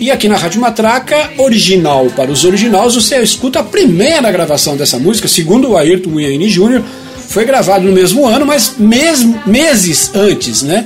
E 0.00 0.10
aqui 0.10 0.26
na 0.26 0.36
Rádio 0.36 0.60
Matraca, 0.60 1.30
original 1.38 2.06
para 2.16 2.32
os 2.32 2.44
originais, 2.44 2.96
você 2.96 3.22
escuta 3.22 3.60
a 3.60 3.62
primeira 3.62 4.28
gravação 4.32 4.76
dessa 4.76 4.98
música, 4.98 5.28
segundo 5.28 5.70
o 5.70 5.76
Ayrton 5.76 6.10
Munhaine 6.10 6.48
Jr., 6.48 6.82
foi 7.28 7.44
gravado 7.44 7.84
no 7.84 7.92
mesmo 7.92 8.26
ano, 8.26 8.44
mas 8.44 8.74
mes 8.76 9.24
meses 9.46 10.10
antes, 10.16 10.62
né? 10.62 10.84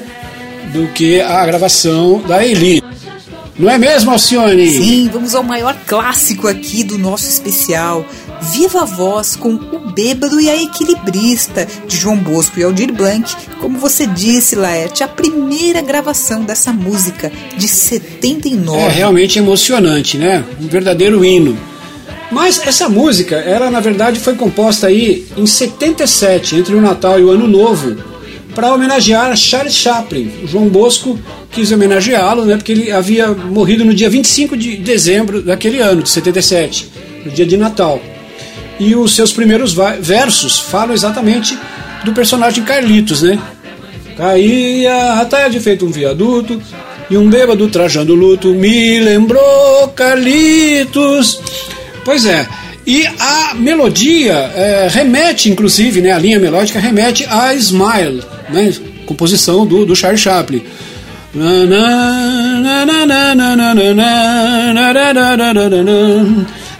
Do 0.74 0.88
que 0.88 1.22
a 1.22 1.46
gravação 1.46 2.20
da 2.20 2.46
Eli. 2.46 2.82
Não 3.58 3.70
é 3.70 3.78
mesmo, 3.78 4.10
Alcione? 4.10 4.70
Sim, 4.70 5.08
vamos 5.10 5.34
ao 5.34 5.42
maior 5.42 5.74
clássico 5.86 6.46
aqui 6.46 6.84
do 6.84 6.98
nosso 6.98 7.26
especial. 7.26 8.04
Viva 8.40 8.84
voz 8.84 9.34
com 9.34 9.54
O 9.54 9.90
Bêbado 9.92 10.40
e 10.40 10.48
a 10.48 10.62
Equilibrista, 10.62 11.66
de 11.86 11.96
João 11.96 12.16
Bosco 12.16 12.58
e 12.58 12.62
Aldir 12.62 12.92
Blanc. 12.92 13.34
Como 13.60 13.78
você 13.78 14.06
disse, 14.06 14.54
Laerte, 14.54 15.02
a 15.02 15.08
primeira 15.08 15.80
gravação 15.80 16.44
dessa 16.44 16.72
música, 16.72 17.32
de 17.56 17.66
79. 17.66 18.78
É 18.78 18.88
realmente 18.88 19.38
emocionante, 19.38 20.16
né? 20.16 20.44
Um 20.60 20.68
verdadeiro 20.68 21.24
hino. 21.24 21.56
Mas 22.30 22.60
essa 22.66 22.88
música, 22.88 23.36
ela 23.36 23.70
na 23.70 23.80
verdade 23.80 24.18
foi 24.20 24.34
composta 24.34 24.88
aí 24.88 25.26
em 25.36 25.46
77, 25.46 26.56
entre 26.56 26.74
o 26.74 26.80
Natal 26.80 27.18
e 27.18 27.24
o 27.24 27.30
Ano 27.30 27.46
Novo, 27.46 27.96
para 28.54 28.72
homenagear 28.72 29.36
Charles 29.36 29.74
Chaplin. 29.74 30.30
O 30.42 30.48
João 30.48 30.68
Bosco 30.68 31.18
quis 31.50 31.70
homenageá-lo, 31.72 32.44
né? 32.44 32.56
Porque 32.56 32.72
ele 32.72 32.90
havia 32.90 33.28
morrido 33.28 33.84
no 33.84 33.94
dia 33.94 34.10
25 34.10 34.56
de 34.56 34.76
dezembro 34.76 35.42
daquele 35.42 35.78
ano, 35.78 36.02
de 36.02 36.08
77, 36.08 36.90
no 37.24 37.30
dia 37.30 37.46
de 37.46 37.56
Natal. 37.56 38.00
E 38.78 38.94
os 38.94 39.14
seus 39.14 39.32
primeiros 39.32 39.74
versos 40.00 40.58
falam 40.58 40.94
exatamente 40.94 41.58
do 42.04 42.12
personagem 42.12 42.64
Carlitos, 42.64 43.22
né? 43.22 43.38
Caía 44.16 45.14
a 45.20 45.24
tarde 45.24 45.60
feito 45.60 45.86
um 45.86 45.90
viaduto 45.90 46.60
e 47.10 47.16
um 47.16 47.28
bêbado 47.28 47.68
trajando 47.68 48.14
luto 48.14 48.48
me 48.48 49.00
lembrou 49.00 49.88
Carlitos. 49.94 51.40
Pois 52.04 52.24
é, 52.24 52.46
e 52.86 53.04
a 53.18 53.54
melodia 53.54 54.32
é, 54.32 54.88
remete, 54.88 55.50
inclusive, 55.50 56.00
né, 56.00 56.12
a 56.12 56.18
linha 56.18 56.38
melódica 56.38 56.78
remete 56.78 57.26
a 57.28 57.52
Smile, 57.54 58.22
né, 58.48 58.72
composição 59.04 59.66
do, 59.66 59.84
do 59.84 59.96
Charles 59.96 60.20
Chaplin. 60.20 60.62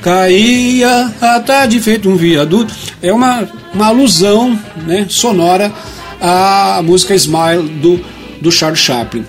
Caía 0.07 1.12
a 1.20 1.40
tarde 1.40 1.80
feito 1.80 2.09
um 2.09 2.14
viaduto. 2.14 2.72
É 3.02 3.12
uma, 3.12 3.44
uma 3.74 3.86
alusão 3.86 4.57
né, 4.86 5.04
sonora 5.09 5.72
à 6.20 6.80
música 6.80 7.12
Smile 7.12 7.64
do, 7.82 8.00
do 8.40 8.52
Charles 8.52 8.78
Chaplin. 8.78 9.26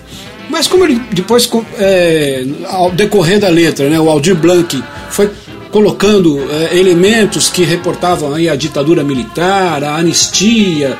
Mas 0.48 0.68
como 0.68 0.84
ele 0.84 1.02
depois, 1.10 1.50
é, 1.80 2.46
ao 2.68 2.92
decorrer 2.92 3.40
da 3.40 3.48
letra, 3.48 3.90
né, 3.90 3.98
o 3.98 4.08
Aldir 4.08 4.36
Blanc 4.36 4.80
foi 5.10 5.28
colocando 5.72 6.48
é, 6.48 6.78
elementos 6.78 7.50
que 7.50 7.64
reportavam 7.64 8.34
aí 8.34 8.48
a 8.48 8.54
ditadura 8.54 9.02
militar, 9.02 9.82
a 9.82 9.96
anistia 9.96 10.96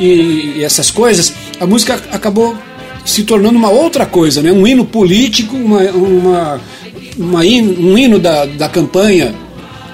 e, 0.00 0.56
e, 0.56 0.64
essas 0.64 0.90
coisas, 0.90 1.32
a 1.60 1.66
música 1.66 2.02
acabou 2.10 2.58
se 3.04 3.22
tornando 3.22 3.56
uma 3.56 3.70
outra 3.70 4.04
coisa, 4.04 4.42
né, 4.42 4.50
um 4.50 4.66
hino 4.66 4.84
político, 4.84 5.56
uma, 5.56 5.82
uma 5.92 6.60
uma 7.18 7.44
hino- 7.44 7.80
um 7.92 7.96
hino 7.98 8.18
da, 8.18 8.44
da 8.46 8.68
campanha 8.68 9.34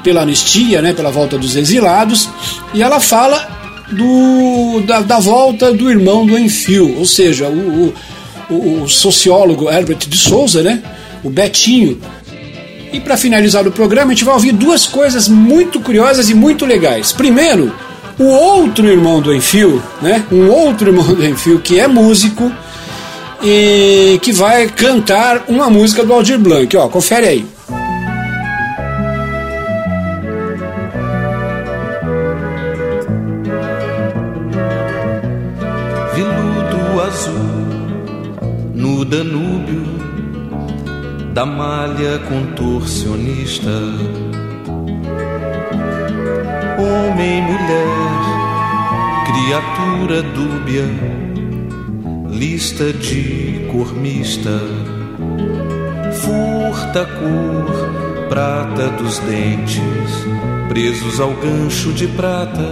pela 0.02 0.22
anistia, 0.22 0.80
né, 0.82 0.92
pela 0.92 1.10
volta 1.10 1.36
dos 1.36 1.56
exilados, 1.56 2.28
e 2.72 2.82
ela 2.82 3.00
fala 3.00 3.84
do, 3.90 4.80
da, 4.86 5.00
da 5.00 5.18
volta 5.18 5.72
do 5.72 5.90
irmão 5.90 6.24
do 6.26 6.38
Enfio, 6.38 6.96
ou 6.98 7.04
seja, 7.06 7.48
o, 7.48 7.92
o, 8.50 8.82
o- 8.82 8.88
sociólogo 8.88 9.68
Herbert 9.70 9.98
de 10.06 10.16
Souza, 10.16 10.62
né, 10.62 10.82
o 11.24 11.30
Betinho. 11.30 11.98
E 12.92 13.00
para 13.00 13.16
finalizar 13.16 13.66
o 13.66 13.72
programa, 13.72 14.12
a 14.12 14.14
gente 14.14 14.24
vai 14.24 14.34
ouvir 14.34 14.52
duas 14.52 14.86
coisas 14.86 15.28
muito 15.28 15.80
curiosas 15.80 16.30
e 16.30 16.34
muito 16.34 16.64
legais. 16.64 17.12
Primeiro, 17.12 17.72
o 18.18 18.24
outro 18.24 18.86
irmão 18.88 19.20
do 19.20 19.34
Enfio, 19.34 19.82
né, 20.00 20.24
um 20.30 20.48
outro 20.48 20.88
irmão 20.88 21.04
do 21.14 21.26
Enfio 21.26 21.58
que 21.58 21.78
é 21.80 21.86
músico 21.88 22.50
e 23.42 24.18
que 24.22 24.32
vai 24.32 24.68
cantar 24.68 25.44
uma 25.48 25.70
música 25.70 26.04
do 26.04 26.12
Aldir 26.12 26.38
Blanc. 26.38 26.76
Ó, 26.76 26.88
confere 26.88 27.26
aí. 27.26 27.46
Veludo 36.14 37.02
azul 37.02 37.66
no 38.74 39.04
Danúbio 39.04 39.84
da 41.34 41.44
malha 41.44 42.18
contorcionista. 42.28 43.70
Homem 46.78 47.42
mulher 47.42 48.26
criatura 49.26 50.22
dúbia, 50.22 50.84
lista 52.36 52.92
de 52.92 53.66
cor 53.72 53.94
mista, 53.94 54.60
furta 56.20 57.02
a 57.02 57.06
cor 57.06 58.28
prata 58.28 58.88
dos 58.90 59.18
dentes, 59.20 60.26
presos 60.68 61.18
ao 61.18 61.32
gancho 61.32 61.92
de 61.92 62.06
prata, 62.08 62.68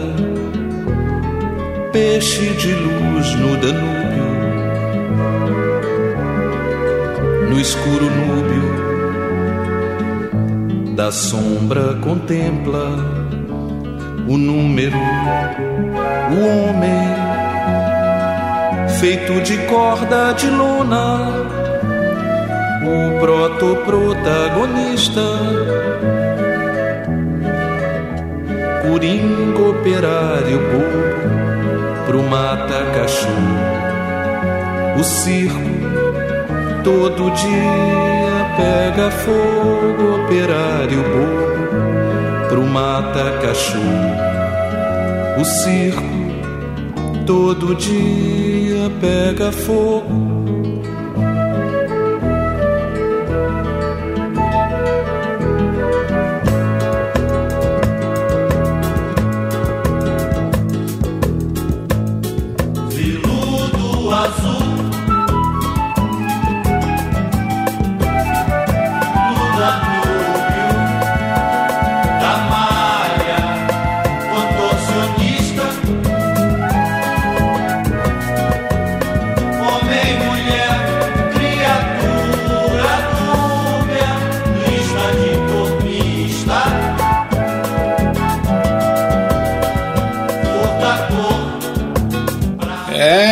peixe 1.93 2.51
de 2.51 2.75
luz 2.75 3.35
no 3.37 3.57
Danúbio, 3.57 4.25
no 7.49 7.59
escuro 7.59 8.11
núbio 8.11 8.85
da 10.95 11.11
sombra 11.11 11.95
contempla 12.03 13.25
o 14.29 14.37
número, 14.37 14.99
o 16.31 16.69
homem, 16.69 17.24
feito 19.01 19.41
de 19.41 19.57
corda 19.67 20.33
de 20.33 20.51
lona, 20.51 21.31
o 22.83 23.19
proto-protagonista, 23.21 25.21
coringa 28.83 29.63
operário 29.71 30.59
bobo 30.59 31.15
pro 32.07 32.23
mata-cachorro, 32.23 33.59
o 34.99 35.03
circo 35.03 35.75
todo 36.85 37.31
dia 37.31 38.45
pega 38.57 39.11
fogo, 39.11 40.23
operário 40.23 41.03
bobo 41.03 42.49
pro 42.49 42.63
mata-cachorro. 42.63 44.15
O 45.37 45.45
circo 45.45 46.24
todo 47.27 47.75
dia 47.75 48.91
pega 49.01 49.51
fogo. 49.51 50.44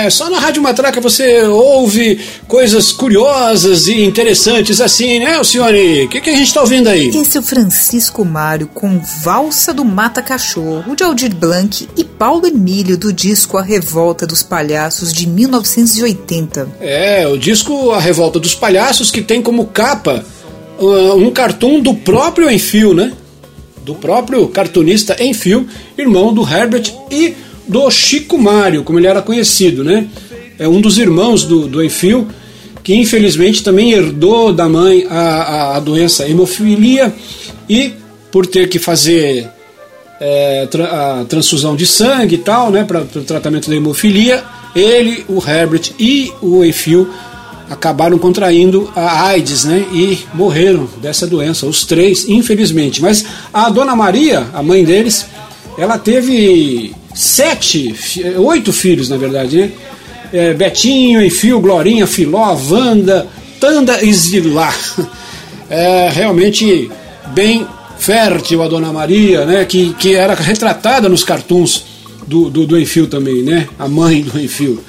É, 0.02 0.10
só 0.10 0.28
na 0.28 0.40
Rádio 0.40 0.60
Matraca 0.60 1.00
você 1.00 1.42
ouve 1.42 2.18
coisas 2.48 2.90
curiosas 2.90 3.86
e 3.86 4.02
interessantes 4.02 4.80
assim, 4.80 5.20
né, 5.20 5.36
Alcione? 5.36 6.06
O 6.06 6.08
que, 6.08 6.20
que 6.20 6.30
a 6.30 6.36
gente 6.36 6.48
está 6.48 6.60
ouvindo 6.60 6.88
aí? 6.88 7.06
Esse 7.06 7.36
é 7.36 7.40
o 7.40 7.42
Francisco 7.42 8.24
Mário 8.24 8.66
com 8.66 9.00
Valsa 9.22 9.72
do 9.72 9.84
Mata 9.84 10.20
Cachorro, 10.20 10.96
de 10.96 11.04
Aldir 11.04 11.32
Blanc 11.32 11.88
e 11.96 12.02
Paulo 12.02 12.48
Emílio, 12.48 12.98
do 12.98 13.12
disco 13.12 13.56
A 13.56 13.62
Revolta 13.62 14.26
dos 14.26 14.42
Palhaços, 14.42 15.12
de 15.12 15.28
1980. 15.28 16.68
É, 16.80 17.28
o 17.28 17.38
disco 17.38 17.92
A 17.92 18.00
Revolta 18.00 18.40
dos 18.40 18.56
Palhaços, 18.56 19.08
que 19.08 19.22
tem 19.22 19.40
como 19.40 19.66
capa 19.66 20.24
uh, 20.80 21.14
um 21.14 21.30
cartoon 21.30 21.78
do 21.78 21.94
próprio 21.94 22.50
Enfio, 22.50 22.92
né? 22.92 23.12
Do 23.84 23.94
próprio 23.94 24.48
cartunista 24.48 25.22
Enfio, 25.22 25.64
irmão 25.96 26.34
do 26.34 26.42
Herbert 26.42 26.92
e 27.08 27.36
do 27.66 27.90
Chico 27.90 28.38
Mário, 28.38 28.82
como 28.82 28.98
ele 28.98 29.06
era 29.06 29.22
conhecido, 29.22 29.84
né? 29.84 30.06
É 30.58 30.68
um 30.68 30.80
dos 30.80 30.98
irmãos 30.98 31.44
do, 31.44 31.66
do 31.66 31.82
Enfio, 31.82 32.28
que 32.82 32.94
infelizmente 32.94 33.62
também 33.62 33.92
herdou 33.92 34.52
da 34.52 34.68
mãe 34.68 35.06
a, 35.08 35.18
a, 35.18 35.76
a 35.76 35.80
doença 35.80 36.28
hemofilia 36.28 37.12
e 37.68 37.92
por 38.30 38.46
ter 38.46 38.68
que 38.68 38.78
fazer 38.78 39.48
é, 40.20 40.66
tra, 40.66 41.20
a 41.20 41.24
transfusão 41.24 41.74
de 41.74 41.86
sangue 41.86 42.36
e 42.36 42.38
tal, 42.38 42.70
né, 42.70 42.84
para 42.84 43.02
o 43.02 43.24
tratamento 43.24 43.68
da 43.68 43.76
hemofilia, 43.76 44.42
ele, 44.74 45.24
o 45.28 45.38
Herbert 45.38 45.92
e 45.98 46.32
o 46.40 46.64
Enfio 46.64 47.08
acabaram 47.68 48.18
contraindo 48.18 48.90
a 48.94 49.26
AIDS, 49.26 49.64
né, 49.64 49.84
e 49.92 50.18
morreram 50.34 50.88
dessa 51.00 51.26
doença, 51.26 51.66
os 51.66 51.84
três, 51.84 52.28
infelizmente. 52.28 53.00
Mas 53.00 53.24
a 53.52 53.68
dona 53.68 53.96
Maria, 53.96 54.46
a 54.52 54.62
mãe 54.62 54.84
deles, 54.84 55.26
ela 55.76 55.98
teve 55.98 56.94
sete, 57.14 57.94
oito 58.36 58.72
filhos, 58.72 59.08
na 59.08 59.16
verdade, 59.16 59.56
né? 59.58 59.70
É, 60.32 60.54
Betinho, 60.54 61.22
Enfio, 61.22 61.60
Glorinha, 61.60 62.06
Filó, 62.06 62.56
Wanda, 62.70 63.26
Tanda 63.60 64.02
e 64.02 64.12
Zilá. 64.12 64.74
É 65.74 66.10
realmente 66.12 66.90
bem 67.28 67.66
fértil 67.98 68.62
a 68.62 68.68
Dona 68.68 68.92
Maria, 68.92 69.46
né? 69.46 69.64
Que, 69.64 69.94
que 69.94 70.14
era 70.14 70.34
retratada 70.34 71.08
nos 71.08 71.24
cartoons 71.24 71.84
do, 72.26 72.50
do, 72.50 72.66
do 72.66 72.78
Enfio 72.78 73.06
também, 73.06 73.42
né? 73.42 73.66
A 73.78 73.88
mãe 73.88 74.20
do 74.20 74.38
Enfio. 74.38 74.84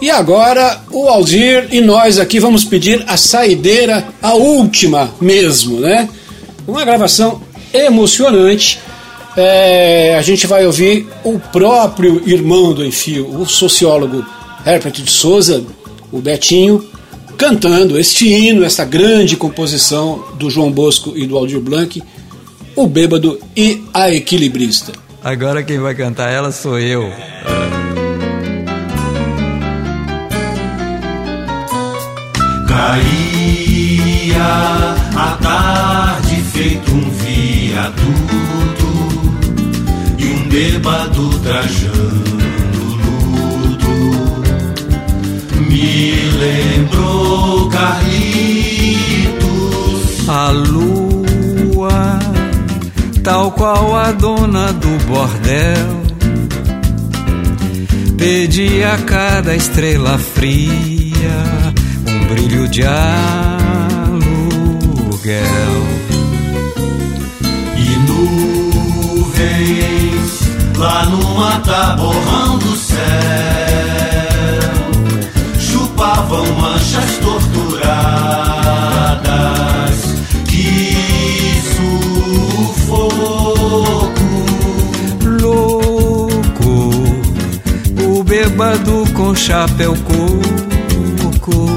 E 0.00 0.10
agora 0.10 0.80
o 0.90 1.08
Aldir 1.08 1.68
e 1.70 1.80
nós 1.80 2.18
aqui 2.18 2.40
vamos 2.40 2.64
pedir 2.64 3.04
a 3.06 3.16
saideira, 3.16 4.08
a 4.20 4.34
última 4.34 5.14
mesmo, 5.20 5.78
né? 5.78 6.08
Uma 6.66 6.84
gravação 6.84 7.40
emocionante 7.72 8.80
é, 9.36 10.16
a 10.18 10.22
gente 10.22 10.46
vai 10.46 10.64
ouvir 10.66 11.06
o 11.22 11.38
próprio 11.38 12.22
irmão 12.26 12.72
do 12.72 12.84
Enfio, 12.84 13.28
o 13.38 13.46
sociólogo 13.46 14.24
Herbert 14.64 14.92
de 14.92 15.10
Souza, 15.10 15.62
o 16.10 16.20
Betinho, 16.20 16.84
cantando 17.36 17.98
este 17.98 18.26
hino, 18.26 18.64
essa 18.64 18.84
grande 18.84 19.36
composição 19.36 20.24
do 20.38 20.48
João 20.48 20.72
Bosco 20.72 21.12
e 21.14 21.26
do 21.26 21.36
Aldir 21.36 21.60
Blanc, 21.60 22.02
O 22.74 22.86
Bêbado 22.86 23.38
e 23.54 23.82
a 23.92 24.10
Equilibrista. 24.10 24.92
Agora 25.22 25.62
quem 25.62 25.78
vai 25.78 25.94
cantar 25.94 26.30
ela 26.30 26.50
sou 26.50 26.78
eu. 26.78 27.12
Caía 32.66 34.44
a 35.14 35.38
tarde 35.42 36.36
feito 36.52 36.90
um 36.92 37.10
viaduto 37.10 38.85
bêbado 40.56 41.28
trajando 41.40 42.86
luto 43.04 43.96
me 45.68 46.14
lembrou 46.40 47.68
Carlitos. 47.68 49.36
A 50.26 50.50
lua, 50.50 52.18
tal 53.22 53.52
qual 53.52 53.94
a 53.96 54.12
dona 54.12 54.72
do 54.72 54.96
bordel, 55.04 56.02
pedia 58.16 58.94
a 58.94 58.98
cada 58.98 59.54
estrela 59.54 60.16
fria 60.16 61.74
um 62.08 62.24
brilho 62.28 62.66
de 62.66 62.82
aluguel. 62.82 64.16
Lá 70.78 71.06
no 71.06 71.34
mataborrão 71.34 72.58
do 72.58 72.76
céu 72.76 72.96
chupavam 75.58 76.44
manchas 76.54 77.18
torturadas. 77.18 77.86
Que 80.46 80.94
sufoco! 81.74 83.16
Louco, 85.40 86.90
o 88.02 88.22
bêbado 88.22 89.04
com 89.14 89.34
chapéu 89.34 89.96
coco 90.04 91.76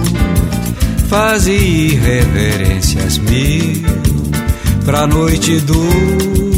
fazia 1.08 2.00
reverências 2.00 3.18
mil 3.18 3.84
pra 4.86 5.08
noite 5.08 5.60
do 5.62 6.49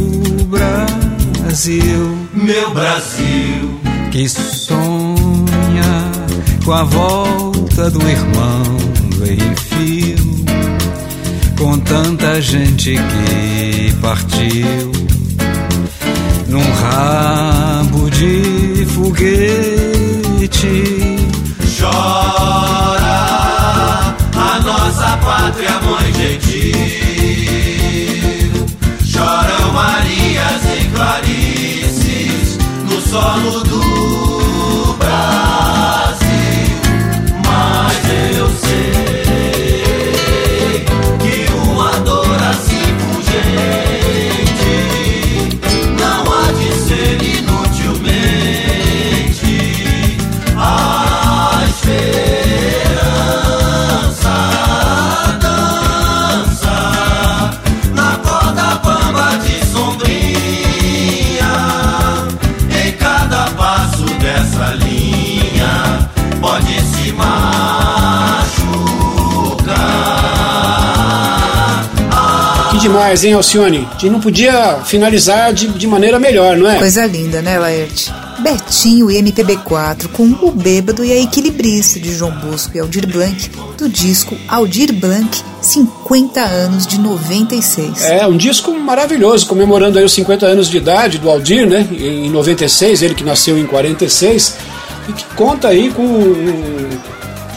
Brasil. 1.52 2.18
Meu 2.34 2.72
Brasil, 2.74 3.82
que 4.10 4.30
sonha 4.30 4.72
com 6.64 6.72
a 6.72 6.86
volta 6.86 7.90
do 7.90 8.02
irmão 8.08 8.64
do 9.18 9.34
enfio, 9.34 10.16
com 11.60 11.78
tanta 11.80 12.42
gente 12.42 12.96
que 12.96 13.94
partiu. 14.00 14.94
num 16.48 16.72
rabo 16.72 18.10
de 18.10 18.86
foguete. 18.86 20.48
Chora 21.78 23.12
a 24.38 24.60
nossa 24.64 25.18
pátria, 25.18 25.82
mãe 25.82 26.14
gentil. 26.14 27.01
No 33.12 33.52
solo 33.52 33.82
demais, 73.02 73.24
hein, 73.24 73.34
Alcione? 73.34 73.88
A 73.90 73.94
gente 73.94 74.10
não 74.12 74.20
podia 74.20 74.80
finalizar 74.86 75.52
de, 75.54 75.68
de 75.70 75.88
maneira 75.88 76.20
melhor, 76.20 76.56
não 76.56 76.70
é? 76.70 76.78
Coisa 76.78 77.06
linda, 77.08 77.42
né, 77.42 77.58
Laerte? 77.58 78.14
Betinho 78.40 79.10
e 79.10 79.16
MPB4 79.22 80.08
com 80.10 80.24
O 80.42 80.52
Bêbado 80.52 81.04
e 81.04 81.12
a 81.12 81.20
Equilibrista 81.22 82.00
de 82.00 82.14
João 82.14 82.32
Bosco 82.40 82.72
e 82.76 82.80
Aldir 82.80 83.08
Blanc, 83.08 83.50
do 83.78 83.90
disco 83.90 84.36
Aldir 84.48 84.94
Blanc, 84.94 85.42
50 85.62 86.42
anos 86.42 86.86
de 86.86 87.00
96. 87.00 88.04
É, 88.06 88.26
um 88.28 88.38
disco 88.38 88.72
maravilhoso, 88.80 89.48
comemorando 89.48 89.98
aí 89.98 90.06
os 90.06 90.14
50 90.14 90.46
anos 90.46 90.70
de 90.70 90.78
idade 90.78 91.18
do 91.18 91.30
Aldir, 91.30 91.68
né? 91.68 91.88
Em 91.92 92.30
96, 92.30 93.02
ele 93.02 93.16
que 93.16 93.24
nasceu 93.24 93.58
em 93.58 93.66
46, 93.66 94.56
e 95.10 95.14
que 95.14 95.24
conta 95.36 95.68
aí 95.70 95.90
com 95.92 96.04
um- 96.04 96.90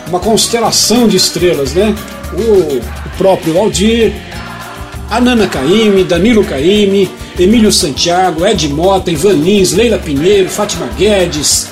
uma 0.09 0.21
constelação 0.21 1.07
de 1.09 1.17
estrelas, 1.19 1.73
né? 1.75 1.95
O 2.33 2.81
próprio 3.17 3.59
Aldir, 3.59 4.13
a 5.17 5.21
Nana 5.21 5.47
Caymmi, 5.47 6.03
Danilo 6.05 6.45
Caymmi, 6.45 7.09
Emílio 7.39 7.71
Santiago, 7.71 8.45
Ed 8.47 8.69
Mota, 8.69 9.11
Ivan 9.11 9.33
Lins, 9.35 9.73
Leila 9.73 9.99
Pinheiro, 9.99 10.49
Fátima 10.49 10.89
Guedes, 10.99 11.69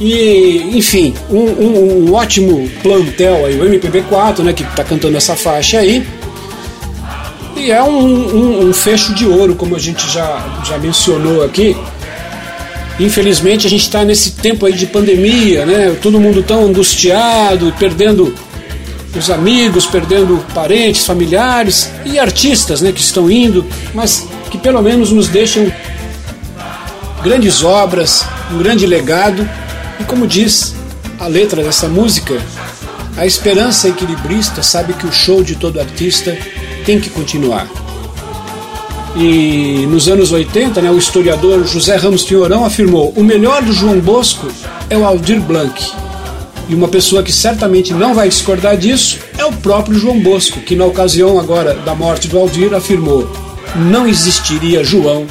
e, 0.00 0.70
enfim, 0.74 1.14
um, 1.30 1.38
um- 1.38 2.06
um 2.08 2.14
ótimo 2.14 2.68
plantel 2.82 3.44
aí, 3.46 3.60
o 3.60 3.64
MPB4, 3.66 4.42
né, 4.42 4.52
que 4.52 4.62
está 4.62 4.82
cantando 4.82 5.16
essa 5.16 5.36
faixa 5.36 5.78
aí. 5.78 6.02
E 7.56 7.70
é 7.70 7.82
um- 7.82 8.68
um 8.68 8.72
fecho 8.72 9.14
de 9.14 9.26
ouro, 9.26 9.54
como 9.54 9.76
a 9.76 9.78
gente 9.78 10.10
já, 10.10 10.62
já 10.66 10.78
mencionou 10.78 11.44
aqui. 11.44 11.76
Infelizmente 12.98 13.66
a 13.66 13.70
gente 13.70 13.82
está 13.82 14.04
nesse 14.04 14.32
tempo 14.32 14.66
aí 14.66 14.72
de 14.72 14.86
pandemia, 14.86 15.64
né? 15.66 15.96
Todo 16.02 16.18
mundo 16.20 16.42
tão 16.42 16.64
angustiado, 16.64 17.72
perdendo 17.78 18.34
os 19.14 19.30
amigos, 19.30 19.86
perdendo 19.86 20.44
parentes, 20.54 21.04
familiares 21.04 21.90
e 22.04 22.18
artistas, 22.18 22.80
né, 22.80 22.92
que 22.92 23.00
estão 23.00 23.30
indo, 23.30 23.64
mas 23.94 24.26
que 24.50 24.58
pelo 24.58 24.80
menos 24.80 25.12
nos 25.12 25.28
deixam 25.28 25.70
grandes 27.22 27.62
obras, 27.62 28.24
um 28.50 28.58
grande 28.58 28.86
legado. 28.86 29.48
E 30.00 30.04
como 30.04 30.26
diz 30.26 30.74
a 31.20 31.26
letra 31.26 31.62
dessa 31.62 31.88
música, 31.88 32.40
a 33.16 33.26
esperança 33.26 33.88
equilibrista 33.88 34.62
sabe 34.62 34.94
que 34.94 35.06
o 35.06 35.12
show 35.12 35.42
de 35.42 35.54
todo 35.54 35.78
artista 35.78 36.36
tem 36.84 36.98
que 36.98 37.10
continuar. 37.10 37.68
E 39.14 39.86
nos 39.90 40.08
anos 40.08 40.32
80, 40.32 40.80
né, 40.80 40.90
o 40.90 40.96
historiador 40.96 41.66
José 41.66 41.96
Ramos 41.96 42.24
Tinhorão 42.24 42.64
afirmou: 42.64 43.12
o 43.14 43.22
melhor 43.22 43.62
do 43.62 43.72
João 43.72 44.00
Bosco 44.00 44.48
é 44.88 44.96
o 44.96 45.04
Aldir 45.04 45.40
Blanc. 45.40 45.92
E 46.68 46.74
uma 46.74 46.88
pessoa 46.88 47.22
que 47.22 47.32
certamente 47.32 47.92
não 47.92 48.14
vai 48.14 48.28
discordar 48.28 48.76
disso 48.76 49.18
é 49.36 49.44
o 49.44 49.52
próprio 49.52 49.98
João 49.98 50.20
Bosco, 50.20 50.60
que 50.60 50.76
na 50.76 50.84
ocasião 50.84 51.38
agora 51.38 51.74
da 51.74 51.94
morte 51.94 52.28
do 52.28 52.38
Aldir 52.38 52.74
afirmou: 52.74 53.30
não 53.74 54.06
existiria 54.06 54.84
João 54.84 55.26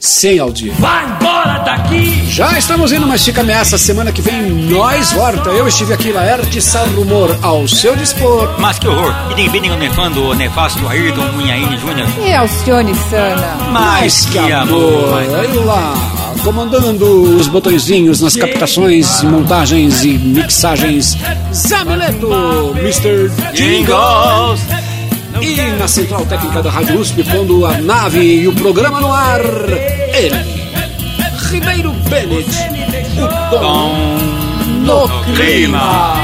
sem 0.00 0.38
Aldir. 0.38 0.72
Vai 0.78 1.04
embora 1.06 1.58
daqui! 1.58 2.24
Já 2.30 2.56
estamos 2.58 2.92
indo, 2.92 3.06
mas 3.06 3.24
fica 3.24 3.40
ameaça. 3.40 3.76
Semana 3.76 4.12
que 4.12 4.22
vem 4.22 4.42
nós 4.42 5.12
volta. 5.12 5.50
Eu 5.50 5.66
estive 5.66 5.92
aqui, 5.92 6.12
Laerte 6.12 6.62
Salrumor, 6.62 7.36
ao 7.42 7.66
seu 7.66 7.96
dispor. 7.96 8.54
Mas 8.58 8.78
que 8.78 8.86
horror! 8.86 9.12
Idem 9.32 9.50
bem 9.50 9.70
o 9.70 9.76
nefando, 9.76 10.22
o 10.22 10.34
nefasto 10.34 10.86
Ayrton 10.86 11.32
Munhaine 11.32 11.76
Júnior. 11.78 12.08
E 12.24 12.32
Alcione 12.32 12.94
Sana. 12.94 13.56
Mas 13.72 14.26
que 14.26 14.38
amor! 14.38 15.18
Aí 15.18 15.52
lá, 15.64 15.94
comandando 16.42 17.36
os 17.36 17.48
botõezinhos 17.48 18.20
nas 18.20 18.36
captações, 18.36 19.22
montagens 19.22 20.04
e 20.04 20.18
mixagens, 20.18 21.16
Zamileto, 21.52 22.74
Mr. 22.78 23.30
Jingles. 23.54 24.60
E 25.40 25.60
na 25.78 25.86
central 25.86 26.26
técnica 26.26 26.62
da 26.62 26.70
Rádio 26.70 26.98
USP, 26.98 27.22
pondo 27.22 27.64
a 27.64 27.78
nave 27.78 28.40
e 28.40 28.48
o 28.48 28.52
programa 28.52 29.00
no 29.00 29.12
ar, 29.12 29.40
ele, 30.12 30.44
Ribeiro 31.50 31.92
Bennett, 32.08 32.50
o 33.16 33.50
dom 33.50 34.38
no 34.84 35.08
clima. 35.34 36.14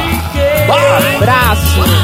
Abraço. 1.16 2.03